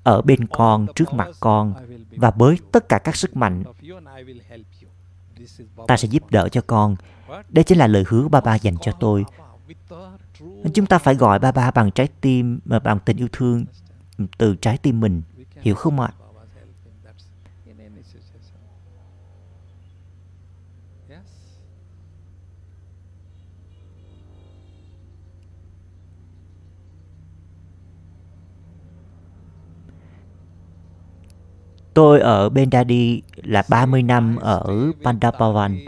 ở 0.04 0.22
bên 0.22 0.48
con, 0.48 0.88
trước 0.96 1.14
mặt 1.14 1.28
con 1.40 1.74
và 2.12 2.32
với 2.32 2.58
tất 2.72 2.90
cả 2.90 2.98
các 2.98 3.16
sức 3.16 3.36
mạnh, 3.36 3.64
ta 5.88 5.98
sẽ 5.98 6.08
giúp 6.08 6.32
đỡ 6.32 6.50
cho 6.50 6.62
con. 6.68 6.96
Đây 7.50 7.64
chính 7.64 7.78
là 7.78 7.88
lời 7.88 8.04
hứa 8.08 8.28
ba 8.28 8.42
ba 8.42 8.56
dành 8.56 8.76
cho 8.82 8.92
tôi 8.92 9.26
chúng 10.74 10.86
ta 10.86 10.98
phải 10.98 11.16
gọi 11.16 11.40
ba 11.40 11.52
ba 11.52 11.72
bằng 11.72 11.92
trái 11.92 12.08
tim 12.22 12.60
ờ, 12.70 12.80
bằng 12.80 13.00
tình 13.06 13.18
yêu 13.18 13.28
thương 13.32 13.66
từ 14.38 14.56
trái 14.56 14.78
tim 14.78 15.00
mình 15.00 15.22
hiểu 15.62 15.76
không 15.76 16.00
ạ 16.00 16.10
Tôi 31.94 32.20
ở 32.20 32.50
bên 32.50 32.72
Daddy 32.72 33.22
là 33.36 33.64
30 33.70 34.04
năm 34.04 34.36
ở 34.36 34.92
Pandapavan 35.04 35.80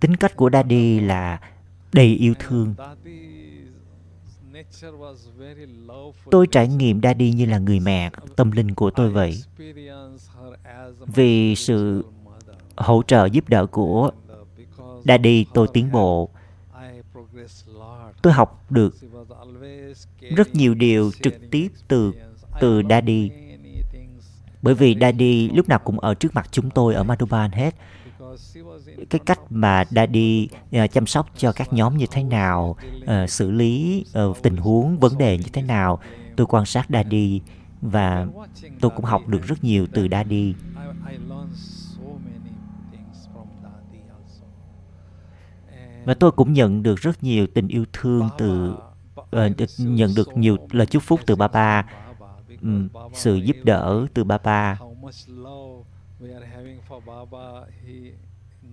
tính 0.00 0.16
cách 0.16 0.36
của 0.36 0.50
Daddy 0.52 1.00
là 1.00 1.40
đầy 1.92 2.06
yêu 2.06 2.34
thương. 2.38 2.74
Tôi 6.30 6.46
trải 6.46 6.68
nghiệm 6.68 7.00
Daddy 7.02 7.32
như 7.32 7.46
là 7.46 7.58
người 7.58 7.80
mẹ, 7.80 8.10
tâm 8.36 8.50
linh 8.50 8.74
của 8.74 8.90
tôi 8.90 9.10
vậy. 9.10 9.42
Vì 11.06 11.54
sự 11.56 12.04
hỗ 12.76 13.02
trợ 13.06 13.26
giúp 13.26 13.48
đỡ 13.48 13.66
của 13.66 14.10
Daddy, 15.04 15.46
tôi 15.54 15.68
tiến 15.72 15.92
bộ. 15.92 16.30
Tôi 18.22 18.32
học 18.32 18.64
được 18.70 18.94
rất 20.36 20.54
nhiều 20.54 20.74
điều 20.74 21.10
trực 21.22 21.34
tiếp 21.50 21.68
từ 21.88 22.12
từ 22.60 22.82
Daddy. 22.90 23.30
Bởi 24.62 24.74
vì 24.74 24.96
Daddy 25.00 25.50
lúc 25.50 25.68
nào 25.68 25.78
cũng 25.78 26.00
ở 26.00 26.14
trước 26.14 26.34
mặt 26.34 26.48
chúng 26.50 26.70
tôi 26.70 26.94
ở 26.94 27.02
Madhuban 27.02 27.50
hết. 27.52 27.74
Cái 29.10 29.20
cách 29.26 29.40
mà 29.50 29.84
Daddy 29.90 30.48
uh, 30.84 30.92
chăm 30.92 31.06
sóc 31.06 31.30
cho 31.36 31.52
các 31.52 31.72
nhóm 31.72 31.96
như 31.96 32.06
thế 32.10 32.22
nào, 32.22 32.76
uh, 33.02 33.30
xử 33.30 33.50
lý 33.50 34.04
uh, 34.30 34.42
tình 34.42 34.56
huống, 34.56 34.98
vấn 34.98 35.18
đề 35.18 35.38
như 35.38 35.48
thế 35.52 35.62
nào, 35.62 35.98
tôi 36.36 36.46
quan 36.46 36.66
sát 36.66 36.86
Daddy 36.88 37.40
và 37.82 38.26
tôi 38.80 38.90
cũng 38.96 39.04
học 39.04 39.28
được 39.28 39.42
rất 39.42 39.64
nhiều 39.64 39.86
từ 39.92 40.08
Daddy. 40.10 40.54
Và 46.04 46.14
tôi 46.14 46.32
cũng 46.32 46.52
nhận 46.52 46.82
được 46.82 47.00
rất 47.00 47.22
nhiều 47.22 47.46
tình 47.54 47.68
yêu 47.68 47.84
thương 47.92 48.28
từ 48.38 48.74
uh, 49.20 49.32
nhận 49.78 50.10
được 50.16 50.36
nhiều 50.36 50.56
lời 50.70 50.86
chúc 50.86 51.02
phúc 51.02 51.20
từ 51.26 51.36
Baba 51.36 51.84
um, 52.62 52.88
sự 53.12 53.34
giúp 53.34 53.56
đỡ 53.64 54.06
từ 54.14 54.24
Baba. 54.24 54.78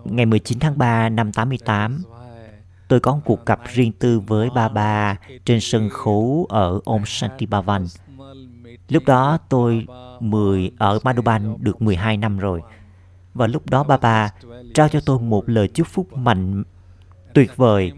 Ngày 0.04 0.26
19 0.26 0.60
tháng 0.60 0.78
3 0.78 1.10
năm 1.10 1.32
88 1.32 2.04
tôi 2.88 3.00
có 3.00 3.16
một 3.16 3.22
cuộc 3.26 3.46
gặp 3.46 3.60
riêng 3.74 3.92
tư 3.92 4.20
với 4.20 4.50
Baba 4.50 5.16
trên 5.46 5.60
sân 5.60 5.90
khấu 5.90 6.48
ở 6.50 6.80
Om 6.86 7.06
Shanti 7.06 7.46
Bhavan. 7.46 7.86
Lúc 8.90 9.04
đó 9.06 9.38
tôi 9.50 9.86
10 10.20 10.72
ở 10.78 11.00
Madhuban 11.04 11.56
được 11.60 11.82
12 11.82 12.18
năm 12.18 12.38
rồi. 12.38 12.62
Và 13.34 13.48
lúc 13.48 13.70
đó 13.70 13.84
Baba 13.84 14.30
trao 14.74 14.90
cho 14.90 15.00
tôi 15.06 15.20
một 15.20 15.50
lời 15.50 15.68
chúc 15.68 15.88
phúc 15.88 16.18
mạnh 16.18 16.64
tuyệt 17.34 17.58
vời. 17.58 17.92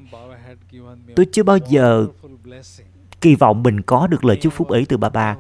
Tôi 1.16 1.26
chưa 1.32 1.44
bao 1.44 1.58
giờ 1.70 2.08
kỳ 3.22 3.36
vọng 3.36 3.64
mình 3.64 3.82
có 3.82 4.08
được 4.08 4.26
lời 4.26 4.38
chúc 4.42 4.54
phúc 4.54 4.68
ấy 4.68 4.86
từ 4.90 4.98
Baba 4.98 5.38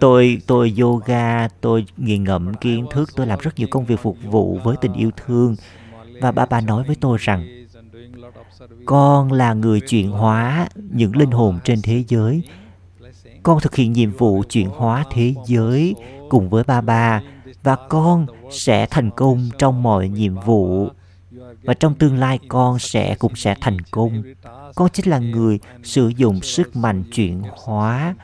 tôi 0.00 0.42
tôi 0.46 0.74
yoga, 0.80 1.48
tôi 1.48 1.86
nghiền 1.96 2.24
ngẫm 2.24 2.54
kiến 2.54 2.86
thức, 2.90 3.10
tôi 3.16 3.26
làm 3.26 3.38
rất 3.38 3.58
nhiều 3.58 3.68
công 3.70 3.84
việc 3.84 4.00
phục 4.00 4.16
vụ 4.22 4.58
với 4.64 4.76
tình 4.80 4.92
yêu 4.92 5.10
thương. 5.16 5.56
Và 6.20 6.32
ba 6.32 6.46
ba 6.46 6.60
nói 6.60 6.84
với 6.84 6.96
tôi 7.00 7.18
rằng, 7.20 7.66
con 8.86 9.32
là 9.32 9.54
người 9.54 9.80
chuyển 9.80 10.10
hóa 10.10 10.68
những 10.74 11.16
linh 11.16 11.30
hồn 11.30 11.58
trên 11.64 11.82
thế 11.82 12.04
giới. 12.08 12.42
Con 13.42 13.60
thực 13.60 13.74
hiện 13.74 13.92
nhiệm 13.92 14.10
vụ 14.10 14.42
chuyển 14.48 14.68
hóa 14.68 15.04
thế 15.12 15.34
giới 15.46 15.94
cùng 16.28 16.50
với 16.50 16.64
ba 16.64 16.80
ba, 16.80 17.22
và 17.62 17.76
con 17.88 18.26
sẽ 18.50 18.86
thành 18.90 19.10
công 19.10 19.48
trong 19.58 19.82
mọi 19.82 20.08
nhiệm 20.08 20.34
vụ. 20.34 20.88
Và 21.62 21.74
trong 21.74 21.94
tương 21.94 22.18
lai, 22.18 22.38
con 22.48 22.78
sẽ 22.78 23.14
cũng 23.18 23.36
sẽ 23.36 23.54
thành 23.60 23.80
công. 23.80 24.22
Con 24.74 24.90
chính 24.92 25.08
là 25.08 25.18
người 25.18 25.58
sử 25.82 26.08
dụng 26.08 26.40
sức 26.42 26.76
mạnh 26.76 27.04
chuyển 27.12 27.42
hóa 27.64 28.14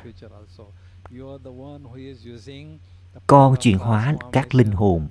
con 3.26 3.56
chuyển 3.56 3.78
hóa 3.78 4.16
các 4.32 4.54
linh 4.54 4.70
hồn. 4.70 5.08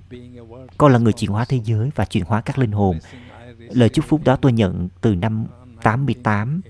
Con 0.78 0.92
là 0.92 0.98
người 0.98 1.12
chuyển 1.12 1.30
hóa 1.30 1.44
thế 1.44 1.60
giới 1.64 1.90
và 1.94 2.04
chuyển 2.04 2.24
hóa 2.24 2.40
các 2.40 2.58
linh 2.58 2.72
hồn. 2.72 2.98
Lời 3.58 3.88
chúc 3.88 4.04
phúc 4.04 4.20
đó 4.24 4.36
tôi 4.36 4.52
nhận 4.52 4.88
từ 5.00 5.14
năm 5.14 5.46
88 5.82 6.60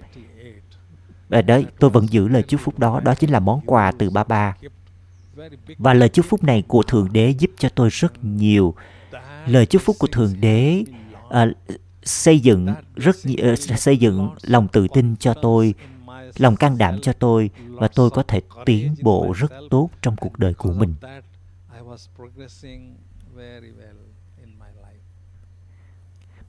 ở 1.28 1.39
ờ, 1.39 1.43
đấy 1.43 1.66
tôi 1.78 1.91
vẫn 1.91 2.07
giữ 2.11 2.28
lời 2.28 2.43
chúc 2.43 2.61
phúc 2.61 2.78
đó. 2.78 3.01
Đó 3.01 3.14
chính 3.14 3.30
là 3.30 3.41
món 3.41 3.61
quà 3.66 3.93
từ 3.99 4.11
ba 4.11 4.24
ba. 4.24 4.57
Và 5.78 5.95
lời 5.95 6.09
chúc 6.09 6.26
phúc 6.26 6.45
này 6.45 6.62
của 6.68 6.82
thượng 6.82 7.12
đế 7.12 7.30
giúp 7.30 7.51
cho 7.59 7.68
tôi 7.68 7.89
rất 7.93 8.24
nhiều. 8.24 8.74
Lời 9.47 9.66
chúc 9.66 9.82
phúc 9.82 9.97
của 9.99 10.07
thượng 10.07 10.35
đế 10.41 10.85
uh, 11.26 11.32
xây 12.03 12.41
dựng 12.41 12.74
rất 12.97 13.16
uh, 13.53 13.59
xây 13.59 13.97
dựng 13.97 14.30
lòng 14.43 14.68
tự 14.68 14.87
tin 14.95 15.16
cho 15.16 15.35
tôi 15.43 15.74
lòng 16.37 16.57
can 16.57 16.78
đảm 16.78 17.01
cho 17.03 17.12
tôi 17.12 17.51
và 17.68 17.89
tôi 17.89 18.11
có 18.11 18.22
thể 18.22 18.41
tiến 18.66 18.95
bộ 19.03 19.35
rất 19.37 19.53
tốt 19.70 19.91
trong 20.03 20.16
cuộc 20.16 20.39
đời 20.39 20.55
của 20.55 20.72
mình. 20.72 20.95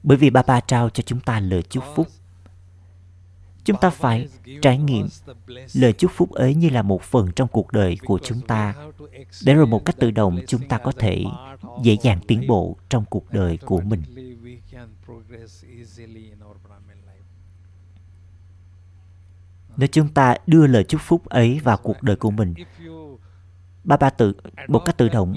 Bởi 0.02 0.18
vì 0.18 0.30
Baba 0.30 0.60
trao 0.60 0.90
cho 0.90 1.02
chúng 1.02 1.20
ta 1.20 1.40
lời 1.40 1.62
chúc 1.62 1.84
phúc. 1.94 2.06
Chúng 3.64 3.76
ta 3.80 3.90
phải 3.90 4.28
trải 4.62 4.78
nghiệm 4.78 5.08
lời 5.74 5.92
chúc 5.92 6.10
phúc 6.14 6.30
ấy 6.32 6.54
như 6.54 6.68
là 6.70 6.82
một 6.82 7.02
phần 7.02 7.32
trong 7.36 7.48
cuộc 7.48 7.72
đời 7.72 7.98
của 8.04 8.18
chúng 8.22 8.40
ta, 8.40 8.74
để 9.44 9.54
rồi 9.54 9.66
một 9.66 9.84
cách 9.84 9.96
tự 9.98 10.10
động 10.10 10.38
chúng 10.46 10.68
ta 10.68 10.78
có 10.78 10.92
thể 10.92 11.24
dễ 11.82 11.96
dàng 12.02 12.20
tiến 12.28 12.46
bộ 12.48 12.76
trong 12.88 13.04
cuộc 13.10 13.32
đời 13.32 13.58
của 13.58 13.80
mình. 13.80 14.02
Nếu 19.76 19.88
chúng 19.92 20.08
ta 20.08 20.36
đưa 20.46 20.66
lời 20.66 20.84
chúc 20.84 21.00
phúc 21.00 21.28
ấy 21.28 21.60
vào 21.64 21.76
cuộc 21.76 22.02
đời 22.02 22.16
của 22.16 22.30
mình 22.30 22.54
ba 23.84 23.96
ba 23.96 24.10
tự 24.10 24.32
một 24.68 24.82
cách 24.86 24.96
tự 24.96 25.08
động 25.08 25.34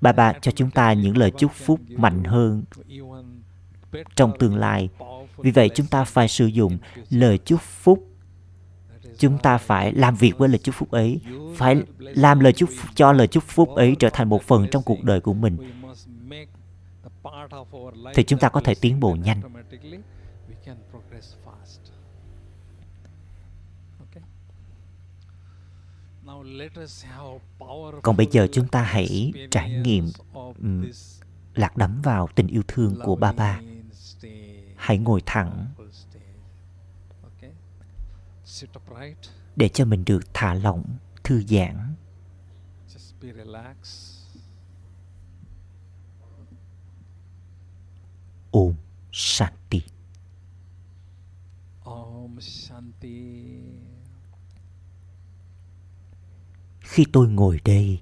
ba 0.00 0.12
ba 0.12 0.32
cho 0.32 0.50
chúng 0.50 0.70
ta 0.70 0.92
những 0.92 1.16
lời 1.16 1.32
chúc 1.38 1.52
phúc 1.52 1.80
mạnh 1.96 2.24
hơn 2.24 2.62
trong 4.16 4.38
tương 4.38 4.56
lai. 4.56 4.88
Vì 5.36 5.50
vậy 5.50 5.70
chúng 5.74 5.86
ta 5.86 6.04
phải 6.04 6.28
sử 6.28 6.46
dụng 6.46 6.78
lời 7.10 7.38
chúc 7.38 7.60
phúc. 7.60 8.06
Chúng 9.18 9.38
ta 9.38 9.58
phải 9.58 9.92
làm 9.92 10.14
việc 10.14 10.38
với 10.38 10.48
lời 10.48 10.58
chúc 10.58 10.74
phúc 10.74 10.90
ấy 10.90 11.20
phải 11.56 11.82
làm 11.98 12.40
lời 12.40 12.52
chúc 12.52 12.70
phúc, 12.76 12.90
cho 12.94 13.12
lời 13.12 13.26
chúc 13.26 13.44
phúc 13.44 13.68
ấy 13.74 13.96
trở 13.98 14.10
thành 14.10 14.28
một 14.28 14.42
phần 14.42 14.66
trong 14.70 14.82
cuộc 14.82 15.04
đời 15.04 15.20
của 15.20 15.34
mình. 15.34 15.56
Thì 18.14 18.22
chúng 18.22 18.38
ta 18.38 18.48
có 18.48 18.60
thể 18.60 18.74
tiến 18.80 19.00
bộ 19.00 19.16
nhanh. 19.24 19.40
Còn 28.02 28.16
bây 28.16 28.26
giờ 28.30 28.48
chúng 28.52 28.68
ta 28.68 28.82
hãy 28.82 29.32
trải 29.50 29.70
nghiệm 29.70 30.10
um, 30.34 30.84
lạc 31.54 31.76
đắm 31.76 32.00
vào 32.02 32.28
tình 32.34 32.46
yêu 32.46 32.62
thương 32.68 33.00
của 33.04 33.16
ba 33.16 33.32
ba. 33.32 33.60
Hãy 34.76 34.98
ngồi 34.98 35.22
thẳng 35.26 35.66
để 39.56 39.68
cho 39.68 39.84
mình 39.84 40.04
được 40.04 40.20
thả 40.34 40.54
lỏng 40.54 40.84
thư 41.24 41.42
giãn. 41.42 41.94
Ôm 48.50 48.74
shanti. 49.12 49.82
Khi 56.96 57.04
tôi 57.12 57.28
ngồi 57.28 57.60
đây. 57.64 58.00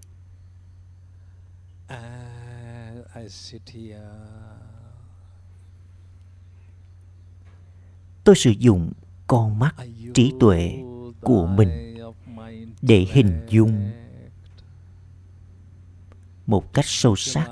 Here, 3.73 4.01
tôi 8.25 8.37
sử 8.37 8.51
dụng 8.51 8.93
con 9.27 9.59
mắt 9.59 9.75
trí 10.15 10.33
tuệ 10.41 10.83
của 11.21 11.47
mình 11.47 11.97
để 12.83 13.07
hình 13.13 13.47
dung. 13.49 13.91
một 16.47 16.73
cách 16.73 16.85
sâu 16.89 17.17
sắc 17.17 17.51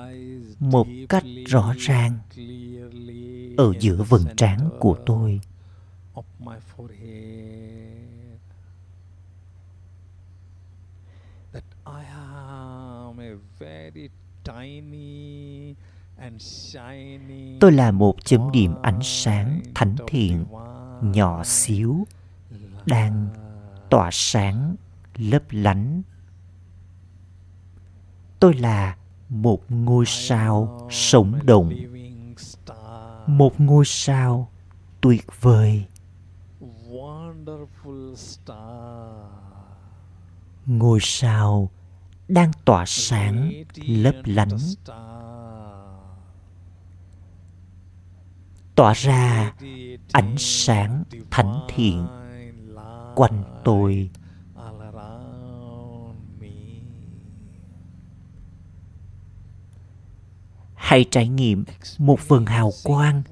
một 0.58 0.86
cách 1.08 1.24
rõ 1.46 1.74
ràng 1.78 2.18
ở 3.56 3.72
giữa 3.80 4.04
vầng 4.08 4.24
trán 4.36 4.70
của 4.80 4.96
tôi 5.06 5.40
tôi 17.60 17.72
là 17.72 17.90
một 17.90 18.24
chấm 18.24 18.50
điểm 18.52 18.74
ánh 18.82 18.98
sáng 19.02 19.60
thánh 19.74 19.96
thiện 20.06 20.44
nhỏ 21.02 21.44
xíu 21.44 22.06
đang 22.86 23.28
tỏa 23.90 24.08
sáng 24.12 24.76
lấp 25.16 25.42
lánh. 25.50 26.02
Tôi 28.40 28.54
là 28.54 28.96
một 29.28 29.62
ngôi 29.68 30.04
sao 30.06 30.88
sống 30.90 31.38
động 31.44 31.72
một 33.26 33.60
ngôi 33.60 33.84
sao 33.84 34.50
tuyệt 35.00 35.26
vời. 35.40 35.84
Wonderful 36.90 38.14
star. 38.14 39.12
Ngôi 40.66 40.98
sao 41.02 41.70
đang 42.32 42.50
tỏa 42.64 42.84
sáng 42.86 43.52
lấp 43.86 44.14
lánh. 44.24 44.58
Tỏa 48.74 48.92
ra 48.92 49.54
ánh 50.12 50.34
sáng 50.38 51.04
thánh 51.30 51.60
thiện 51.68 52.06
quanh 53.14 53.44
tôi. 53.64 54.10
Hãy 60.74 61.04
trải 61.10 61.28
nghiệm 61.28 61.64
một 61.98 62.20
phần 62.20 62.46
hào 62.46 62.70
quang 62.84 63.22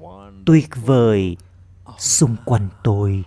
tuyệt 0.45 0.69
vời 0.85 1.37
xung 1.97 2.35
quanh 2.45 2.69
tôi. 2.83 3.23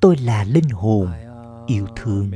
Tôi 0.00 0.16
là 0.16 0.44
linh 0.44 0.68
hồn 0.68 1.12
yêu 1.66 1.86
thương. 1.96 2.30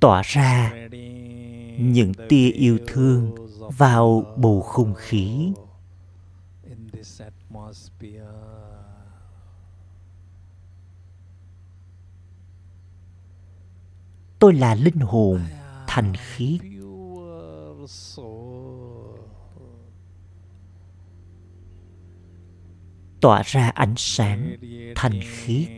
tỏa 0.00 0.22
ra 0.24 0.72
những 1.78 2.12
tia 2.28 2.50
yêu 2.50 2.78
thương 2.86 3.48
vào 3.58 4.34
bầu 4.36 4.60
không 4.60 4.94
khí 4.94 5.52
tôi 14.38 14.54
là 14.54 14.74
linh 14.74 15.00
hồn 15.00 15.40
thành 15.86 16.12
khiết 16.16 16.60
pure 17.80 17.86
soul 17.86 19.20
tỏa 23.20 23.42
ra 23.46 23.68
ánh 23.68 23.94
sáng 23.96 24.56
thành 24.94 25.20
khiết 25.22 25.68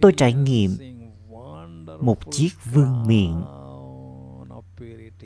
Tôi 0.00 0.12
trải 0.16 0.32
nghiệm 0.32 0.76
một 2.00 2.18
chiếc 2.30 2.50
vương 2.64 3.06
miện 3.06 3.42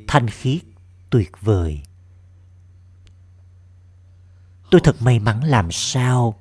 thanh 0.09 0.29
khiết 0.29 0.63
tuyệt 1.11 1.31
vời. 1.41 1.83
Tôi 4.71 4.81
thật 4.85 4.97
may 5.01 5.19
mắn 5.19 5.45
làm 5.45 5.69
sao? 5.71 6.35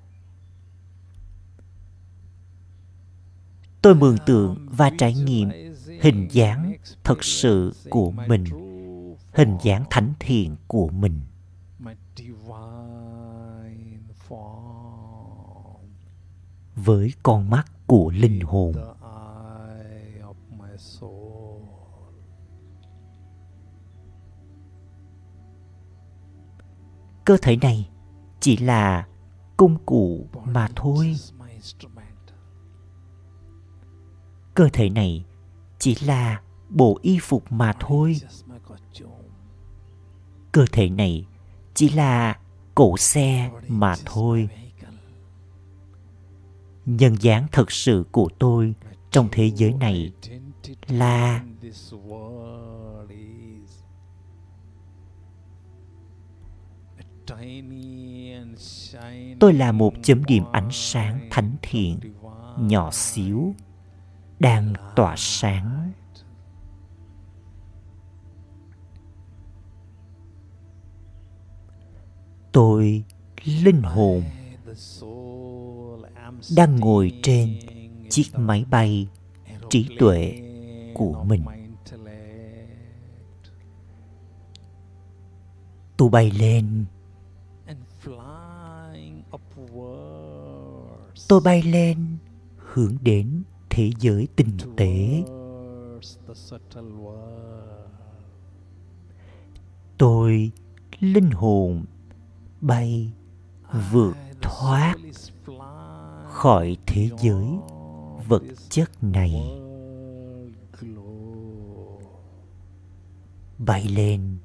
Tôi 3.81 3.95
mường 3.95 4.17
tượng 4.25 4.67
và 4.71 4.91
trải 4.97 5.13
nghiệm 5.13 5.70
hình 6.01 6.27
dáng 6.31 6.73
thật 7.03 7.23
sự 7.23 7.73
của 7.89 8.11
mình, 8.11 8.43
hình 9.33 9.57
dáng 9.63 9.83
thánh 9.89 10.13
thiện 10.19 10.55
của 10.67 10.89
mình. 10.89 11.21
Với 16.75 17.13
con 17.23 17.49
mắt 17.49 17.71
của 17.87 18.11
linh 18.15 18.41
hồn. 18.41 18.73
Cơ 27.25 27.37
thể 27.41 27.55
này 27.55 27.89
chỉ 28.39 28.57
là 28.57 29.07
công 29.57 29.77
cụ 29.85 30.27
mà 30.45 30.69
thôi. 30.75 31.15
Cơ 34.53 34.69
thể 34.73 34.89
này 34.89 35.25
chỉ 35.81 35.95
là 36.05 36.41
bộ 36.69 36.99
y 37.01 37.19
phục 37.21 37.51
mà 37.51 37.73
thôi. 37.79 38.15
Cơ 40.51 40.65
thể 40.71 40.89
này 40.89 41.25
chỉ 41.73 41.89
là 41.89 42.39
cỗ 42.75 42.97
xe 42.97 43.51
mà 43.67 43.95
thôi. 44.05 44.49
Nhân 46.85 47.15
dáng 47.19 47.47
thật 47.51 47.71
sự 47.71 48.05
của 48.11 48.29
tôi 48.39 48.73
trong 49.11 49.27
thế 49.31 49.51
giới 49.55 49.73
này 49.73 50.11
là 50.87 51.43
tôi 59.39 59.53
là 59.53 59.71
một 59.71 59.93
chấm 60.03 60.25
điểm 60.25 60.43
ánh 60.51 60.69
sáng 60.71 61.27
thánh 61.31 61.55
thiện, 61.61 61.99
nhỏ 62.59 62.91
xíu 62.91 63.55
đang 64.41 64.73
tỏa 64.95 65.15
sáng 65.17 65.91
tôi, 72.51 73.03
linh 73.45 73.81
hồn, 73.81 74.23
đang 76.55 76.75
ngồi 76.79 77.19
trên 77.23 77.59
chiếc 78.09 78.25
máy 78.35 78.65
bay 78.69 79.07
trí 79.69 79.95
tuệ 79.99 80.41
của 80.93 81.23
mình. 81.23 81.45
tôi 85.97 86.09
bay 86.09 86.31
lên 86.31 86.85
tôi 91.27 91.41
bay 91.41 91.63
lên 91.63 92.17
hướng 92.57 92.97
đến 93.01 93.43
thế 93.71 93.91
giới 93.99 94.27
tinh 94.35 94.57
tế. 94.77 95.23
Tôi 99.97 100.51
linh 100.99 101.31
hồn 101.31 101.85
bay 102.61 103.13
vượt 103.91 104.15
thoát 104.41 104.95
khỏi 106.29 106.77
thế 106.87 107.09
giới 107.21 107.45
vật 108.27 108.43
chất 108.69 109.03
này. 109.03 109.31
Bay 113.57 113.83
lên 113.83 114.37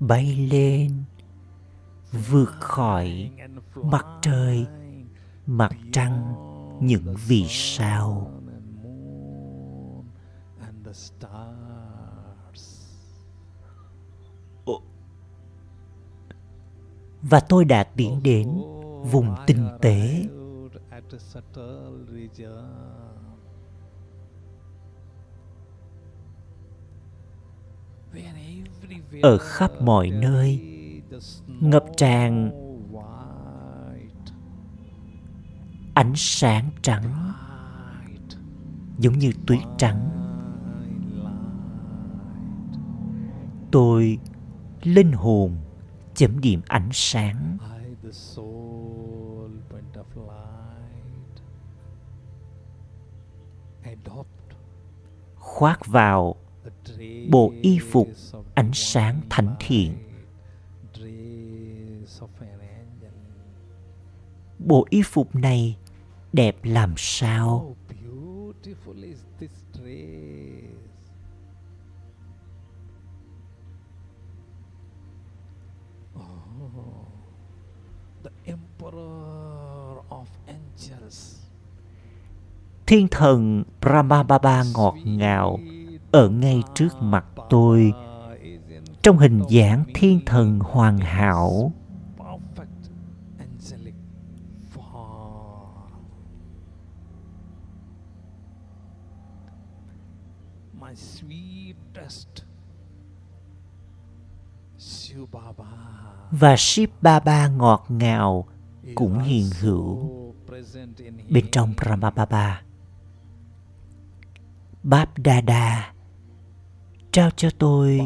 bay 0.00 0.48
lên, 0.50 0.92
vượt 2.28 2.50
khỏi 2.60 3.30
mặt 3.82 4.06
trời, 4.22 4.66
mặt 5.46 5.72
trăng 5.92 6.34
những 6.80 7.14
vì 7.26 7.44
sao 7.48 8.35
stars. 10.96 12.86
và 17.22 17.40
tôi 17.40 17.64
đã 17.64 17.84
tiến 17.84 18.22
đến 18.22 18.62
vùng 19.02 19.34
tinh 19.46 19.68
tế. 19.80 20.26
ở 29.22 29.38
khắp 29.38 29.70
mọi 29.80 30.10
nơi 30.10 30.60
ngập 31.46 31.84
tràn 31.96 32.50
ánh 35.94 36.12
sáng 36.16 36.70
trắng 36.82 37.32
giống 38.98 39.18
như 39.18 39.32
tuyết 39.46 39.60
trắng 39.78 40.15
tôi 43.76 44.18
linh 44.82 45.12
hồn 45.12 45.56
chấm 46.14 46.40
điểm 46.40 46.60
ánh 46.66 46.88
sáng. 46.92 47.58
Khoác 55.34 55.86
vào 55.86 56.34
bộ 57.30 57.52
y 57.62 57.78
phục 57.78 58.08
ánh 58.54 58.70
sáng 58.72 59.20
thánh 59.30 59.56
thiện. 59.60 59.94
bộ 64.58 64.86
y 64.90 65.02
phục 65.02 65.34
này 65.34 65.76
đẹp 66.32 66.56
làm 66.62 66.94
sao 66.96 67.76
thiên 82.86 83.08
thần 83.08 83.62
brahmababa 83.80 84.64
ngọt 84.74 84.94
ngào 85.04 85.58
ở 86.12 86.28
ngay 86.28 86.62
trước 86.74 87.02
mặt 87.02 87.26
tôi 87.50 87.92
trong 89.02 89.18
hình 89.18 89.42
dáng 89.48 89.84
thiên 89.94 90.20
thần 90.26 90.58
hoàn 90.62 90.98
hảo 90.98 91.72
và 106.30 106.56
Shiv 106.58 106.90
Baba 107.02 107.48
ngọt 107.48 107.86
ngào 107.88 108.46
cũng 108.94 109.18
hiện 109.18 109.44
hữu 109.60 110.10
bên 111.28 111.44
trong 111.52 111.74
Brahma 111.76 112.10
Baba. 112.10 112.62
Báp 114.86 115.18
Đa 115.18 115.92
trao 117.12 117.30
cho 117.36 117.50
tôi 117.58 118.00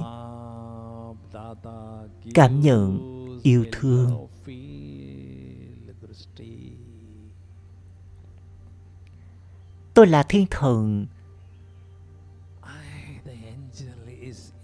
cảm 2.34 2.60
nhận 2.60 2.98
yêu 3.42 3.64
thương. 3.72 4.26
tôi 9.94 10.06
là 10.06 10.22
thiên 10.22 10.46
thần. 10.50 11.06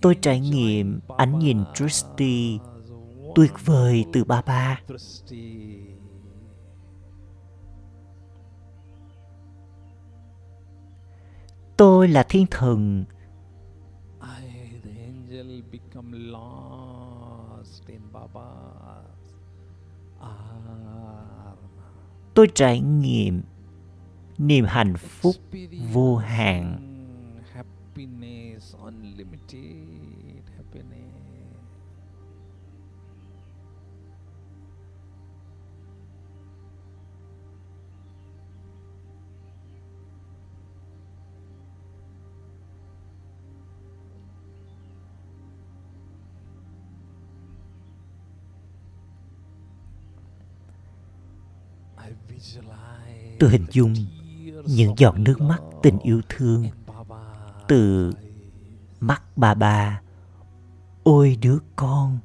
Tôi 0.01 0.14
trải 0.21 0.41
nghiệm 0.41 1.01
ánh 1.17 1.39
nhìn 1.39 1.64
Trusty 1.75 2.59
tuyệt 3.35 3.53
vời 3.64 4.05
từ 4.12 4.25
Baba. 4.25 4.81
ba 4.87 4.97
tôi 11.77 12.09
là 12.09 12.22
thiên 12.22 12.47
thần. 12.51 13.05
I, 14.20 14.27
the 14.85 14.91
angel, 15.01 15.62
become 15.72 16.12
lost 16.12 17.87
in 17.87 18.01
Baba's 18.12 19.35
arm. 20.20 20.57
tôi 22.35 22.47
trải 22.55 22.81
nghiệm 22.81 23.43
niềm 24.39 24.64
hạnh 24.64 24.97
phúc 24.97 25.35
vô 25.93 26.16
hạn. 26.16 26.83
Happiness, 27.53 28.74
unlimited 28.85 29.76
tôi 53.38 53.50
hình 53.50 53.66
dung 53.70 53.94
những 54.66 54.94
giọt 54.96 55.18
nước 55.18 55.40
mắt 55.40 55.62
tình 55.82 55.98
yêu 55.98 56.20
thương 56.28 56.64
từ 57.68 58.12
mắt 59.00 59.22
bà 59.36 59.54
bà. 59.54 60.00
Ôi 61.02 61.38
đứa 61.42 61.59
con, 61.76 62.18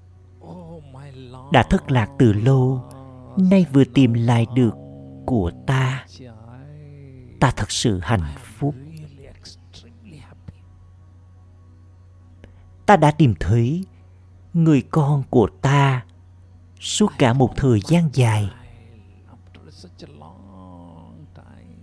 đã 1.51 1.63
thất 1.63 1.91
lạc 1.91 2.09
từ 2.19 2.33
lâu, 2.33 2.83
nay 3.37 3.65
vừa 3.73 3.83
tìm 3.83 4.13
lại 4.13 4.45
được 4.55 4.73
của 5.25 5.51
ta. 5.67 6.05
Ta 7.39 7.51
thật 7.51 7.71
sự 7.71 7.99
hạnh 8.03 8.35
phúc. 8.43 8.75
Ta 12.85 12.97
đã 12.97 13.11
tìm 13.11 13.33
thấy 13.39 13.85
người 14.53 14.81
con 14.81 15.23
của 15.29 15.47
ta 15.61 16.05
suốt 16.79 17.11
cả 17.17 17.33
một 17.33 17.49
thời 17.55 17.79
gian 17.87 18.09
dài 18.13 18.49
such 19.81 20.03
a 20.03 20.11
long 20.19 21.25
time, 21.33 21.77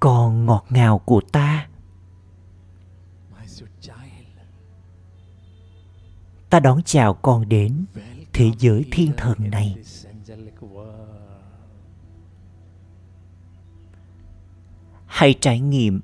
con 0.00 0.46
ngọt 0.46 0.64
ngào 0.70 0.98
của 0.98 1.20
ta? 1.32 1.68
Ta 6.50 6.60
đón 6.60 6.82
chào 6.84 7.14
con 7.14 7.48
đến 7.48 7.84
thế 8.32 8.50
giới 8.58 8.84
thiên 8.90 9.12
thần 9.16 9.38
này. 9.50 9.76
hãy 15.06 15.34
trải 15.40 15.60
nghiệm 15.60 16.00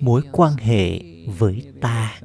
mối 0.00 0.22
quan 0.32 0.56
hệ 0.56 1.00
với 1.38 1.72
ta 1.80 2.20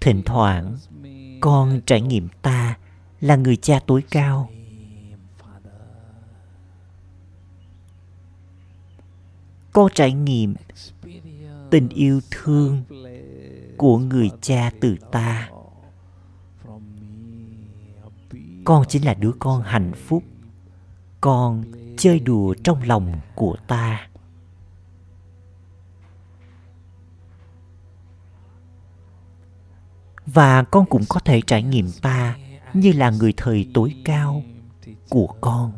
thỉnh 0.00 0.22
thoảng 0.26 0.76
con 1.40 1.80
trải 1.86 2.00
nghiệm 2.00 2.28
ta 2.42 2.78
là 3.20 3.36
người 3.36 3.56
cha 3.56 3.80
tối 3.86 4.02
cao. 4.10 4.50
con 9.72 9.90
trải 9.94 10.12
nghiệm 10.12 10.54
tình 11.70 11.88
yêu 11.88 12.20
thương 12.30 12.82
của 13.76 13.98
người 13.98 14.30
cha 14.40 14.70
từ 14.80 14.96
ta. 15.12 15.50
con 18.64 18.84
chính 18.88 19.04
là 19.04 19.14
đứa 19.14 19.32
con 19.38 19.62
hạnh 19.62 19.92
phúc. 20.06 20.24
Con 21.20 21.64
chơi 21.96 22.20
đùa 22.20 22.54
trong 22.64 22.82
lòng 22.82 23.20
của 23.34 23.56
ta 23.66 24.08
và 30.34 30.62
con 30.62 30.86
cũng 30.86 31.02
có 31.08 31.20
thể 31.20 31.40
trải 31.46 31.62
nghiệm 31.62 31.90
ta 32.02 32.36
như 32.74 32.92
là 32.92 33.10
người 33.10 33.32
thầy 33.36 33.70
tối 33.74 33.94
cao 34.04 34.42
của 35.08 35.26
con. 35.40 35.72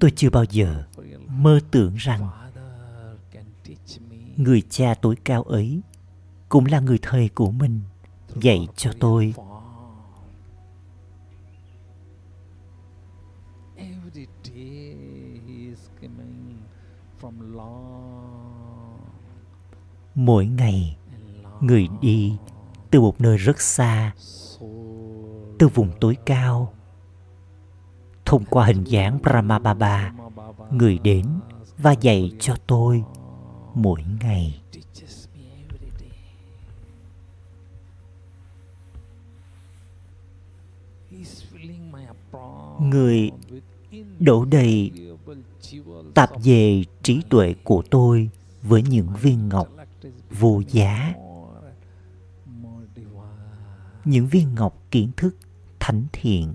Tôi 0.00 0.10
chưa 0.16 0.30
bao 0.30 0.44
giờ 0.44 0.84
mơ 1.28 1.60
tưởng 1.70 1.94
rằng 1.96 2.43
người 4.36 4.62
cha 4.70 4.94
tối 4.94 5.16
cao 5.24 5.42
ấy 5.42 5.80
cũng 6.48 6.66
là 6.66 6.80
người 6.80 6.98
thầy 7.02 7.28
của 7.28 7.50
mình 7.50 7.80
dạy 8.40 8.68
cho 8.76 8.90
tôi. 9.00 9.34
Mỗi 20.14 20.46
ngày 20.46 20.96
người 21.60 21.88
đi 22.00 22.36
từ 22.90 23.00
một 23.00 23.20
nơi 23.20 23.36
rất 23.36 23.60
xa 23.60 24.12
từ 25.58 25.68
vùng 25.68 25.90
tối 26.00 26.16
cao. 26.26 26.74
Thông 28.24 28.44
qua 28.44 28.66
hình 28.66 28.84
dáng 28.84 29.18
brahma 29.22 29.58
baba 29.58 30.12
người 30.70 30.98
đến 30.98 31.26
và 31.78 31.92
dạy 31.92 32.32
cho 32.38 32.56
tôi 32.66 33.04
mỗi 33.74 34.00
ngày. 34.20 34.60
Người 42.80 43.30
đổ 44.18 44.44
đầy 44.44 44.90
tạp 46.14 46.30
về 46.44 46.84
trí 47.02 47.20
tuệ 47.28 47.54
của 47.64 47.82
tôi 47.90 48.30
với 48.62 48.82
những 48.82 49.08
viên 49.22 49.48
ngọc 49.48 49.68
vô 50.30 50.62
giá. 50.70 51.14
Những 54.04 54.26
viên 54.26 54.54
ngọc 54.54 54.82
kiến 54.90 55.10
thức 55.16 55.36
thánh 55.80 56.06
thiện. 56.12 56.54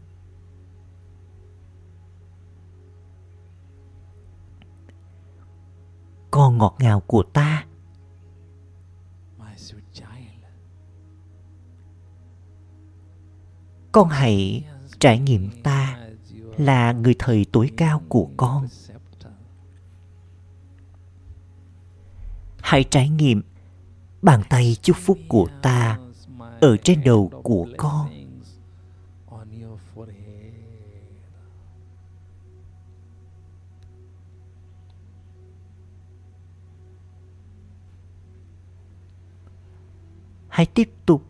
Con 6.32 6.58
ngọt 6.58 6.76
ngào 6.80 7.00
của 7.00 7.24
ta 7.24 7.66
con 13.92 14.10
hãy 14.10 14.64
trải 15.00 15.20
nghiệm 15.20 15.50
ta 15.64 16.00
là 16.58 16.92
người 16.92 17.16
thầy 17.20 17.46
tối 17.52 17.72
cao 17.78 18.02
của 18.10 18.30
con 18.38 18.68
hãy 22.62 22.84
trải 22.84 23.10
nghiệm 23.10 23.42
bàn 24.22 24.42
tay 24.50 24.78
chúc 24.82 24.98
phúc 24.98 25.18
của 25.28 25.48
ta 25.62 26.00
ở 26.62 26.78
trên 26.78 27.04
đầu 27.06 27.32
của 27.44 27.68
con. 27.78 28.19
Hãy 40.60 40.66
tiếp 40.66 40.92
tục 41.06 41.24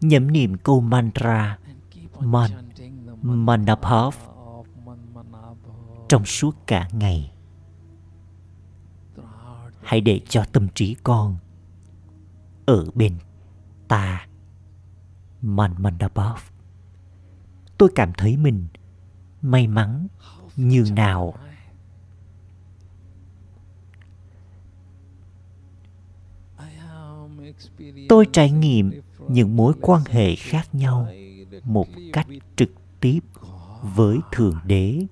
nhẩm 0.00 0.30
niệm 0.32 0.56
câu 0.56 0.80
mantra 0.80 1.58
Man- 2.20 2.50
Manabhav 3.22 4.14
trong 6.08 6.24
suốt 6.24 6.56
cả 6.66 6.88
ngày. 6.92 7.32
Hãy 9.82 10.00
để 10.00 10.20
cho 10.28 10.44
tâm 10.52 10.68
trí 10.74 10.96
con 11.02 11.36
ở 12.66 12.84
bên 12.94 13.18
ta. 13.88 14.26
Man 15.42 15.74
Manabhav. 15.78 16.38
Tôi 17.78 17.88
cảm 17.94 18.12
thấy 18.12 18.36
mình 18.36 18.66
may 19.42 19.66
mắn 19.66 20.06
như 20.56 20.84
nào. 20.96 21.34
Tôi 28.08 28.26
trải 28.32 28.50
nghiệm 28.50 29.00
những 29.28 29.56
mối 29.56 29.72
quan 29.80 30.02
hệ 30.08 30.34
khác 30.34 30.74
nhau 30.74 31.08
một 31.64 31.86
cách 32.12 32.26
trực 32.56 32.70
tiếp 33.00 33.20
với 33.82 34.18
thượng 34.32 34.58
đế. 34.64 35.06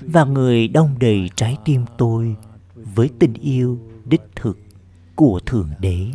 Và 0.00 0.24
người 0.24 0.68
đông 0.68 0.98
đầy 0.98 1.30
trái 1.36 1.58
tim 1.64 1.84
tôi 1.98 2.36
với 2.74 3.10
tình 3.18 3.34
yêu 3.34 3.78
đích 4.04 4.22
thực 4.36 4.58
của 5.14 5.40
thượng 5.46 5.70
đế. 5.78 6.10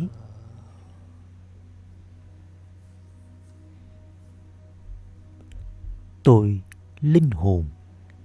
Tôi 6.22 6.60
linh 7.00 7.30
hồn 7.30 7.64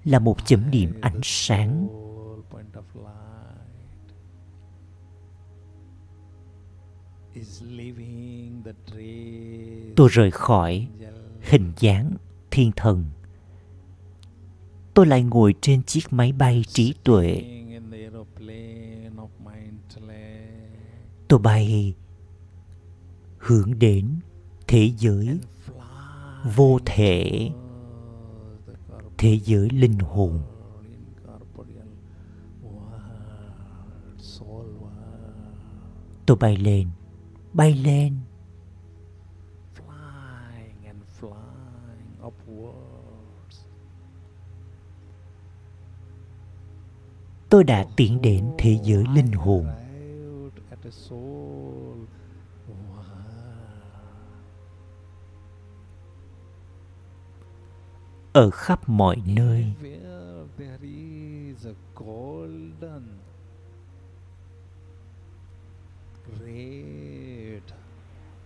là 0.04 0.20
một 0.20 0.46
chấm 0.46 0.72
điểm 0.72 0.94
ánh 1.02 1.20
sáng. 1.24 1.88
Tôi 9.96 10.10
rời 10.12 10.32
khỏi 10.32 10.88
hình 11.42 11.72
dáng 11.80 12.12
thiên 12.52 12.72
thần. 12.76 13.06
Tôi 14.94 15.06
lại 15.06 15.24
ngồi 15.24 15.56
trên 15.62 15.84
chiếc 15.84 16.14
máy 16.14 16.32
bay 16.32 16.64
trí 16.68 16.94
tuệ. 17.04 17.44
Tôi 21.28 21.40
bay 21.40 21.94
hướng 23.38 23.80
đến 23.80 24.20
thế 24.68 24.92
giới 24.98 25.40
vô 26.56 26.80
thể 26.86 27.50
thế 29.18 29.40
giới 29.46 29.70
linh 29.70 30.00
hồn. 30.00 30.42
tôi 36.26 36.38
bay 36.38 36.58
lên 36.58 36.90
bay 37.56 37.74
lên. 37.74 38.14
Flying 39.76 40.86
and 40.86 41.02
flying 41.20 42.22
upwards. 42.22 42.86
tôi 47.50 47.64
đã 47.64 47.86
tiến 47.96 48.22
đến 48.22 48.52
thế 48.58 48.80
giới 48.84 49.04
linh 49.16 49.32
hồn. 49.32 49.68
Ở 58.34 58.50
khắp 58.50 58.90
mọi 58.90 59.16
nơi. 59.26 59.74
Where 66.28 66.95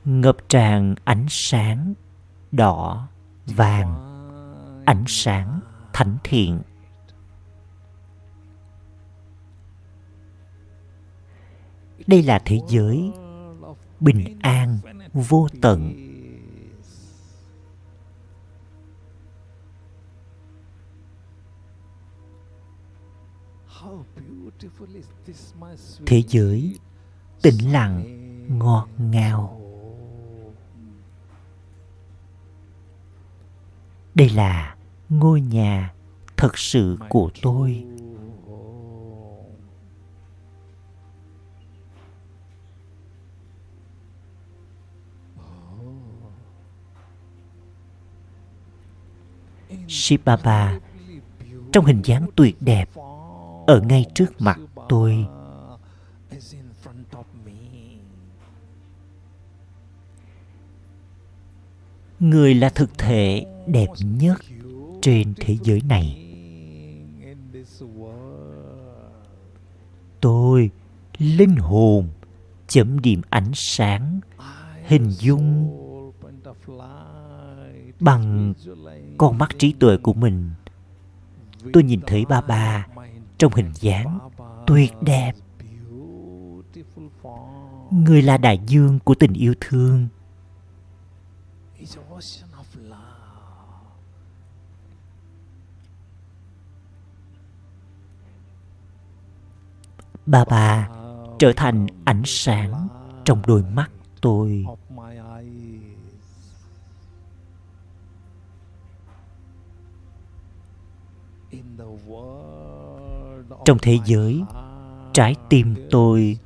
ngập 0.10 0.38
tràn 0.50 0.96
ánh 1.04 1.26
sáng 1.30 1.94
đỏ 2.52 3.08
vàng, 3.46 3.96
ánh 4.86 5.04
sáng 5.08 5.60
thánh 5.94 6.18
thiện. 6.24 6.62
Đây 12.08 12.24
là 12.24 12.40
thế 12.46 12.60
giới 12.68 13.12
bình 14.00 14.40
an, 14.42 14.78
vô 15.14 15.48
tận. 15.62 15.94
Thế 26.06 26.24
giới 26.28 26.80
tĩnh 27.42 27.72
lặng, 27.72 28.04
ngọt 28.60 28.88
ngào. 28.98 29.59
Đây 34.20 34.30
là 34.30 34.76
ngôi 35.10 35.42
nhà 35.42 35.94
thật 36.38 36.58
sự 36.58 36.98
của 37.10 37.30
tôi 37.42 37.84
Shibaba, 49.88 50.80
trong 51.72 51.86
hình 51.86 52.02
dáng 52.04 52.28
tuyệt 52.36 52.62
đẹp, 52.62 52.90
ở 53.68 53.82
ngay 53.82 54.06
trước 54.16 54.42
mặt 54.42 54.60
tôi. 54.90 55.26
người 62.20 62.56
là 62.56 62.70
thực 62.70 62.98
thể 62.98 63.46
đẹp 63.72 63.88
nhất 64.00 64.42
trên 65.02 65.34
thế 65.38 65.58
giới 65.64 65.82
này. 65.82 66.26
Tôi 70.22 70.70
linh 71.18 71.56
hồn 71.56 72.08
chấm 72.68 73.00
điểm 73.00 73.22
ánh 73.30 73.52
sáng, 73.54 74.20
Hình 74.86 75.10
dung 75.10 75.76
bằng 78.00 78.54
con 79.18 79.38
mắt 79.38 79.50
trí 79.58 79.74
tuệ 79.74 79.98
của 79.98 80.14
mình. 80.14 80.50
Tôi 81.74 81.84
nhìn 81.84 82.00
thấy 82.08 82.26
ba 82.26 82.42
ba 82.42 82.88
trong 83.38 83.54
hình 83.54 83.72
dáng 83.76 84.20
tuyệt 84.68 84.94
đẹp. 85.02 85.32
Người 87.92 88.22
là 88.22 88.38
đại 88.38 88.60
dương 88.68 89.00
của 89.00 89.16
tình 89.16 89.34
yêu 89.34 89.54
thương. 89.62 90.08
Ba 100.30 100.46
ba 100.46 100.90
trở 101.40 101.54
thành 101.56 101.88
ánh 102.06 102.22
sáng 102.26 102.88
trong 103.26 103.42
đôi 103.48 103.64
mắt 103.64 103.92
tôi. 104.22 104.66
Trong 113.66 113.78
thế 113.82 114.00
giới 114.06 114.42
trái 115.14 115.36
tim 115.50 115.76
tôi, 115.92 116.38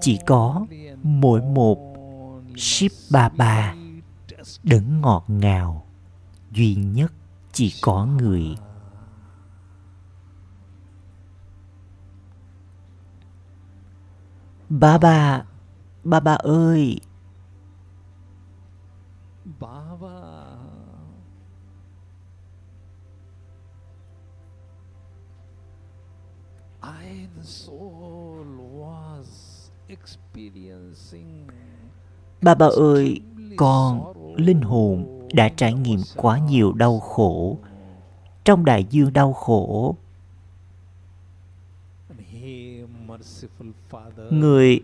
chỉ 0.00 0.18
có 0.26 0.66
mỗi 1.02 1.42
một 1.42 1.78
ship 2.56 2.92
ba 3.10 3.28
ba 3.28 3.74
đứng 4.62 4.88
đấng 4.88 5.00
ngọt 5.00 5.24
ngào 5.28 5.86
duy 6.52 6.74
nhất 6.74 7.12
chỉ 7.52 7.74
có 7.82 8.06
người 8.06 8.56
ba 14.68 14.98
ba 14.98 15.44
ba 16.04 16.20
ba 16.20 16.34
ơi 16.34 17.00
Baba. 19.60 20.58
I, 26.82 27.28
the 27.36 27.44
soul, 27.44 28.44
was 28.60 29.70
experiencing 29.88 31.48
ba 32.42 32.54
ba 32.54 32.66
ơi 32.66 33.20
con 33.56 34.12
linh 34.36 34.60
hồn 34.60 35.28
đã 35.32 35.48
trải 35.48 35.72
nghiệm 35.72 36.00
quá 36.16 36.38
nhiều 36.38 36.72
đau 36.72 37.00
khổ 37.00 37.58
trong 38.44 38.64
đại 38.64 38.84
dương 38.84 39.12
đau 39.12 39.32
khổ 39.32 39.96
Người 44.30 44.80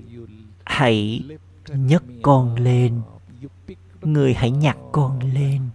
hãy 0.65 1.25
nhấc 1.69 2.03
con 2.23 2.55
lên. 2.55 3.03
người 4.03 4.35
hãy 4.35 4.51
nhặt 4.51 4.77
con 4.93 5.19
lên. 5.19 5.71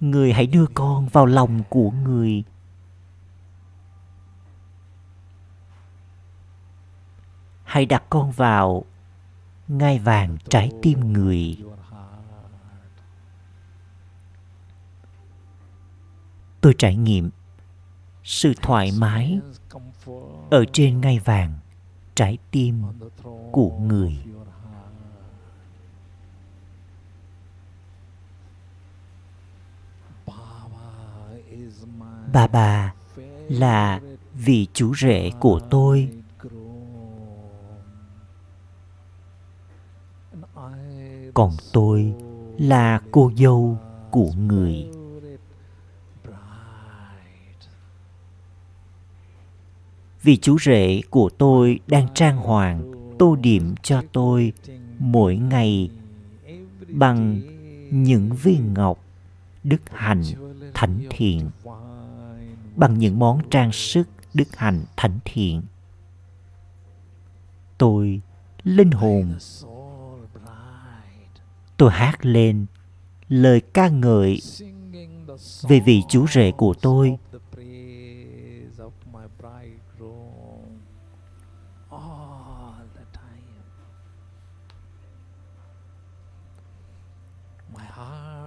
người 0.00 0.32
hãy 0.32 0.46
đưa 0.46 0.66
con 0.74 1.08
vào 1.08 1.26
lòng 1.26 1.62
của 1.68 1.90
người. 1.90 2.44
Hãy 7.64 7.86
đặt 7.86 8.02
con 8.10 8.30
vào 8.30 8.84
ngai 9.68 9.98
vàng 9.98 10.36
trái 10.48 10.70
tim 10.82 11.12
người. 11.12 11.58
Tôi 16.60 16.74
trải 16.78 16.96
nghiệm 16.96 17.30
sự 18.24 18.52
thoải 18.62 18.92
mái 18.98 19.40
ở 20.50 20.64
trên 20.72 21.00
ngai 21.00 21.18
vàng, 21.18 21.52
trái 22.14 22.38
tim 22.50 22.82
của 23.52 23.70
người. 23.78 24.18
bà 32.32 32.46
bà 32.46 32.94
là 33.48 34.00
vị 34.34 34.66
chú 34.72 34.94
rể 34.94 35.30
của 35.40 35.60
tôi 35.70 36.08
còn 41.34 41.52
tôi 41.72 42.14
là 42.58 43.00
cô 43.10 43.30
dâu 43.36 43.78
của 44.10 44.30
người 44.36 44.86
vì 50.22 50.36
chú 50.36 50.58
rể 50.58 51.00
của 51.10 51.30
tôi 51.38 51.80
đang 51.86 52.08
trang 52.14 52.36
hoàng, 52.36 52.92
tô 53.18 53.36
điểm 53.36 53.74
cho 53.82 54.02
tôi 54.12 54.52
mỗi 54.98 55.36
ngày 55.36 55.90
bằng 56.88 57.40
những 57.90 58.30
viên 58.42 58.74
ngọc 58.74 59.04
đức 59.64 59.80
hạnh 59.92 60.22
thánh 60.74 61.00
thiện, 61.10 61.50
bằng 62.76 62.98
những 62.98 63.18
món 63.18 63.40
trang 63.50 63.72
sức 63.72 64.08
đức 64.34 64.56
hạnh 64.56 64.84
thánh 64.96 65.18
thiện. 65.24 65.62
Tôi 67.78 68.20
linh 68.64 68.90
hồn. 68.90 69.34
Tôi 71.76 71.90
hát 71.90 72.26
lên 72.26 72.66
lời 73.28 73.60
ca 73.60 73.88
ngợi 73.88 74.40
về 75.62 75.80
vị 75.80 76.02
chú 76.08 76.26
rể 76.26 76.52
của 76.52 76.74
tôi 76.82 77.16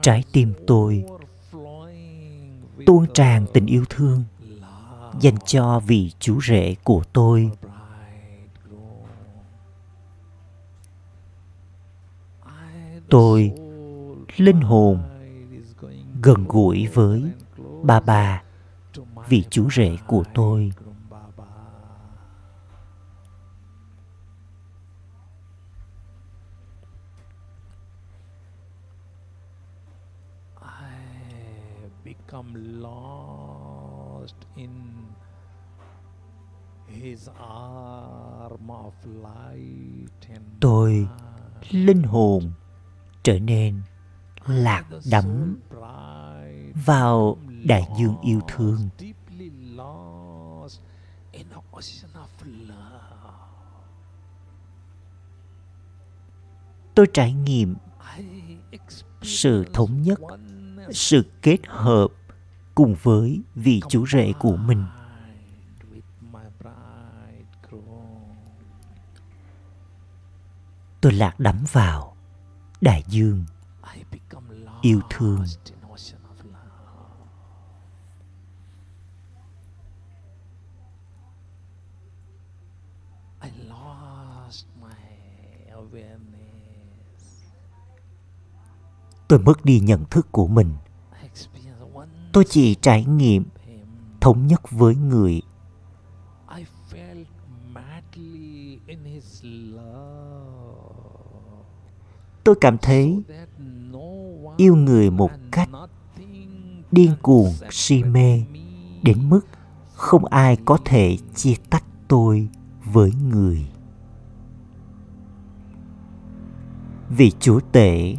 trái 0.05 0.23
tim 0.31 0.53
tôi. 0.67 1.03
Tuôn 2.85 3.05
tràn 3.13 3.45
tình 3.53 3.65
yêu 3.65 3.83
thương, 3.89 4.23
dành 5.19 5.35
cho 5.45 5.79
vị 5.79 6.11
chú 6.19 6.41
rể 6.41 6.75
của 6.83 7.03
tôi. 7.13 7.51
Tôi, 13.09 13.51
linh 14.37 14.61
hồn, 14.61 14.99
gần 16.21 16.45
gũi 16.47 16.87
với 16.93 17.23
bà 17.83 17.99
bà, 17.99 18.43
vị 19.29 19.43
chú 19.49 19.69
rể 19.71 19.97
của 20.07 20.23
tôi. 20.33 20.71
Become 32.25 32.81
lost 32.81 34.35
in 34.55 34.71
his 36.87 37.29
arm 37.39 38.69
of 38.69 38.93
light 39.05 40.29
and 40.29 40.43
tôi 40.59 41.07
linh 41.71 42.03
hồn 42.03 42.51
trở 43.23 43.39
nên 43.39 43.81
lạc 44.45 44.85
đắm 45.11 45.59
vào 46.85 47.37
đại 47.65 47.83
dương 47.97 48.15
yêu 48.21 48.41
thương. 48.47 48.89
tôi 56.95 57.05
trải 57.13 57.33
nghiệm 57.33 57.75
sự 59.21 59.65
thống 59.73 60.01
nhất 60.01 60.19
sự 60.91 61.25
kết 61.41 61.59
hợp 61.67 62.07
cùng 62.75 62.95
với 63.03 63.41
vị 63.55 63.81
chú 63.89 64.07
rể 64.07 64.33
của 64.39 64.57
mình. 64.57 64.85
Tôi 71.01 71.11
lạc 71.11 71.39
đắm 71.39 71.63
vào 71.71 72.15
đại 72.81 73.03
dương 73.07 73.45
yêu 74.81 75.01
thương 75.09 75.45
tôi 89.27 89.39
mất 89.39 89.65
đi 89.65 89.79
nhận 89.79 90.05
thức 90.09 90.31
của 90.31 90.47
mình. 90.47 90.73
Tôi 92.33 92.45
chỉ 92.49 92.75
trải 92.75 93.05
nghiệm 93.05 93.45
thống 94.21 94.47
nhất 94.47 94.71
với 94.71 94.95
người. 94.95 95.41
Tôi 102.43 102.55
cảm 102.61 102.77
thấy 102.77 103.23
yêu 104.57 104.75
người 104.75 105.11
một 105.11 105.31
cách 105.51 105.69
điên 106.91 107.11
cuồng, 107.21 107.53
si 107.71 108.03
mê, 108.03 108.43
đến 109.03 109.29
mức 109.29 109.41
không 109.93 110.25
ai 110.25 110.57
có 110.65 110.77
thể 110.85 111.17
chia 111.35 111.55
tách 111.69 111.83
tôi 112.07 112.49
với 112.83 113.11
người. 113.29 113.67
Vì 117.09 117.31
chúa 117.39 117.59
tể 117.71 118.15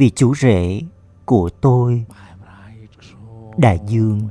vì 0.00 0.10
chú 0.10 0.34
rể 0.34 0.80
của 1.24 1.50
tôi, 1.60 2.04
đại 3.56 3.78
dương 3.86 4.28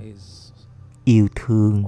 yêu 1.03 1.28
thương. 1.36 1.84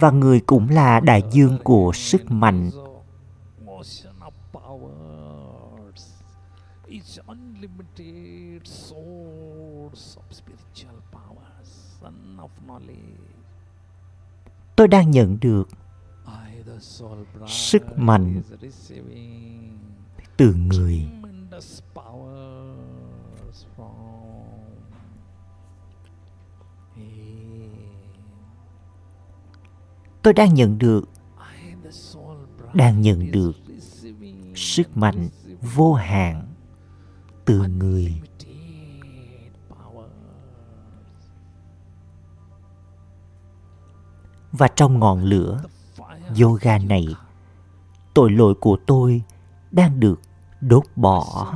Và 0.00 0.10
người 0.10 0.40
cũng 0.40 0.68
là 0.68 1.00
đại 1.00 1.22
dương 1.32 1.58
của 1.64 1.92
sức 1.94 2.30
mạnh. 2.30 2.70
Tôi 14.76 14.88
đang 14.88 15.10
nhận 15.10 15.38
được 15.40 15.68
sức 17.46 17.82
mạnh 17.96 18.42
từ 20.40 20.54
người. 20.54 21.08
Tôi 30.22 30.32
đang 30.34 30.54
nhận 30.54 30.78
được, 30.78 31.08
đang 32.74 33.00
nhận 33.00 33.30
được 33.30 33.52
sức 34.54 34.96
mạnh 34.96 35.28
vô 35.74 35.94
hạn 35.94 36.46
từ 37.44 37.62
người. 37.68 38.22
Và 44.52 44.68
trong 44.68 44.98
ngọn 44.98 45.24
lửa 45.24 45.62
yoga 46.40 46.78
này, 46.78 47.06
tội 48.14 48.30
lỗi 48.30 48.54
của 48.60 48.78
tôi 48.86 49.22
đang 49.70 50.00
được 50.00 50.20
đốt 50.60 50.84
bỏ. 50.96 51.54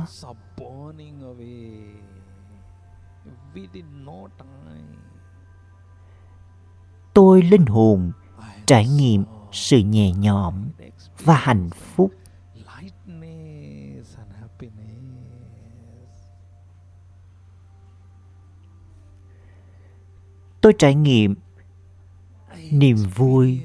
Tôi 7.13 7.41
linh 7.41 7.65
hồn 7.65 8.11
trải 8.65 8.87
nghiệm 8.87 9.23
sự 9.51 9.77
nhẹ 9.79 10.11
nhõm 10.11 10.69
và 11.19 11.35
hạnh 11.35 11.69
phúc. 11.69 12.11
Tôi 20.61 20.73
trải 20.77 20.95
nghiệm 20.95 21.35
niềm 22.71 22.97
vui 23.15 23.61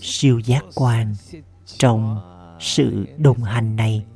siêu 0.00 0.38
giác 0.38 0.64
quan 0.74 1.14
trong 1.66 2.20
sự 2.60 3.06
đồng 3.18 3.42
hành 3.42 3.76
này. 3.76 4.06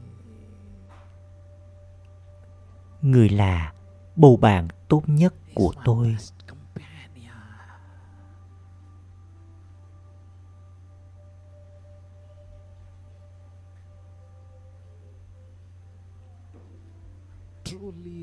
Người 3.07 3.29
là 3.29 3.73
bầu 4.17 4.37
bạn 4.37 4.69
tốt 4.89 5.03
nhất 5.07 5.35
của 5.55 5.73
tôi. 5.85 6.17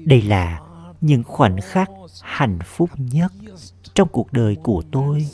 Đây 0.05 0.21
là 0.21 0.61
những 1.01 1.23
khoảnh 1.23 1.61
khắc 1.61 1.89
hạnh 2.21 2.59
phúc 2.65 2.89
nhất 2.97 3.31
trong 3.93 4.07
cuộc 4.11 4.33
đời 4.33 4.57
của 4.63 4.83
tôi. 4.91 5.27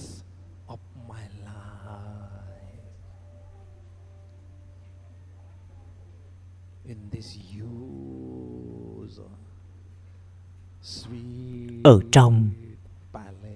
ở 11.83 11.99
trong 12.11 12.49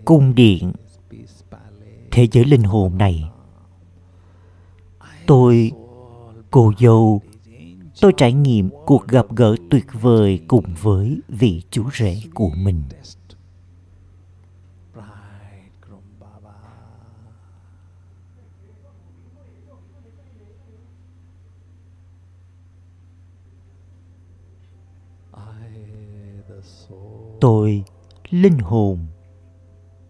cung 0.05 0.35
điện 0.35 0.71
thế 2.11 2.27
giới 2.31 2.45
linh 2.45 2.63
hồn 2.63 2.97
này. 2.97 3.29
Tôi, 5.27 5.71
cô 6.51 6.73
dâu, 6.79 7.21
tôi 8.01 8.13
trải 8.17 8.33
nghiệm 8.33 8.69
cuộc 8.85 9.07
gặp 9.07 9.25
gỡ 9.35 9.55
tuyệt 9.69 9.85
vời 10.01 10.39
cùng 10.47 10.65
với 10.81 11.21
vị 11.27 11.61
chú 11.69 11.83
rể 11.93 12.21
của 12.33 12.49
mình. 12.57 12.81
Tôi 27.41 27.83
linh 28.33 28.59
hồn 28.59 29.07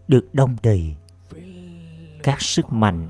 được 0.07 0.29
đông 0.33 0.55
đầy 0.63 0.95
các 2.23 2.41
sức 2.41 2.65
mạnh. 2.69 3.09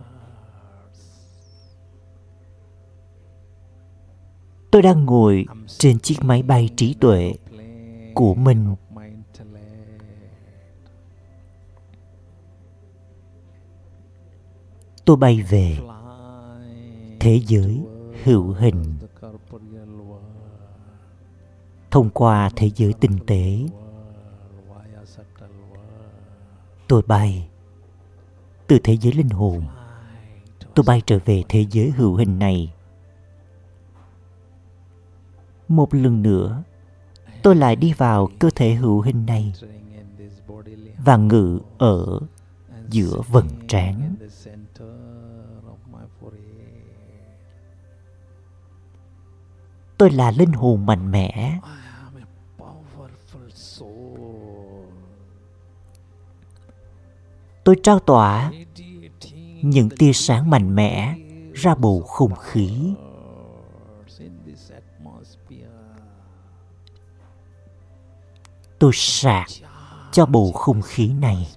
Tôi 4.71 4.81
đang 4.81 5.05
ngồi 5.05 5.45
trên 5.67 5.99
chiếc 5.99 6.15
máy 6.21 6.43
bay 6.43 6.69
trí 6.75 6.93
tuệ 6.93 7.33
của 8.13 8.35
mình. 8.35 8.75
Tôi 15.05 15.17
bay 15.17 15.41
về 15.49 15.77
thế 17.19 17.41
giới 17.47 17.81
hữu 18.23 18.53
hình 18.53 18.95
thông 21.91 22.09
qua 22.09 22.49
thế 22.55 22.69
giới 22.75 22.93
tinh 22.93 23.17
tế. 23.27 23.59
Tôi 26.93 27.01
bay 27.07 27.47
từ 28.67 28.79
thế 28.83 28.97
giới 28.97 29.13
linh 29.13 29.29
hồn. 29.29 29.63
Tôi 30.75 30.83
bay 30.87 31.01
trở 31.05 31.19
về 31.25 31.43
thế 31.49 31.65
giới 31.71 31.91
hữu 31.91 32.15
hình 32.15 32.39
này. 32.39 32.73
Một 35.67 35.93
lần 35.93 36.21
nữa, 36.21 36.63
tôi 37.43 37.55
lại 37.55 37.75
đi 37.75 37.93
vào 37.93 38.29
cơ 38.39 38.49
thể 38.55 38.73
hữu 38.73 39.01
hình 39.01 39.25
này 39.25 39.53
và 41.05 41.17
ngự 41.17 41.59
ở 41.77 42.19
giữa 42.89 43.21
vầng 43.29 43.49
trán. 43.67 44.15
tôi 49.97 50.11
là 50.11 50.31
linh 50.31 50.53
hồn 50.53 50.85
mạnh 50.85 51.11
mẽ. 51.11 51.59
Tôi 57.63 57.75
trao 57.83 57.99
tỏa 57.99 58.51
những 59.61 59.89
tia 59.89 60.13
sáng 60.13 60.49
mạnh 60.49 60.75
mẽ 60.75 61.15
ra 61.53 61.75
bầu 61.75 62.01
không 62.01 62.35
khí. 62.35 62.93
Tôi 68.79 68.91
sạc 68.93 69.47
cho 70.11 70.25
bầu 70.25 70.51
không 70.51 70.81
khí 70.81 71.13
này. 71.13 71.47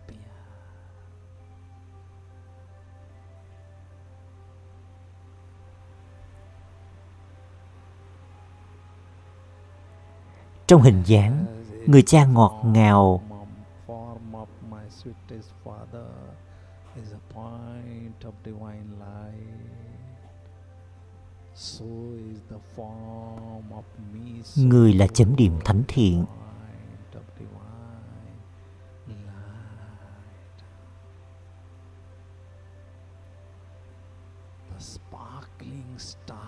Trong 10.66 10.82
hình 10.82 11.02
dáng, 11.06 11.46
người 11.86 12.02
cha 12.02 12.26
ngọt 12.26 12.62
ngào 12.64 13.22
người 24.56 24.92
là 24.92 25.06
chấm 25.06 25.36
điểm 25.36 25.58
thánh 25.64 25.82
thiện. 25.88 26.24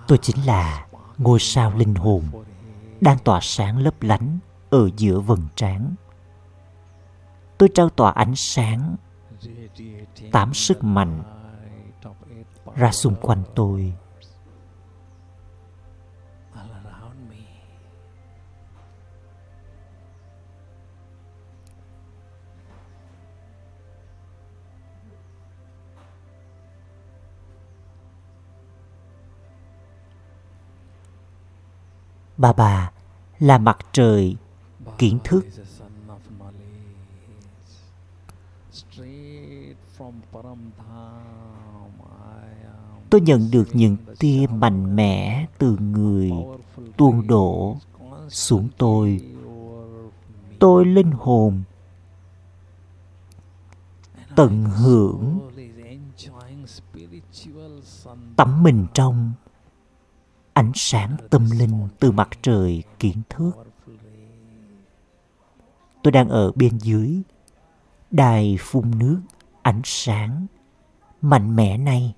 Tôi 0.08 0.18
chính 0.18 0.46
là 0.46 0.86
ngôi 1.18 1.38
sao 1.40 1.72
linh 1.76 1.94
hồn 1.94 2.24
đang 3.00 3.18
tỏa 3.18 3.40
sáng 3.42 3.78
lấp 3.78 4.02
lánh 4.02 4.38
ở 4.70 4.90
giữa 4.96 5.20
vầng 5.20 5.48
trán. 5.56 5.94
Tôi 7.58 7.68
trao 7.74 7.88
tỏa 7.88 8.10
ánh 8.10 8.36
sáng, 8.36 8.96
tám 10.32 10.54
sức 10.54 10.84
mạnh 10.84 11.22
ra 12.74 12.92
xung 12.92 13.14
quanh 13.14 13.42
tôi. 13.54 13.94
Bà 32.38 32.52
bà 32.52 32.90
là 33.38 33.58
mặt 33.58 33.78
trời 33.92 34.36
kiến 34.98 35.18
thức. 35.24 35.46
tôi 43.10 43.20
nhận 43.20 43.50
được 43.50 43.68
những 43.72 43.96
tia 44.18 44.46
mạnh 44.46 44.96
mẽ 44.96 45.46
từ 45.58 45.76
người 45.76 46.32
tuôn 46.96 47.26
đổ 47.26 47.76
xuống 48.28 48.68
tôi. 48.78 49.20
tôi 50.58 50.84
linh 50.84 51.10
hồn 51.10 51.62
tận 54.36 54.64
hưởng 54.64 55.38
tắm 58.36 58.62
mình 58.62 58.86
trong 58.94 59.32
ánh 60.58 60.72
sáng 60.74 61.16
tâm 61.30 61.50
linh 61.50 61.88
từ 61.98 62.10
mặt 62.10 62.28
trời 62.42 62.82
kiến 62.98 63.22
thức 63.28 63.52
tôi 66.02 66.12
đang 66.12 66.28
ở 66.28 66.52
bên 66.54 66.78
dưới, 66.78 67.22
đài 68.10 68.56
phun 68.60 68.98
nước, 68.98 69.20
ánh 69.62 69.80
sáng 69.84 70.46
mạnh 71.20 71.56
mẽ 71.56 71.78
này. 71.78 72.14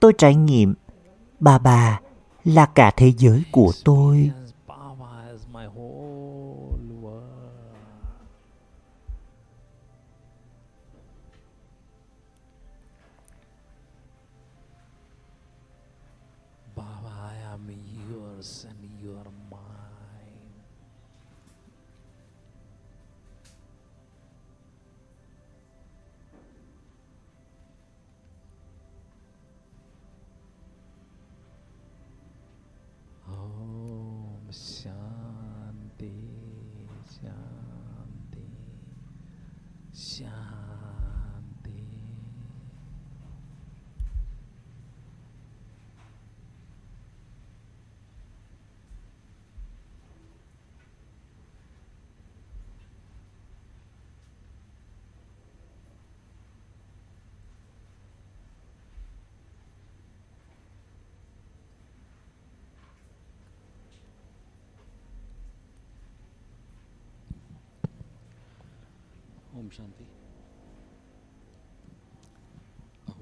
Tôi 0.00 0.12
trải 0.18 0.34
nghiệm, 0.34 0.74
bà 1.40 1.58
bà 1.58 2.00
là 2.44 2.66
cả 2.66 2.90
thế 2.96 3.12
giới 3.18 3.44
của 3.52 3.72
tôi. 3.84 4.30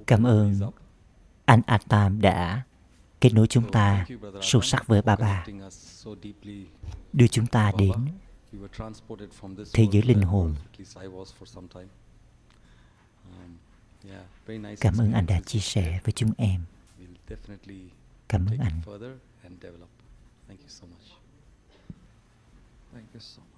Cảm 0.06 0.26
ơn 0.26 0.60
anh 1.44 1.60
Atam 1.66 2.20
đã 2.20 2.62
kết 3.20 3.30
nối 3.32 3.46
chúng 3.46 3.70
ta 3.72 4.06
sâu 4.42 4.62
sắc 4.62 4.86
với 4.86 5.02
Ba 5.02 5.16
bà 5.16 5.46
đưa 7.12 7.26
chúng 7.26 7.46
ta 7.46 7.72
đến 7.78 7.92
thế 9.72 9.86
giới 9.92 10.02
linh 10.02 10.22
hồn. 10.22 10.54
cảm 14.80 14.96
ơn 14.98 15.12
anh 15.12 15.26
đã 15.26 15.40
chia 15.40 15.58
sẻ 15.58 16.00
với 16.04 16.12
chúng 16.12 16.30
em 16.38 16.64
cảm 18.28 18.46
ơn 18.46 18.58
anh. 18.58 18.80
Thank 20.48 20.60
you 20.60 20.68
so 20.68 20.86
much. 20.86 21.06
Thank 22.92 23.12
you 23.14 23.20
so 23.20 23.42
much. 23.42 23.55